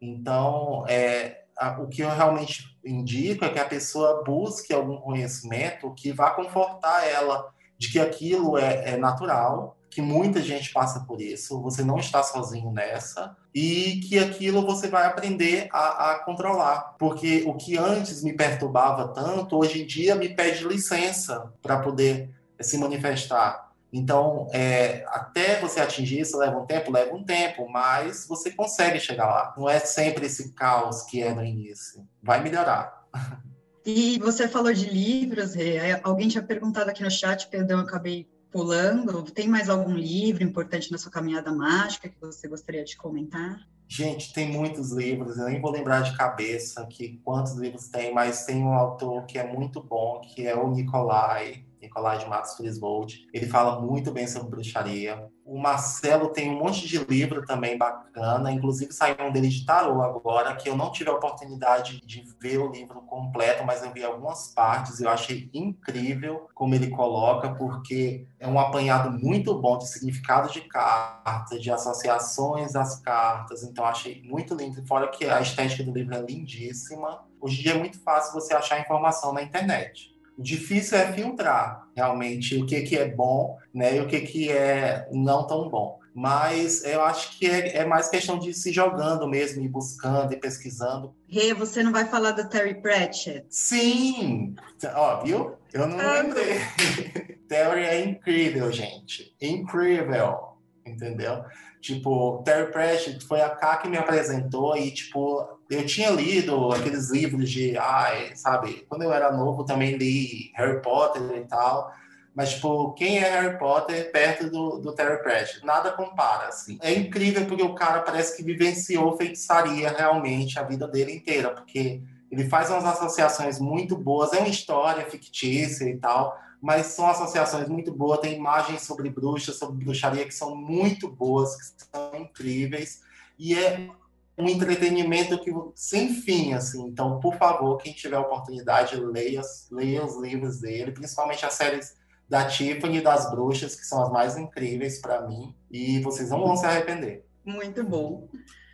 Então, 0.03 0.85
é, 0.89 1.45
a, 1.57 1.81
o 1.81 1.87
que 1.87 2.03
eu 2.03 2.11
realmente 2.11 2.77
indico 2.85 3.45
é 3.45 3.49
que 3.49 3.61
a 3.61 3.65
pessoa 3.65 4.25
busque 4.25 4.73
algum 4.73 4.97
conhecimento 4.97 5.95
que 5.95 6.11
vá 6.11 6.33
confortar 6.33 7.07
ela 7.07 7.60
de 7.81 7.91
que 7.91 7.99
aquilo 7.99 8.59
é, 8.59 8.91
é 8.91 8.97
natural, 8.99 9.75
que 9.89 10.03
muita 10.03 10.43
gente 10.43 10.71
passa 10.71 11.01
por 11.01 11.19
isso, 11.19 11.63
você 11.63 11.83
não 11.83 11.97
está 11.99 12.23
sozinho 12.23 12.71
nessa, 12.71 13.35
e 13.55 14.03
que 14.07 14.19
aquilo 14.19 14.67
você 14.67 14.87
vai 14.87 15.07
aprender 15.07 15.67
a, 15.73 16.11
a, 16.11 16.19
controlar. 16.19 16.95
Porque 16.99 17.43
o 17.47 17.55
que 17.55 17.79
antes 17.79 18.23
me 18.23 18.35
perturbava 18.35 19.09
tanto, 19.09 19.57
hoje 19.57 19.83
em 19.83 19.87
dia 19.87 20.15
me 20.15 20.29
pede 20.29 20.63
licença 20.69 21.51
para 21.63 21.81
poder 21.81 22.29
se 22.61 22.77
manifestar. 22.77 23.71
Então, 23.91 24.47
é, 24.53 25.03
até 25.09 25.59
você 25.59 25.81
atingir 25.81 26.21
isso 26.21 26.37
leva 26.37 26.59
um 26.59 26.67
tempo, 26.67 26.93
leva 26.93 27.15
um 27.15 27.25
tempo, 27.25 27.67
mas 27.67 28.27
você 28.29 28.51
consegue 28.51 29.01
chegar 29.01 29.27
lá. 29.27 29.55
Não 29.57 29.69
é 29.69 29.81
sempre 29.81 30.27
esse 30.27 30.53
caos 30.53 31.03
que 31.05 31.23
é 31.23 31.35
no 31.35 31.43
início. 31.43 32.07
Vai 32.23 32.43
melhorar. 32.43 33.07
E 33.93 34.19
você 34.21 34.47
falou 34.47 34.73
de 34.73 34.89
livros, 34.89 35.55
Rê. 35.55 36.01
Alguém 36.05 36.29
tinha 36.29 36.43
perguntado 36.43 36.89
aqui 36.89 37.03
no 37.03 37.11
chat, 37.11 37.49
perdão, 37.49 37.81
acabei 37.81 38.29
pulando. 38.51 39.23
Tem 39.25 39.49
mais 39.49 39.69
algum 39.69 39.95
livro 39.95 40.45
importante 40.45 40.93
na 40.93 40.99
sua 40.99 41.11
caminhada 41.11 41.53
mágica 41.53 42.09
que 42.09 42.21
você 42.21 42.47
gostaria 42.47 42.85
de 42.85 42.97
comentar? 42.97 43.59
Gente, 43.89 44.33
tem 44.33 44.53
muitos 44.53 44.93
livros, 44.93 45.37
eu 45.37 45.47
nem 45.47 45.61
vou 45.61 45.73
lembrar 45.73 46.03
de 46.03 46.17
cabeça 46.17 46.87
que 46.87 47.21
quantos 47.25 47.55
livros 47.55 47.89
tem, 47.89 48.15
mas 48.15 48.45
tem 48.45 48.63
um 48.63 48.73
autor 48.73 49.27
que 49.27 49.37
é 49.37 49.53
muito 49.53 49.83
bom, 49.83 50.21
que 50.21 50.47
é 50.47 50.55
o 50.55 50.71
Nicolai 50.71 51.65
Nicolai 51.81 52.19
de 52.19 52.29
Matos 52.29 52.55
Friswold. 52.55 53.27
Ele 53.33 53.47
fala 53.47 53.81
muito 53.81 54.11
bem 54.13 54.27
sobre 54.27 54.51
bruxaria. 54.51 55.29
O 55.45 55.59
Marcelo 55.59 56.29
tem 56.29 56.49
um 56.49 56.59
monte 56.59 56.87
de 56.87 56.99
livro 56.99 57.45
também 57.45 57.77
bacana, 57.77 58.53
inclusive 58.53 58.93
saiu 58.93 59.17
um 59.21 59.33
dele 59.33 59.49
de 59.49 59.65
tarô 59.65 60.01
agora, 60.01 60.55
que 60.55 60.69
eu 60.69 60.77
não 60.77 60.93
tive 60.93 61.11
a 61.11 61.15
oportunidade 61.15 62.01
de 62.07 62.23
ver 62.41 62.59
o 62.59 62.71
livro 62.71 63.03
completo, 63.03 63.65
mas 63.65 63.83
eu 63.83 63.93
vi 63.93 64.05
algumas 64.05 64.55
partes 64.55 65.01
e 65.01 65.05
eu 65.05 65.11
achei 65.11 65.51
incrível 65.53 66.49
como 66.55 66.75
ele 66.75 66.91
coloca, 66.91 67.53
porque 67.55 68.29
é 68.39 68.47
um 68.47 68.61
apanhado 68.61 69.11
muito 69.11 69.53
bom 69.61 69.77
de 69.77 69.89
significado 69.89 70.53
de 70.53 70.61
cartas, 70.61 71.61
de 71.61 71.71
associações 71.71 72.73
das 72.73 73.01
cartas, 73.01 73.65
então 73.65 73.85
achei 73.85 74.23
muito 74.23 74.55
lindo, 74.55 74.87
fora 74.87 75.09
que 75.09 75.25
a 75.25 75.41
estética 75.41 75.83
do 75.83 75.93
livro 75.93 76.15
é 76.15 76.21
lindíssima. 76.21 77.25
Hoje 77.41 77.59
em 77.59 77.63
dia 77.65 77.73
é 77.73 77.79
muito 77.79 78.01
fácil 78.03 78.35
você 78.35 78.55
achar 78.55 78.81
informação 78.81 79.33
na 79.33 79.43
internet. 79.43 80.15
O 80.39 80.43
difícil 80.43 80.99
é 80.99 81.13
filtrar 81.13 81.87
realmente 81.95 82.57
o 82.57 82.67
que, 82.67 82.81
que 82.83 82.97
é 82.97 83.09
bom 83.09 83.59
né, 83.75 83.97
e 83.97 84.01
o 84.01 84.07
que, 84.07 84.21
que 84.21 84.51
é 84.51 85.09
não 85.13 85.47
tão 85.47 85.69
bom. 85.69 85.99
Mas 86.15 86.85
eu 86.85 87.03
acho 87.03 87.39
que 87.39 87.47
é, 87.47 87.79
é 87.79 87.85
mais 87.85 88.09
questão 88.09 88.39
de 88.39 88.53
se 88.53 88.73
jogando 88.73 89.29
mesmo, 89.29 89.63
e 89.63 89.69
buscando 89.69 90.33
e 90.33 90.37
pesquisando. 90.37 91.15
Rê, 91.29 91.55
você 91.55 91.83
não 91.83 91.93
vai 91.93 92.05
falar 92.05 92.33
do 92.33 92.49
Terry 92.49 92.75
Pratchett? 92.75 93.47
Sim! 93.49 94.57
Ó, 94.95 95.23
viu? 95.23 95.57
Eu 95.73 95.87
não 95.87 96.01
ah, 96.01 96.21
lembrei. 96.21 96.59
Terry 97.49 97.83
é 97.83 98.05
incrível, 98.05 98.73
gente. 98.73 99.35
Incrível. 99.41 100.51
Entendeu? 100.85 101.45
Tipo, 101.81 102.43
Terry 102.45 102.71
Pratchett 102.71 103.25
foi 103.25 103.41
a 103.41 103.49
K 103.49 103.79
que 103.79 103.89
me 103.89 103.97
apresentou 103.97 104.77
e, 104.77 104.91
tipo, 104.91 105.49
eu 105.71 105.87
tinha 105.87 106.11
lido 106.11 106.73
aqueles 106.73 107.11
livros 107.11 107.49
de, 107.51 107.77
ai, 107.79 108.37
sabe, 108.37 108.85
quando 108.89 109.03
eu 109.03 109.13
era 109.13 109.33
novo 109.33 109.65
também 109.65 109.97
li 109.97 110.53
Harry 110.55 110.83
Potter 110.83 111.23
e 111.37 111.45
tal, 111.47 111.91
mas, 112.35 112.55
tipo, 112.55 112.93
quem 112.93 113.19
é 113.19 113.29
Harry 113.29 113.59
Potter 113.59 114.13
perto 114.13 114.49
do, 114.51 114.79
do 114.79 114.95
Terry 114.95 115.23
Pratchett? 115.23 115.65
Nada 115.65 115.91
compara, 115.93 116.49
assim. 116.49 116.79
É 116.81 116.93
incrível 116.93 117.47
porque 117.47 117.63
o 117.63 117.75
cara 117.75 118.03
parece 118.03 118.37
que 118.37 118.43
vivenciou 118.43 119.17
feitiçaria 119.17 119.91
realmente 119.91 120.59
a 120.59 120.63
vida 120.63 120.87
dele 120.87 121.13
inteira, 121.13 121.51
porque 121.51 122.03
ele 122.31 122.49
faz 122.49 122.71
umas 122.71 122.85
associações 122.85 123.59
muito 123.59 123.97
boas, 123.97 124.33
é 124.33 124.39
uma 124.39 124.49
história 124.49 125.05
fictícia 125.07 125.85
e 125.85 125.97
tal, 125.97 126.39
mas 126.61 126.87
são 126.89 127.09
associações 127.09 127.69
muito 127.69 127.93
boas, 127.93 128.21
tem 128.21 128.37
imagens 128.37 128.83
sobre 128.83 129.09
bruxas, 129.09 129.57
sobre 129.57 129.85
bruxaria 129.85 130.25
que 130.25 130.35
são 130.35 130.55
muito 130.55 131.09
boas, 131.09 131.57
que 131.57 131.85
são 131.85 132.15
incríveis, 132.17 133.01
e 133.39 133.55
é 133.55 133.89
um 134.37 134.49
entretenimento 134.49 135.39
que 135.39 135.53
sem 135.75 136.15
fim, 136.15 136.53
assim. 136.53 136.87
Então, 136.87 137.21
por 137.21 137.37
favor, 137.37 137.77
quem 137.79 137.93
tiver 137.93 138.19
oportunidade, 138.19 138.97
leia, 138.97 139.43
leia 139.71 140.05
os 140.05 140.17
livros 140.17 140.61
dele, 140.61 140.93
principalmente 140.93 141.45
as 141.45 141.55
séries 141.55 141.95
da 142.29 142.45
Tiffany 142.45 142.99
e 142.99 143.03
das 143.03 143.31
Bruxas, 143.31 143.75
que 143.75 143.85
são 143.85 144.03
as 144.03 144.11
mais 144.11 144.37
incríveis 144.37 145.01
para 145.01 145.27
mim, 145.27 145.55
e 145.71 146.01
vocês 146.01 146.31
não 146.31 146.41
vão 146.41 146.57
se 146.57 146.65
arrepender. 146.65 147.25
Muito 147.45 147.83
bom. 147.83 148.29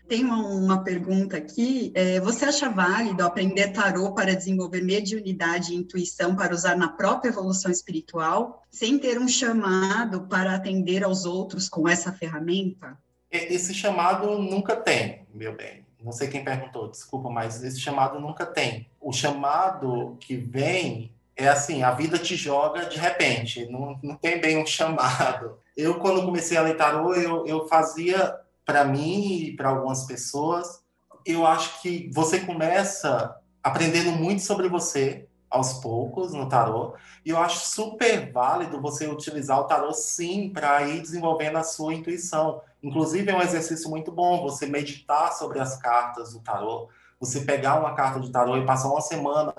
Tem 0.08 0.24
uma, 0.24 0.36
uma 0.36 0.84
pergunta 0.84 1.36
aqui. 1.36 1.92
É, 1.94 2.20
você 2.20 2.44
acha 2.44 2.68
válido 2.68 3.24
aprender 3.24 3.72
tarô 3.72 4.12
para 4.12 4.34
desenvolver 4.34 4.82
mediunidade 4.82 5.72
e 5.72 5.76
intuição 5.76 6.36
para 6.36 6.54
usar 6.54 6.76
na 6.76 6.88
própria 6.88 7.30
evolução 7.30 7.70
espiritual, 7.70 8.62
sem 8.70 8.98
ter 8.98 9.18
um 9.18 9.26
chamado 9.26 10.22
para 10.28 10.54
atender 10.54 11.02
aos 11.02 11.24
outros 11.24 11.68
com 11.68 11.88
essa 11.88 12.12
ferramenta? 12.12 12.96
Esse 13.30 13.74
chamado 13.74 14.38
nunca 14.38 14.76
tem, 14.76 15.26
meu 15.34 15.54
bem. 15.54 15.84
Não 16.02 16.12
sei 16.12 16.28
quem 16.28 16.44
perguntou, 16.44 16.88
desculpa, 16.88 17.28
mas 17.28 17.64
esse 17.64 17.80
chamado 17.80 18.20
nunca 18.20 18.46
tem. 18.46 18.88
O 19.00 19.12
chamado 19.12 20.16
que 20.20 20.36
vem 20.36 21.10
é 21.34 21.48
assim, 21.48 21.82
a 21.82 21.90
vida 21.90 22.16
te 22.16 22.36
joga 22.36 22.86
de 22.86 22.98
repente, 22.98 23.66
não, 23.66 23.98
não 24.02 24.14
tem 24.14 24.40
bem 24.40 24.56
um 24.56 24.66
chamado. 24.66 25.58
Eu, 25.76 25.98
quando 25.98 26.24
comecei 26.24 26.56
a 26.56 26.62
ler 26.62 26.76
tarô, 26.76 27.12
eu, 27.14 27.44
eu 27.46 27.66
fazia 27.68 28.34
para 28.66 28.84
mim 28.84 29.38
e 29.38 29.56
para 29.56 29.70
algumas 29.70 30.04
pessoas, 30.04 30.82
eu 31.24 31.46
acho 31.46 31.80
que 31.80 32.10
você 32.12 32.40
começa 32.40 33.34
aprendendo 33.62 34.12
muito 34.12 34.42
sobre 34.42 34.68
você, 34.68 35.26
aos 35.48 35.74
poucos 35.74 36.32
no 36.32 36.48
tarô. 36.48 36.94
E 37.24 37.30
eu 37.30 37.38
acho 37.38 37.66
super 37.66 38.30
válido 38.32 38.80
você 38.80 39.06
utilizar 39.06 39.58
o 39.60 39.64
tarô 39.64 39.92
sim 39.92 40.50
para 40.50 40.82
ir 40.82 41.00
desenvolvendo 41.00 41.56
a 41.56 41.62
sua 41.62 41.94
intuição. 41.94 42.60
Inclusive 42.82 43.30
é 43.30 43.36
um 43.36 43.42
exercício 43.42 43.88
muito 43.88 44.12
bom 44.12 44.42
você 44.42 44.66
meditar 44.66 45.32
sobre 45.32 45.60
as 45.60 45.76
cartas 45.78 46.32
do 46.32 46.40
tarô, 46.40 46.88
você 47.18 47.40
pegar 47.40 47.80
uma 47.80 47.94
carta 47.94 48.20
de 48.20 48.30
tarô 48.30 48.56
e 48.56 48.66
passar 48.66 48.88
uma 48.88 49.00
semana 49.00 49.54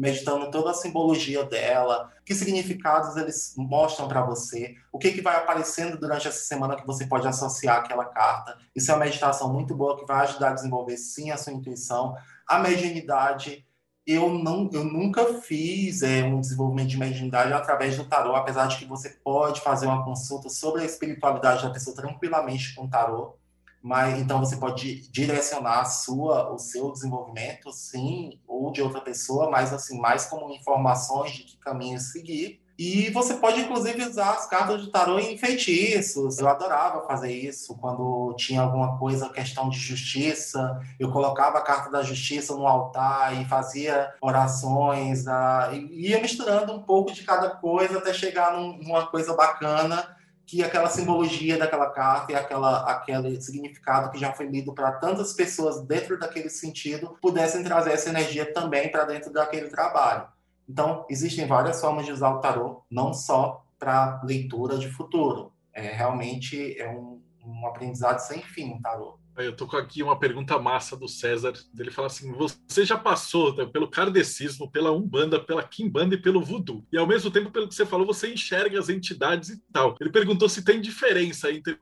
meditando 0.00 0.50
toda 0.50 0.70
a 0.70 0.74
simbologia 0.74 1.44
dela, 1.44 2.10
que 2.24 2.34
significados 2.34 3.16
eles 3.18 3.54
mostram 3.54 4.08
para 4.08 4.24
você, 4.24 4.74
o 4.90 4.98
que, 4.98 5.12
que 5.12 5.20
vai 5.20 5.36
aparecendo 5.36 5.98
durante 5.98 6.26
essa 6.26 6.42
semana 6.42 6.74
que 6.74 6.86
você 6.86 7.06
pode 7.06 7.28
associar 7.28 7.76
aquela 7.76 8.06
carta. 8.06 8.56
Isso 8.74 8.90
é 8.90 8.94
uma 8.94 9.04
meditação 9.04 9.52
muito 9.52 9.74
boa 9.74 9.98
que 9.98 10.06
vai 10.06 10.22
ajudar 10.22 10.50
a 10.50 10.54
desenvolver 10.54 10.96
sim 10.96 11.30
a 11.30 11.36
sua 11.36 11.52
intuição. 11.52 12.16
A 12.48 12.58
mediunidade 12.58 13.66
eu 14.06 14.30
não 14.30 14.70
eu 14.72 14.82
nunca 14.82 15.34
fiz 15.34 16.02
é, 16.02 16.24
um 16.24 16.40
desenvolvimento 16.40 16.88
de 16.88 16.98
mediunidade 16.98 17.52
através 17.52 17.98
do 17.98 18.04
tarô, 18.04 18.34
apesar 18.34 18.66
de 18.66 18.78
que 18.78 18.86
você 18.86 19.10
pode 19.22 19.60
fazer 19.60 19.86
uma 19.86 20.02
consulta 20.02 20.48
sobre 20.48 20.80
a 20.80 20.86
espiritualidade 20.86 21.62
da 21.62 21.70
pessoa 21.70 21.94
tranquilamente 21.94 22.74
com 22.74 22.86
o 22.86 22.88
tarô, 22.88 23.36
mas 23.82 24.18
então 24.20 24.38
você 24.40 24.56
pode 24.56 25.10
direcionar 25.10 25.80
a 25.80 25.84
sua 25.84 26.52
o 26.52 26.58
seu 26.58 26.92
desenvolvimento 26.92 27.72
sim 27.72 28.38
ou 28.46 28.70
de 28.70 28.82
outra 28.82 29.00
pessoa, 29.00 29.50
mas 29.50 29.72
assim 29.72 29.98
mais 29.98 30.26
como 30.26 30.52
informações 30.52 31.32
de 31.32 31.44
que 31.44 31.56
caminho 31.58 31.98
seguir 31.98 32.60
e 32.82 33.10
você 33.10 33.34
pode, 33.34 33.60
inclusive, 33.60 34.02
usar 34.06 34.30
as 34.30 34.46
cartas 34.46 34.80
de 34.80 34.90
tarô 34.90 35.18
em 35.18 35.36
feitiços. 35.36 36.38
Eu 36.38 36.48
adorava 36.48 37.06
fazer 37.06 37.30
isso 37.30 37.76
quando 37.76 38.34
tinha 38.38 38.62
alguma 38.62 38.96
coisa, 38.96 39.28
questão 39.28 39.68
de 39.68 39.78
justiça. 39.78 40.80
Eu 40.98 41.12
colocava 41.12 41.58
a 41.58 41.60
carta 41.60 41.90
da 41.90 42.02
justiça 42.02 42.54
no 42.56 42.66
altar 42.66 43.38
e 43.38 43.44
fazia 43.44 44.14
orações. 44.18 45.28
Ah, 45.28 45.68
e 45.74 46.08
ia 46.08 46.22
misturando 46.22 46.72
um 46.72 46.80
pouco 46.80 47.12
de 47.12 47.22
cada 47.22 47.50
coisa 47.50 47.98
até 47.98 48.14
chegar 48.14 48.54
num, 48.54 48.78
numa 48.78 49.06
coisa 49.08 49.34
bacana 49.36 50.16
que 50.50 50.64
aquela 50.64 50.88
simbologia 50.88 51.56
daquela 51.56 51.88
carta 51.90 52.32
e 52.32 52.34
aquela, 52.34 52.82
aquele 52.90 53.40
significado 53.40 54.10
que 54.10 54.18
já 54.18 54.32
foi 54.32 54.46
lido 54.46 54.74
para 54.74 54.90
tantas 54.90 55.32
pessoas 55.32 55.86
dentro 55.86 56.18
daquele 56.18 56.50
sentido 56.50 57.16
pudessem 57.22 57.62
trazer 57.62 57.92
essa 57.92 58.08
energia 58.08 58.52
também 58.52 58.90
para 58.90 59.04
dentro 59.04 59.32
daquele 59.32 59.68
trabalho. 59.68 60.26
Então, 60.68 61.06
existem 61.08 61.46
várias 61.46 61.80
formas 61.80 62.04
de 62.04 62.10
usar 62.10 62.30
o 62.30 62.40
tarô, 62.40 62.82
não 62.90 63.14
só 63.14 63.64
para 63.78 64.20
leitura 64.24 64.76
de 64.76 64.88
futuro. 64.88 65.52
É, 65.72 65.82
realmente 65.82 66.76
é 66.80 66.90
um, 66.90 67.22
um 67.46 67.66
aprendizado 67.68 68.18
sem 68.18 68.42
fim 68.42 68.72
o 68.72 68.82
tarô. 68.82 69.20
Eu 69.44 69.54
tô 69.54 69.66
com 69.66 69.76
aqui 69.76 70.02
uma 70.02 70.18
pergunta 70.18 70.58
massa 70.58 70.96
do 70.96 71.08
César. 71.08 71.52
Ele 71.78 71.90
fala 71.90 72.06
assim: 72.06 72.32
você 72.32 72.84
já 72.84 72.96
passou 72.96 73.54
né, 73.54 73.66
pelo 73.66 73.88
kardecismo, 73.88 74.70
pela 74.70 74.92
umbanda, 74.92 75.40
pela 75.40 75.62
quimbanda 75.62 76.14
e 76.14 76.20
pelo 76.20 76.42
voodoo. 76.42 76.84
E 76.92 76.98
ao 76.98 77.06
mesmo 77.06 77.30
tempo, 77.30 77.50
pelo 77.50 77.68
que 77.68 77.74
você 77.74 77.86
falou, 77.86 78.06
você 78.06 78.32
enxerga 78.32 78.78
as 78.78 78.88
entidades 78.88 79.50
e 79.50 79.62
tal. 79.72 79.96
Ele 80.00 80.10
perguntou 80.10 80.48
se 80.48 80.64
tem 80.64 80.80
diferença 80.80 81.50
entre 81.50 81.78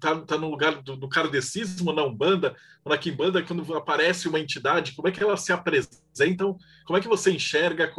tá, 0.00 0.20
tá 0.20 0.38
no 0.38 0.50
lugar 0.50 0.82
do, 0.82 0.96
do 0.96 1.08
kardecismo, 1.08 1.92
na 1.92 2.04
umbanda, 2.04 2.54
ou 2.84 2.92
na 2.92 2.98
quimbanda, 2.98 3.42
quando 3.42 3.74
aparece 3.74 4.28
uma 4.28 4.40
entidade, 4.40 4.92
como 4.92 5.08
é 5.08 5.10
que 5.10 5.22
elas 5.22 5.40
se 5.40 5.52
apresentam? 5.52 6.58
Como 6.86 6.98
é 6.98 7.00
que 7.00 7.08
você 7.08 7.30
enxerga? 7.30 7.92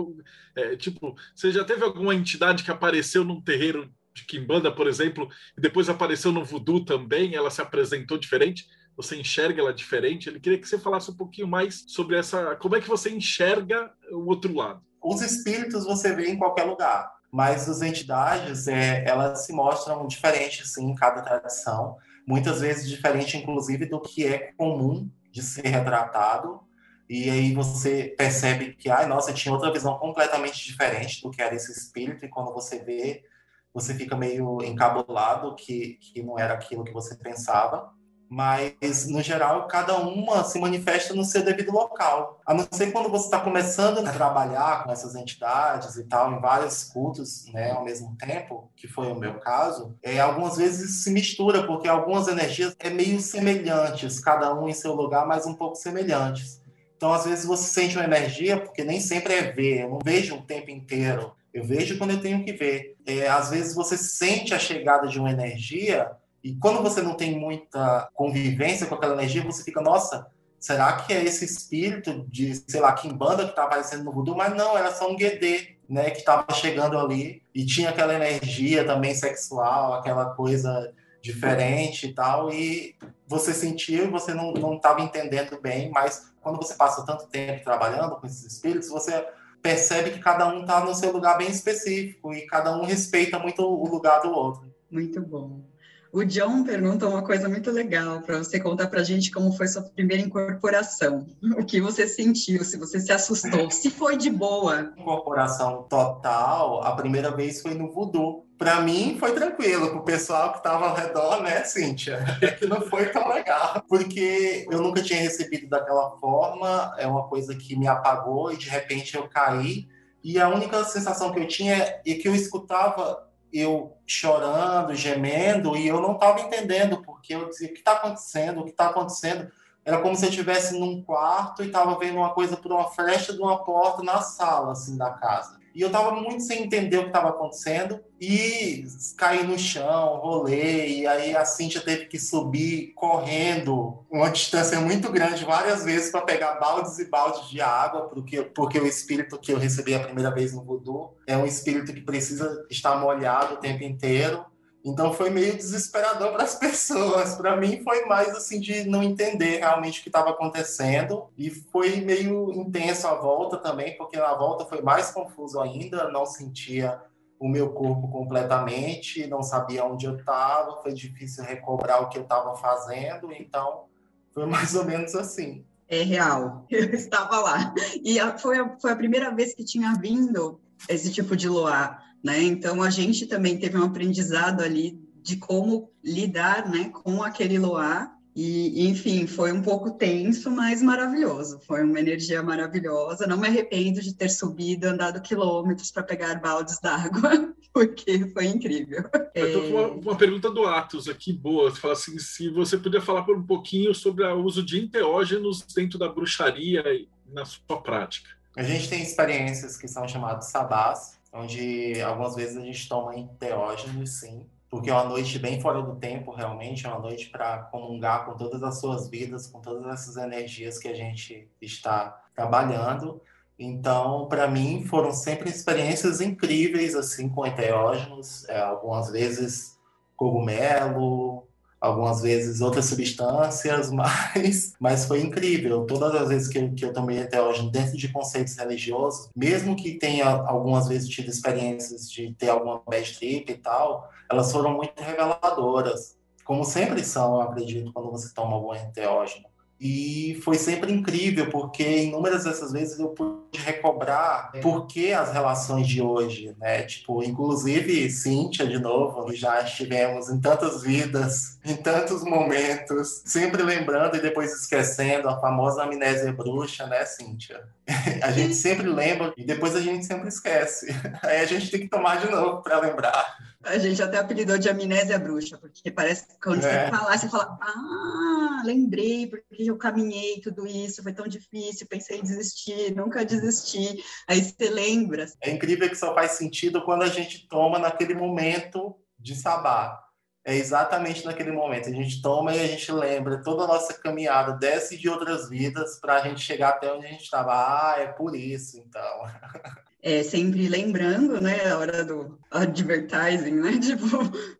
É, 0.56 0.76
tipo, 0.76 1.16
você 1.34 1.52
já 1.52 1.64
teve 1.64 1.84
alguma 1.84 2.14
entidade 2.14 2.64
que 2.64 2.72
apareceu 2.72 3.24
num 3.24 3.42
terreiro 3.42 3.92
de 4.16 4.24
Kimbanda, 4.24 4.72
por 4.72 4.88
exemplo, 4.88 5.30
e 5.58 5.62
depois 5.62 5.90
apareceu 5.90 6.32
no 6.32 6.46
Voodoo 6.46 6.86
também, 6.86 7.36
ela 7.36 7.52
se 7.52 7.62
apresentou 7.62 8.18
diferente 8.18 8.66
você 8.96 9.18
enxerga 9.18 9.62
ela 9.62 9.74
diferente. 9.74 10.30
Ele 10.30 10.40
queria 10.40 10.60
que 10.60 10.68
você 10.68 10.80
falasse 10.80 11.12
um 11.12 11.16
pouquinho 11.16 11.48
mais 11.48 11.84
sobre 11.88 12.18
essa, 12.18 12.56
como 12.56 12.76
é 12.76 12.82
que 12.82 12.88
você 12.88 13.10
enxerga 13.10 13.92
o 14.12 14.28
outro 14.28 14.54
lado. 14.54 14.82
Os 15.04 15.22
espíritos 15.22 15.86
você 15.86 16.16
vê 16.16 16.30
em 16.30 16.38
qualquer 16.38 16.64
lugar, 16.64 17.12
mas 17.32 17.70
as 17.70 17.82
entidades, 17.82 18.68
é, 18.68 19.04
elas 19.06 19.46
se 19.46 19.54
mostram 19.54 20.08
diferentes, 20.08 20.74
sim, 20.74 20.86
em 20.86 20.96
cada 20.96 21.22
tradição. 21.22 21.98
Muitas 22.26 22.62
vezes 22.62 22.90
diferente, 22.90 23.38
inclusive, 23.38 23.86
do 23.86 24.00
que 24.00 24.26
é 24.26 24.54
comum 24.58 25.10
de 25.32 25.44
ser 25.44 25.68
retratado. 25.68 26.62
E 27.08 27.30
aí 27.30 27.54
você 27.54 28.16
percebe 28.18 28.74
que, 28.74 28.90
ai, 28.90 29.06
nossa, 29.06 29.32
tinha 29.32 29.54
outra 29.54 29.72
visão 29.72 30.00
completamente 30.00 30.66
diferente 30.66 31.22
do 31.22 31.30
que 31.30 31.42
era 31.42 31.54
esse 31.54 31.72
espírito. 31.72 32.26
E 32.26 32.30
quando 32.30 32.52
você 32.52 32.80
vê, 32.80 33.24
você 33.72 33.94
fica 33.94 34.16
meio 34.16 34.64
encabulado 34.64 35.54
que, 35.56 36.00
que 36.02 36.24
não 36.24 36.40
era 36.40 36.56
aquilo 36.56 36.84
que 36.84 36.94
você 36.94 37.16
pensava 37.16 37.94
mas 38.30 39.08
no 39.08 39.22
geral 39.22 39.68
cada 39.68 39.98
uma 39.98 40.44
se 40.44 40.60
manifesta 40.60 41.14
no 41.14 41.24
seu 41.24 41.44
devido 41.44 41.72
local. 41.72 42.42
A 42.46 42.54
não 42.54 42.68
ser 42.72 42.92
quando 42.92 43.10
você 43.10 43.26
está 43.26 43.40
começando 43.40 44.00
a 44.00 44.12
trabalhar 44.12 44.84
com 44.84 44.92
essas 44.92 45.16
entidades 45.16 45.96
e 45.96 46.04
tal, 46.04 46.34
em 46.34 46.40
vários 46.40 46.84
cultos 46.84 47.46
né, 47.54 47.72
ao 47.72 47.84
mesmo 47.84 48.16
tempo, 48.18 48.72
que 48.76 48.88
foi 48.88 49.12
o 49.12 49.16
meu 49.16 49.40
caso, 49.40 49.96
é, 50.04 50.20
algumas 50.20 50.58
vezes 50.58 50.90
isso 50.90 51.04
se 51.04 51.12
mistura, 51.12 51.66
porque 51.66 51.88
algumas 51.88 52.28
energias 52.28 52.76
é 52.80 52.90
meio 52.90 53.20
semelhantes, 53.20 54.20
cada 54.20 54.54
um 54.54 54.68
em 54.68 54.74
seu 54.74 54.94
lugar, 54.94 55.28
mas 55.28 55.46
um 55.46 55.54
pouco 55.54 55.76
semelhantes. 55.76 56.62
Então, 56.98 57.12
às 57.14 57.26
vezes, 57.26 57.46
você 57.46 57.68
sente 57.68 57.98
uma 57.98 58.06
energia, 58.06 58.60
porque 58.60 58.84
nem 58.84 59.00
sempre 59.00 59.34
é 59.34 59.52
ver, 59.52 59.82
eu 59.82 59.90
não 59.90 60.00
vejo 60.04 60.36
o 60.36 60.42
tempo 60.42 60.72
inteiro 60.72 61.34
Eu 61.54 61.64
vejo 61.64 61.98
quando 61.98 62.12
eu 62.12 62.22
tenho 62.22 62.44
que 62.44 62.54
ver. 62.54 62.96
É, 63.06 63.28
às 63.28 63.50
vezes 63.50 63.76
você 63.76 63.98
sente 63.98 64.54
a 64.54 64.60
chegada 64.60 65.08
de 65.08 65.20
uma 65.20 65.32
energia 65.32 66.12
e 66.46 66.56
quando 66.58 66.84
você 66.84 67.02
não 67.02 67.16
tem 67.16 67.40
muita 67.40 68.08
convivência 68.14 68.86
com 68.86 68.94
aquela 68.94 69.16
energia, 69.16 69.44
você 69.44 69.64
fica, 69.64 69.82
nossa, 69.82 70.28
será 70.60 70.94
que 70.94 71.12
é 71.12 71.24
esse 71.24 71.44
espírito 71.44 72.24
de, 72.30 72.54
sei 72.68 72.80
lá, 72.80 72.94
Kimbanda 72.94 73.46
que 73.46 73.50
está 73.50 73.64
aparecendo 73.64 74.04
no 74.04 74.12
voodoo? 74.12 74.38
Mas 74.38 74.56
não, 74.56 74.78
era 74.78 74.94
só 74.94 75.10
um 75.10 75.16
Guedê, 75.16 75.76
né, 75.90 76.12
que 76.12 76.20
estava 76.20 76.46
chegando 76.54 77.00
ali 77.00 77.42
e 77.52 77.66
tinha 77.66 77.90
aquela 77.90 78.14
energia 78.14 78.86
também 78.86 79.16
sexual, 79.16 79.96
aquela 79.96 80.36
coisa 80.36 80.94
diferente 81.20 82.06
e 82.06 82.14
tal, 82.14 82.54
e 82.54 82.96
você 83.26 83.52
sentiu, 83.52 84.12
você 84.12 84.32
não 84.32 84.76
estava 84.76 85.02
entendendo 85.02 85.60
bem, 85.60 85.90
mas 85.90 86.32
quando 86.42 86.58
você 86.58 86.76
passa 86.76 87.04
tanto 87.04 87.26
tempo 87.26 87.64
trabalhando 87.64 88.18
com 88.18 88.28
esses 88.28 88.46
espíritos, 88.54 88.90
você 88.90 89.28
percebe 89.64 90.12
que 90.12 90.20
cada 90.20 90.48
um 90.48 90.62
está 90.62 90.80
no 90.86 90.94
seu 90.94 91.12
lugar 91.12 91.40
bem 91.40 91.50
específico 91.50 92.36
e 92.36 92.46
cada 92.46 92.78
um 92.78 92.86
respeita 92.86 93.40
muito 93.40 93.64
o 93.64 93.90
lugar 93.90 94.22
do 94.22 94.30
outro. 94.32 94.72
Muito 94.92 95.20
bom. 95.20 95.74
O 96.16 96.24
John 96.24 96.64
pergunta 96.64 97.06
uma 97.10 97.22
coisa 97.22 97.50
muito 97.50 97.70
legal 97.70 98.22
para 98.22 98.38
você 98.38 98.58
contar 98.58 98.88
para 98.88 99.02
a 99.02 99.04
gente 99.04 99.30
como 99.30 99.52
foi 99.52 99.68
sua 99.68 99.82
primeira 99.82 100.24
incorporação. 100.24 101.28
O 101.58 101.66
que 101.66 101.82
você 101.82 102.08
sentiu, 102.08 102.64
se 102.64 102.78
você 102.78 103.02
se 103.02 103.12
assustou, 103.12 103.70
se 103.70 103.90
foi 103.90 104.16
de 104.16 104.30
boa. 104.30 104.94
Incorporação 104.98 105.84
total, 105.90 106.82
a 106.86 106.96
primeira 106.96 107.32
vez 107.32 107.62
foi 107.62 107.74
no 107.74 107.92
voodoo. 107.92 108.46
Para 108.58 108.80
mim 108.80 109.18
foi 109.20 109.34
tranquilo, 109.34 109.88
o 109.88 110.04
pessoal 110.04 110.54
que 110.54 110.60
estava 110.60 110.88
ao 110.88 110.96
redor, 110.96 111.44
né, 111.44 111.66
Cíntia? 111.66 112.24
É 112.42 112.48
que 112.56 112.66
não 112.66 112.80
foi 112.80 113.08
tão 113.08 113.28
legal, 113.28 113.84
porque 113.90 114.66
eu 114.72 114.82
nunca 114.82 115.04
tinha 115.04 115.20
recebido 115.20 115.68
daquela 115.68 116.12
forma, 116.12 116.96
é 116.98 117.06
uma 117.06 117.28
coisa 117.28 117.54
que 117.54 117.76
me 117.76 117.88
apagou 117.90 118.54
e 118.54 118.58
de 118.58 118.70
repente 118.70 119.18
eu 119.18 119.28
caí. 119.28 119.86
E 120.24 120.40
a 120.40 120.48
única 120.48 120.82
sensação 120.86 121.34
que 121.34 121.42
eu 121.42 121.48
tinha 121.48 121.76
é 121.76 122.14
que 122.14 122.26
eu 122.26 122.34
escutava 122.34 123.25
eu 123.60 123.98
chorando, 124.06 124.94
gemendo, 124.96 125.78
e 125.78 125.88
eu 125.88 126.02
não 126.02 126.14
estava 126.14 126.42
entendendo, 126.42 127.02
porque 127.02 127.34
eu 127.34 127.50
dizia: 127.50 127.70
o 127.70 127.74
que 127.74 127.80
está 127.80 127.94
acontecendo? 127.94 128.62
O 128.62 128.64
que 128.64 128.72
está 128.72 128.88
acontecendo? 128.88 129.52
Era 129.84 130.02
como 130.02 130.16
se 130.16 130.26
eu 130.26 130.30
estivesse 130.30 130.80
num 130.80 131.04
quarto 131.04 131.64
e 131.64 131.68
estava 131.68 131.98
vendo 131.98 132.18
uma 132.18 132.34
coisa 132.34 132.58
por 132.58 132.72
uma 132.72 132.90
flecha 132.90 133.34
de 133.34 133.40
uma 133.40 133.64
porta 133.64 134.02
na 134.02 134.22
sala, 134.22 134.72
assim, 134.72 134.98
da 134.98 135.12
casa. 135.12 135.60
E 135.76 135.82
eu 135.82 135.88
estava 135.88 136.12
muito 136.14 136.42
sem 136.42 136.64
entender 136.64 136.98
o 136.98 137.02
que 137.02 137.08
estava 137.08 137.30
acontecendo 137.30 138.00
e 138.20 138.86
caí 139.18 139.46
no 139.46 139.60
chão, 139.60 140.22
rolei, 140.22 141.02
e 141.02 141.08
aí 141.08 141.36
a 141.36 141.44
Cintia 141.44 141.82
teve 141.82 142.06
que 142.06 142.18
subir 142.18 142.94
correndo 142.96 144.06
uma 144.10 144.30
distância 144.30 144.80
muito 144.80 145.12
grande 145.12 145.44
várias 145.44 145.84
vezes 145.84 146.12
para 146.12 146.22
pegar 146.22 146.56
baldes 146.56 146.98
e 146.98 147.10
baldes 147.10 147.50
de 147.50 147.60
água, 147.60 148.04
porque, 148.04 148.42
porque 148.42 148.80
o 148.80 148.88
espírito 148.88 149.38
que 149.38 149.52
eu 149.52 149.58
recebi 149.58 149.94
a 149.94 150.00
primeira 150.00 150.32
vez 150.32 150.54
no 150.54 150.64
voodoo 150.64 151.18
é 151.28 151.36
um 151.36 151.46
espírito 151.46 151.94
que 151.94 152.02
precisa 152.02 152.66
estar 152.70 152.96
molhado 152.96 153.56
o 153.56 153.58
tempo 153.58 153.84
inteiro. 153.84 154.46
Então 154.86 155.12
foi 155.12 155.32
meio 155.32 155.58
desesperador 155.58 156.34
para 156.34 156.44
as 156.44 156.54
pessoas. 156.60 157.34
Para 157.34 157.58
mim 157.58 157.82
foi 157.84 158.06
mais 158.06 158.30
assim 158.30 158.60
de 158.60 158.84
não 158.88 159.02
entender 159.02 159.58
realmente 159.58 160.00
o 160.00 160.04
que 160.04 160.10
estava 160.10 160.30
acontecendo 160.30 161.26
e 161.36 161.50
foi 161.50 162.02
meio 162.02 162.52
intenso 162.52 163.08
a 163.08 163.16
volta 163.16 163.58
também, 163.58 163.98
porque 163.98 164.16
na 164.16 164.36
volta 164.36 164.64
foi 164.64 164.84
mais 164.84 165.10
confuso 165.10 165.60
ainda, 165.60 166.12
não 166.12 166.24
sentia 166.24 167.02
o 167.40 167.50
meu 167.50 167.72
corpo 167.74 168.08
completamente, 168.10 169.26
não 169.28 169.42
sabia 169.42 169.84
onde 169.84 170.06
eu 170.06 170.16
estava, 170.18 170.82
foi 170.82 170.94
difícil 170.94 171.44
recobrar 171.44 172.04
o 172.04 172.10
que 172.10 172.20
eu 172.20 172.24
estava 172.24 172.56
fazendo, 172.56 173.34
então 173.34 173.86
foi 174.34 174.46
mais 174.48 174.76
ou 174.76 174.86
menos 174.86 175.16
assim. 175.16 175.66
É 175.88 176.04
real, 176.04 176.64
eu 176.70 176.94
estava 176.94 177.40
lá. 177.40 177.74
E 178.04 178.20
foi 178.38 178.60
a, 178.60 178.78
foi 178.80 178.92
a 178.92 178.96
primeira 178.96 179.34
vez 179.34 179.56
que 179.56 179.66
tinha 179.66 179.96
vindo 179.96 180.60
esse 180.88 181.12
tipo 181.12 181.36
de 181.36 181.50
luar 181.50 182.06
né? 182.26 182.42
Então 182.42 182.82
a 182.82 182.90
gente 182.90 183.28
também 183.28 183.56
teve 183.56 183.78
um 183.78 183.84
aprendizado 183.84 184.62
ali 184.62 185.00
de 185.22 185.38
como 185.38 185.92
lidar, 186.04 186.68
né, 186.68 186.90
com 186.90 187.22
aquele 187.22 187.60
loar 187.60 188.16
e, 188.36 188.90
enfim, 188.90 189.28
foi 189.28 189.52
um 189.54 189.62
pouco 189.62 189.92
tenso, 189.92 190.52
mas 190.52 190.82
maravilhoso. 190.82 191.60
Foi 191.66 191.84
uma 191.84 192.00
energia 192.00 192.44
maravilhosa. 192.44 193.26
Não 193.26 193.38
me 193.38 193.48
arrependo 193.48 194.02
de 194.02 194.14
ter 194.14 194.30
subido, 194.30 194.88
andado 194.88 195.22
quilômetros 195.22 195.90
para 195.90 196.04
pegar 196.04 196.42
baldes 196.42 196.80
d'água, 196.82 197.54
porque 197.72 198.28
foi 198.34 198.48
incrível. 198.48 199.06
Eu 199.34 199.48
estou 199.48 199.62
com 199.62 199.70
uma, 199.70 199.88
uma, 199.88 200.18
pergunta 200.18 200.50
do 200.50 200.66
Atos 200.66 201.08
aqui, 201.08 201.32
boa. 201.32 201.72
Você 201.72 201.80
fala 201.80 201.94
assim, 201.94 202.20
se 202.20 202.50
você 202.50 202.78
podia 202.78 203.00
falar 203.00 203.24
por 203.24 203.38
um 203.38 203.46
pouquinho 203.46 203.96
sobre 203.96 204.26
o 204.26 204.44
uso 204.44 204.66
de 204.66 204.84
enteógenos 204.84 205.62
dentro 205.74 205.98
da 205.98 206.10
bruxaria 206.10 206.84
e 206.94 207.08
na 207.32 207.46
sua 207.46 207.82
prática. 207.82 208.30
A 208.58 208.64
gente 208.64 208.90
tem 208.90 209.02
experiências 209.02 209.78
que 209.78 209.88
são 209.88 210.08
chamadas 210.08 210.48
sabás, 210.48 211.15
onde 211.36 212.02
algumas 212.02 212.36
vezes 212.36 212.58
a 212.58 212.62
gente 212.62 212.88
toma 212.88 213.16
enteógenos, 213.18 214.10
sim, 214.10 214.46
porque 214.70 214.90
é 214.90 214.94
uma 214.94 215.06
noite 215.06 215.38
bem 215.38 215.62
fora 215.62 215.82
do 215.82 215.96
tempo, 215.96 216.32
realmente, 216.32 216.86
é 216.86 216.90
uma 216.90 217.00
noite 217.00 217.30
para 217.30 217.60
comungar 217.64 218.26
com 218.26 218.36
todas 218.36 218.64
as 218.64 218.80
suas 218.80 219.10
vidas, 219.10 219.48
com 219.48 219.60
todas 219.60 219.86
essas 219.94 220.18
energias 220.18 220.80
que 220.80 220.88
a 220.88 220.94
gente 220.94 221.48
está 221.62 222.24
trabalhando. 222.34 223.22
Então, 223.58 224.28
para 224.28 224.48
mim, 224.48 224.84
foram 224.86 225.12
sempre 225.12 225.50
experiências 225.50 226.20
incríveis, 226.20 226.96
assim, 226.96 227.30
com 227.30 227.46
enteógenos, 227.46 228.48
é, 228.50 228.60
algumas 228.60 229.10
vezes 229.10 229.78
cogumelo, 230.18 231.48
algumas 231.86 232.22
vezes 232.22 232.62
outras 232.62 232.86
substâncias, 232.86 233.92
mas, 233.94 234.74
mas 234.80 235.06
foi 235.06 235.22
incrível. 235.22 235.86
Todas 235.86 236.14
as 236.16 236.30
vezes 236.30 236.48
que 236.48 236.58
eu, 236.58 236.74
que 236.74 236.86
eu 236.86 236.94
tomei 236.94 237.22
até 237.22 237.42
hoje 237.42 237.70
dentro 237.72 237.98
de 237.98 238.12
conceitos 238.12 238.56
religiosos, 238.58 239.30
mesmo 239.36 239.76
que 239.76 239.98
tenha 239.98 240.26
algumas 240.26 240.88
vezes 240.88 241.08
tido 241.08 241.30
experiências 241.30 242.10
de 242.12 242.34
ter 242.34 242.50
alguma 242.50 242.82
bad 242.88 243.18
trip 243.18 243.52
e 243.52 243.58
tal, 243.58 244.10
elas 244.30 244.52
foram 244.52 244.74
muito 244.76 245.02
reveladoras. 245.02 246.18
Como 246.44 246.64
sempre 246.64 247.04
são, 247.04 247.36
eu 247.36 247.42
acredito, 247.42 247.92
quando 247.94 248.12
você 248.12 248.34
toma 248.34 248.54
algum 248.56 248.74
enteógeno. 248.76 249.46
E 249.80 250.40
foi 250.44 250.56
sempre 250.56 250.92
incrível, 250.92 251.50
porque 251.50 252.04
inúmeras 252.04 252.46
dessas 252.46 252.72
vezes 252.72 252.98
eu 252.98 253.10
pude 253.10 253.36
recobrar 253.58 254.52
por 254.62 254.88
que 254.88 255.12
as 255.12 255.34
relações 255.34 255.88
de 255.88 256.02
hoje, 256.02 256.56
né? 256.58 256.84
Tipo, 256.84 257.22
inclusive 257.24 258.10
Cíntia, 258.10 258.66
de 258.66 258.80
novo, 258.80 259.34
já 259.34 259.62
estivemos 259.62 260.30
em 260.30 260.40
tantas 260.40 260.82
vidas, 260.82 261.60
em 261.66 261.76
tantos 261.76 262.24
momentos, 262.24 263.22
sempre 263.26 263.64
lembrando 263.64 264.16
e 264.16 264.22
depois 264.22 264.54
esquecendo 264.54 265.28
a 265.28 265.40
famosa 265.40 265.84
amnésia 265.84 266.32
bruxa, 266.32 266.88
né, 266.88 267.04
Cíntia? 267.06 267.62
A 268.24 268.32
gente 268.32 268.56
sempre 268.56 268.88
lembra 268.88 269.34
e 269.38 269.44
depois 269.44 269.76
a 269.76 269.82
gente 269.82 270.06
sempre 270.06 270.28
esquece. 270.28 270.88
Aí 271.22 271.38
a 271.38 271.46
gente 271.46 271.70
tem 271.70 271.82
que 271.82 271.88
tomar 271.88 272.20
de 272.20 272.32
novo 272.32 272.64
para 272.64 272.80
lembrar. 272.80 273.38
A 273.66 273.78
gente 273.78 274.02
até 274.02 274.18
apelidou 274.18 274.58
de 274.58 274.70
amnésia 274.70 275.18
bruxa, 275.18 275.58
porque 275.58 275.90
parece 275.92 276.28
que 276.28 276.40
quando 276.40 276.64
é. 276.64 276.86
você 276.86 276.92
fala, 276.92 277.18
você 277.18 277.30
fala, 277.30 277.58
ah, 277.62 278.62
lembrei, 278.64 279.28
porque 279.28 279.64
eu 279.64 279.78
caminhei 279.78 280.40
tudo 280.42 280.68
isso, 280.68 281.02
foi 281.02 281.14
tão 281.14 281.28
difícil, 281.28 281.88
pensei 281.88 282.20
em 282.20 282.24
desistir, 282.24 282.96
nunca 282.96 283.26
desisti. 283.26 284.04
Aí 284.28 284.42
você 284.42 284.70
lembra. 284.70 285.26
É 285.42 285.52
incrível 285.52 285.90
que 285.90 285.96
só 285.96 286.14
faz 286.14 286.32
sentido 286.32 286.84
quando 286.84 287.04
a 287.04 287.10
gente 287.10 287.48
toma 287.48 287.80
naquele 287.80 288.14
momento 288.14 288.96
de 289.20 289.36
sabá. 289.36 290.02
É 290.48 290.56
exatamente 290.56 291.26
naquele 291.26 291.52
momento. 291.52 291.90
A 291.90 291.92
gente 291.92 292.22
toma 292.22 292.54
e 292.54 292.60
a 292.60 292.68
gente 292.68 292.92
lembra 292.92 293.42
toda 293.42 293.64
a 293.64 293.68
nossa 293.68 293.96
caminhada, 293.96 294.54
desce 294.54 294.96
de 294.96 295.10
outras 295.10 295.50
vidas, 295.50 296.00
para 296.00 296.18
a 296.18 296.22
gente 296.22 296.40
chegar 296.40 296.70
até 296.70 296.94
onde 296.94 297.08
a 297.08 297.10
gente 297.10 297.24
estava. 297.24 297.52
Ah, 297.52 297.96
é 297.98 298.08
por 298.08 298.36
isso, 298.36 298.78
então. 298.78 299.02
é, 300.06 300.22
sempre 300.22 300.70
lembrando, 300.70 301.42
né, 301.42 301.68
a 301.68 301.80
hora 301.80 302.06
do 302.06 302.38
advertising, 302.52 303.56
né, 303.56 303.72
tipo, 303.82 304.06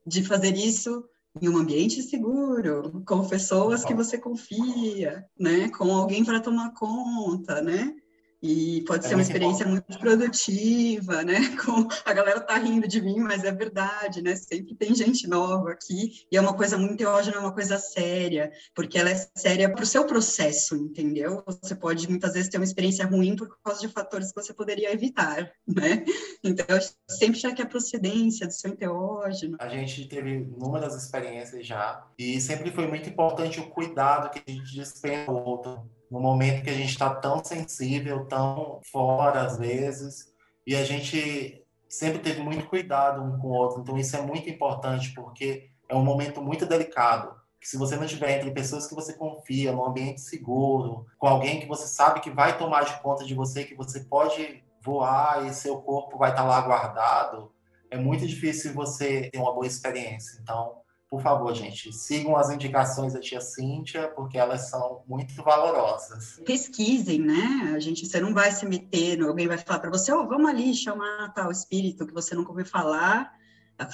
de 0.06 0.24
fazer 0.24 0.56
isso 0.56 1.06
em 1.40 1.48
um 1.48 1.58
ambiente 1.58 2.02
seguro, 2.02 3.04
com 3.06 3.28
pessoas 3.28 3.86
que 3.86 3.94
você 3.94 4.18
confia, 4.18 5.24
né, 5.40 5.70
com 5.70 5.94
alguém 5.94 6.26
para 6.26 6.40
tomar 6.40 6.74
conta, 6.74 7.62
né, 7.62 7.94
e 8.46 8.84
pode 8.84 9.04
é 9.04 9.10
ser 9.10 9.16
uma 9.16 9.24
experiência 9.24 9.66
muito 9.66 9.98
produtiva, 9.98 11.24
né? 11.24 11.36
Com, 11.66 11.88
a 12.06 12.14
galera 12.14 12.40
tá 12.40 12.56
rindo 12.58 12.88
de 12.88 13.02
mim, 13.02 13.18
mas 13.18 13.44
é 13.44 13.52
verdade, 13.52 14.22
né? 14.22 14.36
Sempre 14.36 14.76
tem 14.76 14.94
gente 14.94 15.28
nova 15.28 15.72
aqui 15.72 16.28
e 16.32 16.38
é 16.38 16.42
uma 16.42 16.54
coisa 16.54 16.78
muito 16.78 16.98
teógena, 16.98 17.38
é 17.38 17.40
uma 17.40 17.52
coisa 17.52 17.80
séria, 17.80 18.52
porque 18.76 19.00
ela 19.00 19.10
é 19.10 19.16
séria 19.36 19.68
para 19.68 19.82
o 19.82 19.86
seu 19.86 20.06
processo, 20.06 20.76
entendeu? 20.76 21.44
Você 21.64 21.74
pode 21.74 22.08
muitas 22.08 22.34
vezes 22.34 22.48
ter 22.48 22.58
uma 22.58 22.66
experiência 22.66 23.08
ruim 23.08 23.36
por 23.36 23.58
causa 23.64 23.82
de 23.82 23.88
fatores 23.88 24.32
que 24.32 24.40
você 24.40 24.54
poderia 24.54 24.94
evitar, 24.94 25.52
né? 25.68 26.06
Então, 26.44 26.78
sempre 27.10 27.40
já 27.40 27.52
que 27.52 27.64
a 27.64 27.66
procedência 27.66 28.46
do 28.46 28.54
seu 28.54 28.70
enteógeno. 28.70 29.58
A 29.60 29.70
gente 29.70 30.08
teve 30.08 30.30
inúmeras 30.30 30.96
experiências 30.96 31.66
já 31.66 32.06
e 32.16 32.40
sempre 32.40 32.70
foi 32.70 32.86
muito 32.86 33.10
importante 33.10 33.60
o 33.60 33.70
cuidado 33.72 34.30
que 34.30 34.44
a 34.48 34.52
gente 34.52 34.72
dispensa 34.72 35.32
ao 35.32 35.44
outro 35.44 35.90
no 36.16 36.22
momento 36.22 36.64
que 36.64 36.70
a 36.70 36.74
gente 36.74 36.92
está 36.92 37.14
tão 37.14 37.44
sensível, 37.44 38.26
tão 38.26 38.80
fora 38.90 39.42
às 39.42 39.58
vezes, 39.58 40.34
e 40.66 40.74
a 40.74 40.86
gente 40.86 41.62
sempre 41.90 42.20
teve 42.20 42.42
muito 42.42 42.68
cuidado 42.68 43.22
um 43.22 43.38
com 43.38 43.50
o 43.50 43.52
outro. 43.52 43.82
Então 43.82 43.98
isso 43.98 44.16
é 44.16 44.22
muito 44.22 44.50
importante 44.50 45.14
porque 45.14 45.70
é 45.90 45.94
um 45.94 46.04
momento 46.04 46.42
muito 46.42 46.66
delicado. 46.66 47.36
Que 47.60 47.68
se 47.68 47.78
você 47.78 47.98
não 47.98 48.06
estiver 48.06 48.38
entre 48.38 48.50
pessoas 48.52 48.88
que 48.88 48.96
você 48.96 49.12
confia, 49.12 49.74
num 49.74 49.86
ambiente 49.86 50.22
seguro, 50.22 51.06
com 51.18 51.28
alguém 51.28 51.60
que 51.60 51.68
você 51.68 51.86
sabe 51.86 52.22
que 52.22 52.30
vai 52.30 52.58
tomar 52.58 52.86
de 52.86 52.98
conta 53.02 53.26
de 53.26 53.34
você, 53.34 53.66
que 53.66 53.76
você 53.76 54.00
pode 54.00 54.64
voar 54.82 55.46
e 55.46 55.54
seu 55.54 55.82
corpo 55.82 56.18
vai 56.18 56.30
estar 56.30 56.44
lá 56.44 56.62
guardado, 56.62 57.52
é 57.92 57.98
muito 57.98 58.26
difícil 58.26 58.74
você 58.74 59.30
ter 59.32 59.38
uma 59.38 59.54
boa 59.54 59.68
experiência. 59.68 60.40
Então, 60.42 60.78
por 61.10 61.22
favor, 61.22 61.54
gente, 61.54 61.94
sigam 61.94 62.36
as 62.36 62.50
indicações 62.50 63.14
da 63.14 63.20
tia 63.20 63.40
Cíntia, 63.40 64.08
porque 64.16 64.38
elas 64.38 64.70
são 64.70 65.04
muito 65.08 65.36
valorosas. 65.44 66.42
Pesquisem, 66.46 67.20
né? 67.20 67.74
A 67.76 67.80
gente, 67.80 68.06
você 68.06 68.20
não 68.20 68.34
vai 68.34 68.52
se 68.52 68.66
meter, 68.66 69.22
alguém 69.22 69.48
vai 69.48 69.58
falar 69.58 69.80
para 69.80 69.90
você, 69.90 70.12
oh, 70.12 70.28
vamos 70.28 70.50
ali 70.50 70.74
chamar 70.74 71.32
tal 71.34 71.52
espírito 71.52 72.08
que 72.08 72.14
você 72.14 72.34
nunca 72.34 72.50
ouviu 72.50 72.66
falar, 72.66 73.32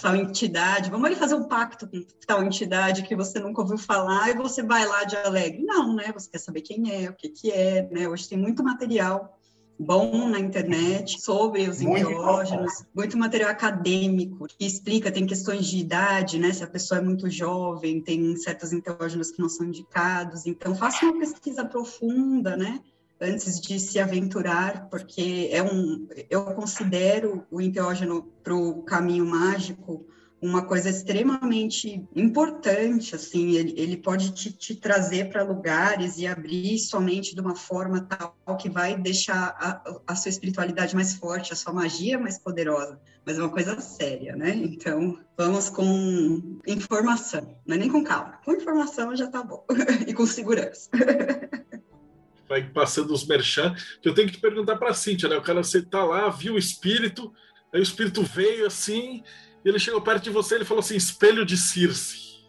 tal 0.02 0.16
entidade, 0.16 0.90
vamos 0.90 1.06
ali 1.06 1.16
fazer 1.16 1.36
um 1.36 1.48
pacto 1.48 1.88
com 1.88 2.02
tal 2.26 2.44
entidade 2.44 3.04
que 3.04 3.16
você 3.16 3.40
nunca 3.40 3.62
ouviu 3.62 3.78
falar 3.78 4.30
e 4.30 4.36
você 4.36 4.64
vai 4.64 4.86
lá 4.86 5.04
de 5.04 5.18
alegre. 5.18 5.64
Não, 5.64 5.94
né? 5.94 6.12
Você 6.14 6.30
quer 6.30 6.40
saber 6.40 6.62
quem 6.62 7.06
é, 7.06 7.10
o 7.10 7.14
que 7.14 7.30
que 7.30 7.52
é, 7.52 7.90
né? 7.92 8.08
Hoje 8.08 8.30
tem 8.30 8.38
muito 8.38 8.64
material 8.64 9.38
bom 9.82 10.30
na 10.30 10.40
internet 10.40 11.20
sobre 11.20 11.68
os 11.68 11.82
enteógenos, 11.82 12.86
muito 12.96 13.18
material 13.18 13.50
acadêmico 13.50 14.46
que 14.48 14.66
explica, 14.66 15.12
tem 15.12 15.26
questões 15.26 15.66
de 15.66 15.80
idade, 15.80 16.38
né? 16.38 16.54
Se 16.54 16.64
a 16.64 16.68
pessoa 16.68 17.00
é 17.00 17.04
muito 17.04 17.30
jovem, 17.30 18.00
tem 18.00 18.36
certos 18.36 18.72
enteógenos 18.72 19.32
que 19.32 19.42
não 19.42 19.50
são 19.50 19.66
indicados. 19.66 20.46
Então, 20.46 20.76
faça 20.76 21.06
uma 21.06 21.18
pesquisa 21.18 21.66
profunda, 21.66 22.56
né? 22.56 22.80
Antes 23.20 23.60
de 23.60 23.80
se 23.80 24.00
aventurar, 24.00 24.88
porque 24.90 25.50
é 25.52 25.62
um, 25.64 26.08
eu 26.30 26.44
considero 26.46 27.44
o 27.52 27.60
enteógeno 27.60 28.28
para 28.44 28.56
o 28.56 28.84
caminho 28.84 29.26
mágico 29.26 30.06
uma 30.42 30.66
coisa 30.66 30.90
extremamente 30.90 32.04
importante, 32.16 33.14
assim, 33.14 33.52
ele, 33.52 33.76
ele 33.78 33.98
pode 33.98 34.32
te, 34.32 34.52
te 34.52 34.76
trazer 34.76 35.30
para 35.30 35.44
lugares 35.44 36.18
e 36.18 36.26
abrir 36.26 36.80
sua 36.80 37.00
mente 37.00 37.36
de 37.36 37.42
uma 37.42 37.56
forma 37.56 38.02
tal 38.02 38.58
que 38.58 38.68
vai 38.68 38.98
deixar 38.98 39.56
a, 39.60 40.00
a, 40.08 40.16
sua 40.16 40.30
espiritualidade 40.30 40.96
mais 40.96 41.14
forte, 41.14 41.54
a 41.54 41.56
sua 41.56 41.72
magia 41.72 42.18
mais 42.18 42.40
poderosa, 42.40 43.00
mas 43.24 43.38
é 43.38 43.42
uma 43.42 43.52
coisa 43.52 43.80
séria, 43.80 44.36
né? 44.36 44.50
Então, 44.56 45.20
vamos 45.38 45.70
com 45.70 46.60
informação, 46.66 47.56
não 47.66 47.76
é 47.76 47.80
nem 47.80 47.90
com 47.90 48.04
calma, 48.04 48.40
com 48.44 48.54
informação 48.54 49.16
já 49.16 49.28
tá 49.28 49.44
bom, 49.44 49.64
e 50.08 50.14
com 50.14 50.26
segurança. 50.26 50.90
vai 52.50 52.64
passando 52.64 53.14
os 53.14 53.26
merchan, 53.26 53.74
que 54.02 54.10
eu 54.10 54.14
tenho 54.14 54.28
que 54.28 54.34
te 54.34 54.42
perguntar 54.42 54.76
para 54.76 54.90
a 54.90 54.94
Cíntia, 54.94 55.30
né? 55.30 55.38
O 55.38 55.42
cara, 55.42 55.64
você 55.64 55.82
tá 55.82 56.04
lá, 56.04 56.30
viu 56.30 56.56
o 56.56 56.58
espírito, 56.58 57.32
aí 57.72 57.80
o 57.80 57.84
espírito 57.84 58.24
veio 58.24 58.66
assim 58.66 59.24
e 59.64 59.70
ele 59.70 59.80
chegou 59.80 60.02
perto 60.02 60.24
de 60.24 60.30
você 60.30 60.58
e 60.58 60.66
falou 60.66 60.82
assim: 60.82 60.96
espelho 60.96 61.46
de 61.46 61.58
Circe. 61.58 62.42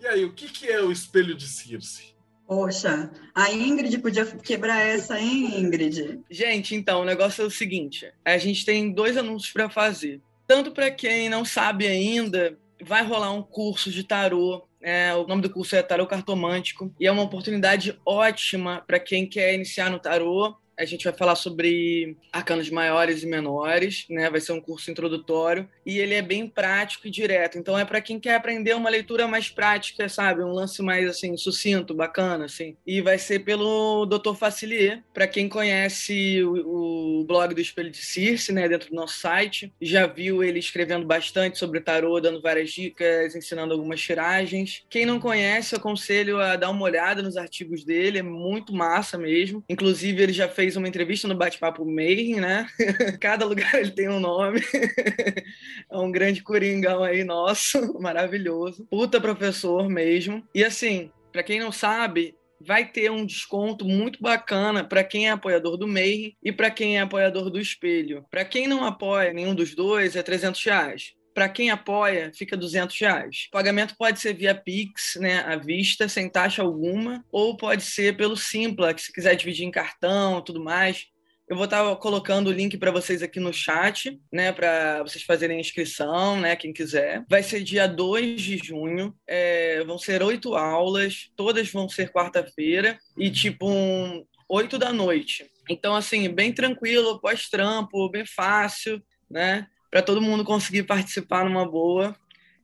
E 0.00 0.06
aí, 0.06 0.24
o 0.24 0.32
que, 0.32 0.48
que 0.48 0.68
é 0.68 0.80
o 0.80 0.92
espelho 0.92 1.34
de 1.34 1.46
Circe? 1.48 2.14
Poxa, 2.46 3.10
a 3.34 3.52
Ingrid 3.52 3.98
podia 3.98 4.24
quebrar 4.24 4.80
essa, 4.80 5.20
hein, 5.20 5.60
Ingrid? 5.60 6.20
Gente, 6.30 6.74
então, 6.74 7.02
o 7.02 7.04
negócio 7.04 7.42
é 7.42 7.46
o 7.46 7.50
seguinte: 7.50 8.10
a 8.24 8.38
gente 8.38 8.64
tem 8.64 8.92
dois 8.92 9.16
anúncios 9.16 9.52
para 9.52 9.68
fazer. 9.68 10.20
Tanto 10.46 10.70
para 10.70 10.90
quem 10.90 11.28
não 11.28 11.44
sabe 11.44 11.86
ainda, 11.86 12.58
vai 12.82 13.04
rolar 13.04 13.32
um 13.32 13.42
curso 13.42 13.90
de 13.90 14.02
tarô. 14.02 14.66
É, 14.80 15.12
o 15.14 15.26
nome 15.26 15.42
do 15.42 15.50
curso 15.50 15.74
é 15.74 15.82
Tarô 15.82 16.06
Cartomântico 16.06 16.94
e 17.00 17.06
é 17.06 17.10
uma 17.10 17.24
oportunidade 17.24 18.00
ótima 18.06 18.82
para 18.86 19.00
quem 19.00 19.28
quer 19.28 19.52
iniciar 19.52 19.90
no 19.90 19.98
tarô 19.98 20.56
a 20.78 20.84
gente 20.84 21.04
vai 21.04 21.12
falar 21.12 21.34
sobre 21.34 22.16
arcanos 22.32 22.70
maiores 22.70 23.22
e 23.22 23.26
menores, 23.26 24.06
né? 24.08 24.30
Vai 24.30 24.40
ser 24.40 24.52
um 24.52 24.60
curso 24.60 24.90
introdutório 24.90 25.68
e 25.84 25.98
ele 25.98 26.14
é 26.14 26.22
bem 26.22 26.46
prático 26.46 27.08
e 27.08 27.10
direto. 27.10 27.58
Então 27.58 27.76
é 27.76 27.84
para 27.84 28.00
quem 28.00 28.20
quer 28.20 28.36
aprender 28.36 28.74
uma 28.74 28.88
leitura 28.88 29.26
mais 29.26 29.48
prática, 29.48 30.08
sabe? 30.08 30.42
Um 30.42 30.52
lance 30.52 30.80
mais 30.80 31.08
assim 31.08 31.36
sucinto, 31.36 31.94
bacana, 31.94 32.44
assim. 32.44 32.76
E 32.86 33.00
vai 33.00 33.18
ser 33.18 33.40
pelo 33.40 34.06
Dr. 34.06 34.34
Facilier, 34.34 35.02
para 35.12 35.26
quem 35.26 35.48
conhece 35.48 36.42
o, 36.44 37.20
o, 37.20 37.24
blog 37.24 37.54
do 37.54 37.60
Espelho 37.60 37.90
de 37.90 37.98
Circe, 37.98 38.52
né? 38.52 38.68
Dentro 38.68 38.90
do 38.90 38.94
nosso 38.94 39.18
site, 39.18 39.72
já 39.80 40.06
viu 40.06 40.44
ele 40.44 40.60
escrevendo 40.60 41.04
bastante 41.04 41.58
sobre 41.58 41.80
tarô, 41.80 42.20
dando 42.20 42.40
várias 42.40 42.70
dicas, 42.70 43.34
ensinando 43.34 43.74
algumas 43.74 44.00
tiragens. 44.00 44.84
Quem 44.88 45.04
não 45.04 45.18
conhece, 45.18 45.74
eu 45.74 45.78
aconselho 45.78 46.40
a 46.40 46.54
dar 46.54 46.70
uma 46.70 46.84
olhada 46.84 47.20
nos 47.20 47.36
artigos 47.36 47.84
dele, 47.84 48.18
é 48.18 48.22
muito 48.22 48.72
massa 48.72 49.18
mesmo. 49.18 49.64
Inclusive 49.68 50.22
ele 50.22 50.32
já 50.32 50.48
fez 50.48 50.67
fez 50.68 50.76
uma 50.76 50.88
entrevista 50.88 51.26
no 51.26 51.34
Bate-Papo 51.34 51.82
Mayhem, 51.82 52.40
né? 52.40 52.66
Cada 53.20 53.46
lugar 53.46 53.74
ele 53.74 53.90
tem 53.90 54.06
um 54.06 54.20
nome. 54.20 54.60
é 55.90 55.96
um 55.96 56.12
grande 56.12 56.42
coringão 56.42 57.02
aí 57.02 57.24
nosso, 57.24 57.78
maravilhoso. 57.98 58.86
Puta 58.90 59.18
professor 59.18 59.88
mesmo. 59.88 60.46
E 60.54 60.62
assim, 60.62 61.10
para 61.32 61.42
quem 61.42 61.58
não 61.58 61.72
sabe, 61.72 62.34
vai 62.60 62.84
ter 62.84 63.10
um 63.10 63.24
desconto 63.24 63.86
muito 63.86 64.20
bacana 64.20 64.84
para 64.84 65.02
quem 65.02 65.26
é 65.28 65.30
apoiador 65.30 65.78
do 65.78 65.88
MEI 65.88 66.36
e 66.44 66.52
para 66.52 66.70
quem 66.70 66.98
é 66.98 67.00
apoiador 67.00 67.48
do 67.48 67.58
Espelho. 67.58 68.26
Para 68.30 68.44
quem 68.44 68.68
não 68.68 68.84
apoia 68.84 69.32
nenhum 69.32 69.54
dos 69.54 69.74
dois, 69.74 70.16
é 70.16 70.22
300 70.22 70.62
reais. 70.62 71.14
Para 71.38 71.48
quem 71.48 71.70
apoia, 71.70 72.32
fica 72.34 72.56
200 72.56 72.98
reais. 72.98 73.46
O 73.46 73.52
pagamento 73.52 73.94
pode 73.96 74.18
ser 74.18 74.34
via 74.34 74.56
Pix, 74.56 75.14
né, 75.20 75.38
à 75.46 75.54
vista, 75.54 76.08
sem 76.08 76.28
taxa 76.28 76.62
alguma, 76.62 77.24
ou 77.30 77.56
pode 77.56 77.84
ser 77.84 78.16
pelo 78.16 78.36
Simpla, 78.36 78.92
que 78.92 79.00
se 79.00 79.12
quiser 79.12 79.36
dividir 79.36 79.64
em 79.64 79.70
cartão, 79.70 80.42
tudo 80.42 80.60
mais. 80.60 81.06
Eu 81.48 81.54
vou 81.54 81.66
estar 81.66 81.94
colocando 81.98 82.48
o 82.48 82.52
link 82.52 82.76
para 82.76 82.90
vocês 82.90 83.22
aqui 83.22 83.38
no 83.38 83.52
chat, 83.52 84.20
né, 84.32 84.50
para 84.50 85.04
vocês 85.04 85.22
fazerem 85.22 85.58
a 85.58 85.60
inscrição, 85.60 86.40
né, 86.40 86.56
quem 86.56 86.72
quiser. 86.72 87.24
Vai 87.30 87.44
ser 87.44 87.62
dia 87.62 87.86
2 87.86 88.40
de 88.40 88.56
junho, 88.56 89.14
é, 89.24 89.84
vão 89.84 89.96
ser 89.96 90.20
oito 90.24 90.56
aulas, 90.56 91.30
todas 91.36 91.70
vão 91.70 91.88
ser 91.88 92.10
quarta-feira, 92.10 92.98
e 93.16 93.30
tipo 93.30 93.70
um, 93.70 94.26
8 94.48 94.76
da 94.76 94.92
noite. 94.92 95.48
Então, 95.70 95.94
assim, 95.94 96.28
bem 96.28 96.52
tranquilo, 96.52 97.20
pós-trampo, 97.20 98.10
bem 98.10 98.26
fácil, 98.26 99.00
né? 99.30 99.68
Para 99.90 100.02
todo 100.02 100.22
mundo 100.22 100.44
conseguir 100.44 100.84
participar 100.84 101.44
numa 101.44 101.68
boa. 101.68 102.16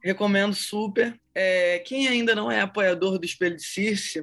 Recomendo 0.02 0.54
super. 0.54 1.18
É, 1.34 1.78
quem 1.80 2.06
ainda 2.08 2.34
não 2.34 2.50
é 2.50 2.60
apoiador 2.60 3.18
do 3.18 3.24
Espelho 3.24 3.56
de 3.56 3.64
Circe, 3.64 4.20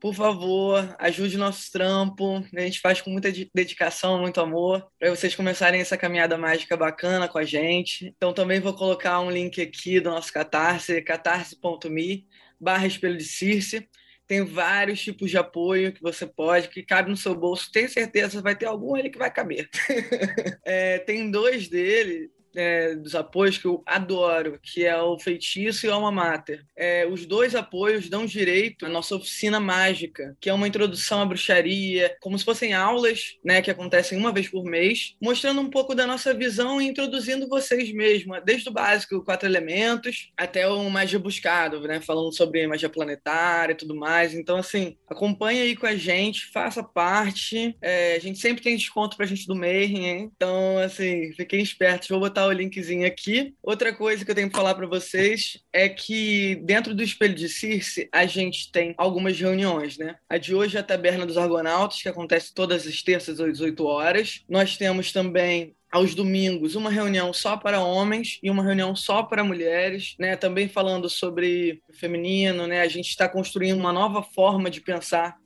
por 0.00 0.14
favor, 0.14 0.94
ajude 0.98 1.36
nosso 1.36 1.72
trampo. 1.72 2.44
A 2.56 2.60
gente 2.60 2.80
faz 2.80 3.00
com 3.00 3.10
muita 3.10 3.32
dedicação, 3.52 4.20
muito 4.20 4.40
amor, 4.40 4.86
para 4.98 5.10
vocês 5.10 5.34
começarem 5.34 5.80
essa 5.80 5.96
caminhada 5.96 6.38
mágica 6.38 6.76
bacana 6.76 7.26
com 7.26 7.38
a 7.38 7.44
gente. 7.44 8.12
Então 8.16 8.32
também 8.32 8.60
vou 8.60 8.74
colocar 8.74 9.18
um 9.20 9.30
link 9.30 9.60
aqui 9.60 9.98
do 9.98 10.10
nosso 10.10 10.32
Catarse, 10.32 11.02
catarse.me 11.02 12.26
barra 12.60 12.86
Espelho 12.86 13.16
de 13.16 13.24
Circe. 13.24 13.88
Tem 14.28 14.44
vários 14.44 15.00
tipos 15.00 15.30
de 15.30 15.38
apoio 15.38 15.92
que 15.92 16.02
você 16.02 16.26
pode, 16.26 16.68
que 16.68 16.82
cabe 16.82 17.08
no 17.08 17.16
seu 17.16 17.34
bolso. 17.34 17.72
Tenho 17.72 17.88
certeza 17.88 18.42
vai 18.42 18.54
ter 18.54 18.66
algum 18.66 18.94
ali 18.94 19.10
que 19.10 19.18
vai 19.18 19.32
caber. 19.32 19.68
é, 20.64 20.98
tem 20.98 21.30
dois 21.30 21.66
dele 21.66 22.30
é, 22.58 22.96
dos 22.96 23.14
apoios 23.14 23.56
que 23.56 23.66
eu 23.66 23.82
adoro, 23.86 24.58
que 24.60 24.84
é 24.84 25.00
o 25.00 25.16
Feitiço 25.16 25.86
e 25.86 25.88
o 25.88 25.92
Alma 25.92 26.10
Mater. 26.10 26.64
É, 26.76 27.06
os 27.06 27.24
dois 27.24 27.54
apoios 27.54 28.08
dão 28.08 28.26
direito 28.26 28.84
à 28.84 28.88
nossa 28.88 29.14
oficina 29.14 29.60
mágica, 29.60 30.36
que 30.40 30.50
é 30.50 30.52
uma 30.52 30.66
introdução 30.66 31.22
à 31.22 31.24
bruxaria, 31.24 32.16
como 32.20 32.36
se 32.36 32.44
fossem 32.44 32.74
aulas 32.74 33.36
né, 33.44 33.62
que 33.62 33.70
acontecem 33.70 34.18
uma 34.18 34.32
vez 34.32 34.48
por 34.48 34.64
mês, 34.64 35.14
mostrando 35.22 35.60
um 35.60 35.70
pouco 35.70 35.94
da 35.94 36.04
nossa 36.04 36.34
visão 36.34 36.80
e 36.82 36.88
introduzindo 36.88 37.48
vocês 37.48 37.92
mesmos, 37.92 38.40
desde 38.44 38.68
o 38.68 38.72
básico, 38.72 39.24
quatro 39.24 39.48
elementos, 39.48 40.32
até 40.36 40.66
o 40.66 40.90
magia 40.90 41.18
buscado, 41.18 41.80
né, 41.82 42.00
falando 42.00 42.34
sobre 42.34 42.66
magia 42.66 42.88
planetária 42.88 43.72
e 43.72 43.76
tudo 43.76 43.94
mais. 43.94 44.34
Então, 44.34 44.56
assim, 44.56 44.96
acompanhe 45.08 45.60
aí 45.60 45.76
com 45.76 45.86
a 45.86 45.94
gente, 45.94 46.46
faça 46.46 46.82
parte. 46.82 47.76
É, 47.80 48.16
a 48.16 48.18
gente 48.18 48.40
sempre 48.40 48.64
tem 48.64 48.76
desconto 48.76 49.16
pra 49.16 49.26
gente 49.26 49.46
do 49.46 49.54
Mayhem, 49.54 50.06
hein? 50.06 50.32
Então, 50.34 50.78
assim, 50.78 51.32
fiquem 51.34 51.62
espertos. 51.62 52.08
Vou 52.08 52.18
botar 52.18 52.47
o 52.48 52.52
linkzinho 52.52 53.06
aqui. 53.06 53.54
Outra 53.62 53.92
coisa 53.92 54.24
que 54.24 54.30
eu 54.30 54.34
tenho 54.34 54.50
para 54.50 54.58
falar 54.58 54.74
para 54.74 54.86
vocês 54.86 55.58
é 55.72 55.88
que 55.88 56.56
dentro 56.64 56.94
do 56.94 57.02
Espelho 57.02 57.34
de 57.34 57.48
Circe 57.48 58.08
a 58.12 58.26
gente 58.26 58.70
tem 58.72 58.94
algumas 58.96 59.38
reuniões, 59.38 59.98
né? 59.98 60.16
A 60.28 60.38
de 60.38 60.54
hoje 60.54 60.76
é 60.76 60.80
a 60.80 60.82
Taberna 60.82 61.26
dos 61.26 61.38
Argonautas, 61.38 62.02
que 62.02 62.08
acontece 62.08 62.54
todas 62.54 62.86
as 62.86 63.02
terças 63.02 63.40
às 63.40 63.52
18 63.52 63.84
horas. 63.84 64.44
Nós 64.48 64.76
temos 64.76 65.12
também 65.12 65.74
aos 65.90 66.14
domingos 66.14 66.74
uma 66.74 66.90
reunião 66.90 67.32
só 67.32 67.56
para 67.56 67.80
homens 67.80 68.38
e 68.42 68.50
uma 68.50 68.62
reunião 68.62 68.94
só 68.94 69.22
para 69.22 69.42
mulheres, 69.42 70.14
né? 70.18 70.36
Também 70.36 70.68
falando 70.68 71.08
sobre 71.08 71.82
o 71.88 71.92
feminino, 71.92 72.66
né? 72.66 72.82
A 72.82 72.88
gente 72.88 73.08
está 73.08 73.28
construindo 73.28 73.78
uma 73.78 73.92
nova 73.92 74.22
forma 74.22 74.70
de 74.70 74.80
pensar 74.80 75.36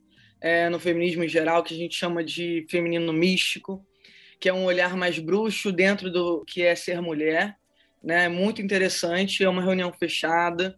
é, 0.41 0.67
no 0.69 0.79
feminismo 0.79 1.23
em 1.23 1.29
geral, 1.29 1.63
que 1.63 1.73
a 1.73 1.77
gente 1.77 1.95
chama 1.95 2.23
de 2.23 2.65
feminino 2.69 3.13
místico, 3.13 3.85
que 4.43 4.49
é 4.49 4.53
um 4.53 4.65
olhar 4.65 4.97
mais 4.97 5.17
bruxo 5.19 5.71
dentro 5.71 6.11
do 6.11 6.43
que 6.43 6.63
é 6.63 6.75
ser 6.75 6.99
mulher, 6.99 7.55
né? 8.03 8.27
Muito 8.27 8.61
interessante, 8.61 9.41
é 9.41 9.47
uma 9.47 9.61
reunião 9.61 9.89
fechada, 9.93 10.77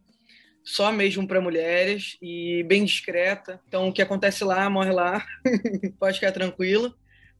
só 0.63 0.91
mesmo 0.91 1.27
para 1.27 1.41
mulheres 1.41 2.15
e 2.21 2.63
bem 2.67 2.85
discreta. 2.85 3.59
Então, 3.67 3.87
o 3.87 3.91
que 3.91 4.03
acontece 4.03 4.43
lá, 4.43 4.69
morre 4.69 4.91
lá, 4.91 5.25
pode 5.99 6.19
ficar 6.19 6.31
tranquilo. 6.31 6.93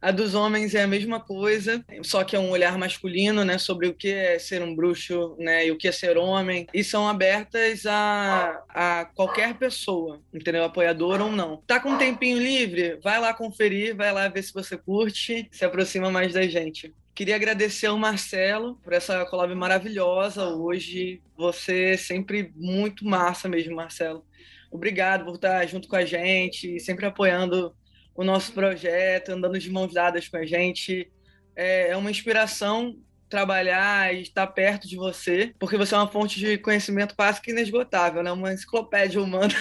A 0.06 0.12
dos 0.12 0.36
homens 0.36 0.76
é 0.76 0.84
a 0.84 0.88
mesma 0.88 1.20
coisa, 1.20 1.84
só 2.03 2.24
que 2.24 2.36
é 2.36 2.39
um 2.39 2.51
olhar 2.51 2.78
masculino, 2.78 3.43
né, 3.43 3.58
sobre 3.58 3.88
o 3.88 3.93
que 3.95 4.10
é 4.10 4.38
ser 4.38 4.62
um 4.62 4.76
bruxo, 4.76 5.36
né, 5.39 5.66
e 5.66 5.72
o 5.72 5.78
que 5.80 5.88
é 5.88 5.91
ser 5.91 6.16
homem, 6.16 6.68
e 6.72 6.84
são 6.84 7.08
abertas 7.08 7.88
a, 7.88 8.64
a 8.70 9.06
qualquer 9.16 9.56
pessoa, 9.56 10.22
entendeu? 10.32 10.64
Apoiador 10.64 11.22
ou 11.22 11.32
não. 11.32 11.58
Tá 11.66 11.80
com 11.80 11.89
um 11.89 11.97
tempinho 11.97 12.38
livre? 12.38 12.99
Vai 13.03 13.20
lá 13.20 13.34
conferir, 13.34 13.95
vai 13.95 14.14
lá 14.14 14.28
ver 14.28 14.43
se 14.43 14.53
você 14.53 14.78
curte, 14.78 15.49
se 15.51 15.66
aproxima 15.66 16.12
mais 16.12 16.34
da 16.34 16.43
gente. 16.43 16.93
Queria 17.16 17.36
agradecer 17.36 17.88
ao 17.88 17.97
Marcelo 17.97 18.76
por 18.84 18.93
essa 18.93 19.26
collab 19.26 19.56
maravilhosa 19.56 20.49
hoje. 20.49 21.20
Você 21.36 21.93
é 21.93 21.97
sempre 21.97 22.51
muito 22.56 23.03
massa 23.03 23.49
mesmo, 23.49 23.76
Marcelo. 23.76 24.24
Obrigado 24.70 25.26
por 25.26 25.34
estar 25.34 25.66
junto 25.66 25.88
com 25.88 25.95
a 25.95 26.06
gente, 26.06 26.80
sempre 26.80 27.08
apoiando 27.08 27.74
o 28.16 28.24
nosso 28.24 28.53
projeto, 28.53 29.30
andando 29.30 29.59
de 29.59 29.70
mãos 29.70 29.93
dadas 29.93 30.28
com 30.28 30.38
a 30.38 30.45
gente. 30.45 31.11
É, 31.55 31.89
é 31.89 31.97
uma 31.97 32.09
inspiração 32.09 32.97
trabalhar 33.30 34.13
e 34.13 34.22
estar 34.22 34.47
perto 34.47 34.88
de 34.88 34.95
você, 34.95 35.53
porque 35.59 35.78
você 35.78 35.93
é 35.93 35.97
uma 35.97 36.07
fonte 36.07 36.39
de 36.39 36.57
conhecimento 36.57 37.16
quase 37.16 37.41
que 37.41 37.51
inesgotável, 37.51 38.24
né? 38.24 38.32
Uma 38.32 38.53
enciclopédia 38.53 39.22
humana. 39.22 39.53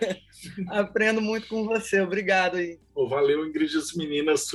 Aprendo 0.68 1.20
muito 1.20 1.48
com 1.48 1.64
você. 1.64 2.00
Obrigado 2.00 2.56
aí. 2.56 2.78
Oh, 2.94 3.08
valeu, 3.08 3.46
Ingrid, 3.46 3.76
as 3.76 3.92
meninas. 3.94 4.46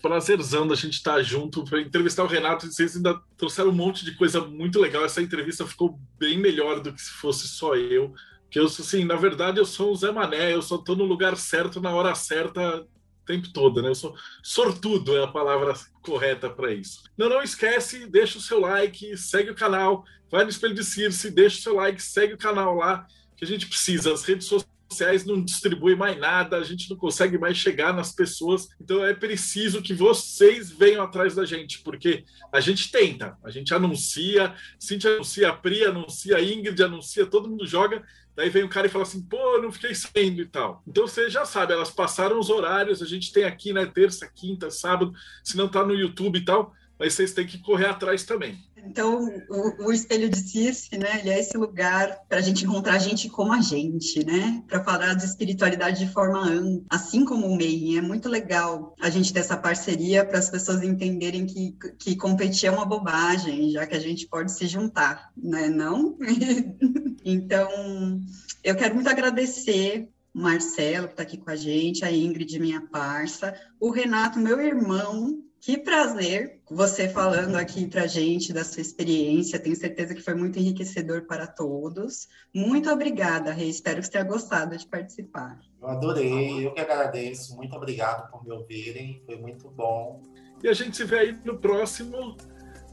Prazerzão 0.00 0.66
da 0.66 0.74
gente 0.74 0.94
estar 0.94 1.20
junto 1.22 1.64
para 1.64 1.80
entrevistar 1.80 2.22
o 2.22 2.28
Renato. 2.28 2.66
Vocês 2.66 2.96
ainda 2.96 3.20
trouxeram 3.36 3.70
um 3.70 3.74
monte 3.74 4.04
de 4.04 4.16
coisa 4.16 4.40
muito 4.40 4.80
legal. 4.80 5.04
Essa 5.04 5.20
entrevista 5.20 5.66
ficou 5.66 5.98
bem 6.18 6.38
melhor 6.38 6.80
do 6.80 6.92
que 6.92 7.02
se 7.02 7.10
fosse 7.10 7.48
só 7.48 7.76
eu. 7.76 8.14
Que 8.50 8.58
eu, 8.58 8.66
assim, 8.66 9.04
na 9.04 9.16
verdade, 9.16 9.58
eu 9.58 9.64
sou 9.64 9.92
o 9.92 9.96
Zé 9.96 10.10
Mané, 10.10 10.54
eu 10.54 10.62
só 10.62 10.76
estou 10.76 10.96
no 10.96 11.04
lugar 11.04 11.36
certo, 11.36 11.80
na 11.80 11.94
hora 11.94 12.14
certa, 12.14 12.80
o 12.80 12.86
tempo 13.24 13.52
todo, 13.52 13.80
né? 13.80 13.90
Eu 13.90 13.94
sou 13.94 14.14
sortudo, 14.42 15.16
é 15.16 15.22
a 15.22 15.28
palavra 15.28 15.74
correta 16.02 16.50
para 16.50 16.72
isso. 16.72 17.02
Não, 17.16 17.28
não 17.28 17.42
esquece, 17.42 18.06
deixa 18.06 18.38
o 18.38 18.42
seu 18.42 18.60
like, 18.60 19.16
segue 19.16 19.50
o 19.50 19.54
canal, 19.54 20.04
vai 20.30 20.44
no 20.44 20.50
Espelho 20.50 20.74
de 20.74 20.84
Circe, 20.84 21.30
deixa 21.30 21.58
o 21.58 21.62
seu 21.62 21.74
like, 21.76 22.02
segue 22.02 22.34
o 22.34 22.38
canal 22.38 22.74
lá, 22.74 23.06
que 23.36 23.44
a 23.44 23.48
gente 23.48 23.66
precisa. 23.66 24.12
As 24.12 24.24
redes 24.24 24.46
sociais 24.46 25.24
não 25.24 25.42
distribuem 25.42 25.96
mais 25.96 26.18
nada, 26.18 26.56
a 26.56 26.64
gente 26.64 26.90
não 26.90 26.96
consegue 26.96 27.38
mais 27.38 27.56
chegar 27.56 27.94
nas 27.94 28.12
pessoas, 28.12 28.68
então 28.80 29.04
é 29.04 29.14
preciso 29.14 29.80
que 29.80 29.94
vocês 29.94 30.70
venham 30.70 31.02
atrás 31.02 31.34
da 31.34 31.44
gente, 31.44 31.80
porque 31.82 32.24
a 32.52 32.60
gente 32.60 32.90
tenta, 32.90 33.38
a 33.44 33.50
gente 33.50 33.72
anuncia, 33.72 34.54
Cintia 34.78 35.14
anuncia, 35.14 35.48
a 35.48 35.52
Pri 35.52 35.84
anuncia, 35.84 36.36
a 36.36 36.42
Ingrid 36.42 36.82
anuncia, 36.82 37.24
todo 37.24 37.48
mundo 37.48 37.66
joga, 37.66 38.04
Daí 38.34 38.48
vem 38.48 38.62
o 38.62 38.68
cara 38.68 38.86
e 38.86 38.90
fala 38.90 39.04
assim, 39.04 39.22
pô, 39.22 39.58
não 39.60 39.72
fiquei 39.72 39.94
saindo 39.94 40.40
e 40.40 40.46
tal. 40.46 40.82
Então 40.86 41.06
você 41.06 41.28
já 41.28 41.44
sabe, 41.44 41.72
elas 41.72 41.90
passaram 41.90 42.38
os 42.38 42.48
horários, 42.48 43.02
a 43.02 43.06
gente 43.06 43.32
tem 43.32 43.44
aqui, 43.44 43.72
né, 43.72 43.86
terça, 43.86 44.30
quinta, 44.34 44.70
sábado, 44.70 45.12
se 45.44 45.56
não 45.56 45.68
tá 45.68 45.84
no 45.84 45.94
YouTube 45.94 46.38
e 46.38 46.44
tal, 46.44 46.72
mas 46.98 47.14
vocês 47.14 47.32
têm 47.32 47.46
que 47.46 47.58
correr 47.58 47.86
atrás 47.86 48.24
também. 48.24 48.58
Então, 48.84 49.28
o, 49.48 49.86
o 49.86 49.92
Espelho 49.92 50.28
de 50.28 50.38
Circe, 50.38 50.96
né, 50.96 51.20
ele 51.20 51.30
é 51.30 51.38
esse 51.38 51.56
lugar 51.56 52.20
para 52.28 52.38
a 52.38 52.42
gente 52.42 52.64
encontrar 52.64 52.98
gente 52.98 53.28
como 53.28 53.52
a 53.52 53.60
gente, 53.60 54.24
né, 54.24 54.62
para 54.66 54.82
falar 54.82 55.14
de 55.14 55.24
espiritualidade 55.24 56.04
de 56.04 56.12
forma 56.12 56.40
ampla, 56.40 56.84
assim 56.90 57.24
como 57.24 57.46
o 57.46 57.56
MEI. 57.56 57.98
É 57.98 58.02
muito 58.02 58.28
legal 58.28 58.94
a 59.00 59.10
gente 59.10 59.32
ter 59.32 59.40
essa 59.40 59.56
parceria 59.56 60.24
para 60.24 60.38
as 60.38 60.50
pessoas 60.50 60.82
entenderem 60.82 61.46
que, 61.46 61.76
que 61.98 62.16
competir 62.16 62.68
é 62.68 62.72
uma 62.72 62.84
bobagem, 62.84 63.70
já 63.70 63.86
que 63.86 63.96
a 63.96 64.00
gente 64.00 64.26
pode 64.26 64.52
se 64.52 64.66
juntar, 64.66 65.30
né, 65.36 65.68
não? 65.68 66.16
então, 67.24 68.20
eu 68.62 68.74
quero 68.76 68.94
muito 68.94 69.10
agradecer 69.10 70.08
Marcelo, 70.32 71.08
que 71.08 71.14
está 71.14 71.22
aqui 71.22 71.36
com 71.36 71.50
a 71.50 71.56
gente, 71.56 72.04
a 72.04 72.12
Ingrid, 72.12 72.58
minha 72.58 72.80
parça, 72.80 73.54
o 73.80 73.90
Renato, 73.90 74.38
meu 74.38 74.60
irmão, 74.60 75.42
que 75.60 75.76
prazer 75.76 76.58
você 76.70 77.08
falando 77.08 77.56
aqui 77.56 77.86
para 77.86 78.06
gente 78.06 78.52
da 78.52 78.64
sua 78.64 78.80
experiência. 78.80 79.58
Tenho 79.58 79.76
certeza 79.76 80.14
que 80.14 80.22
foi 80.22 80.34
muito 80.34 80.58
enriquecedor 80.58 81.26
para 81.26 81.46
todos. 81.46 82.28
Muito 82.54 82.90
obrigada, 82.90 83.52
Rei. 83.52 83.68
Espero 83.68 83.98
que 83.98 84.06
você 84.06 84.12
tenha 84.12 84.24
gostado 84.24 84.76
de 84.76 84.86
participar. 84.86 85.60
Eu 85.80 85.88
adorei, 85.88 86.66
eu 86.66 86.72
que 86.72 86.80
agradeço. 86.80 87.54
Muito 87.56 87.76
obrigado 87.76 88.30
por 88.30 88.42
me 88.42 88.52
ouvirem, 88.52 89.22
foi 89.26 89.36
muito 89.36 89.68
bom. 89.70 90.22
E 90.62 90.68
a 90.68 90.72
gente 90.72 90.96
se 90.96 91.04
vê 91.04 91.18
aí 91.18 91.38
no 91.44 91.58
próximo 91.58 92.36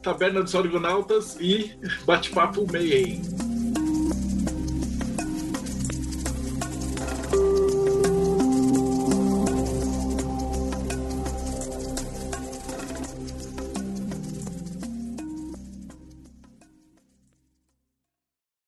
Taberna 0.02 0.42
dos 0.42 0.54
Orgonautas 0.54 1.36
e 1.40 1.78
Bate-Papo 2.04 2.70
Meio. 2.70 3.57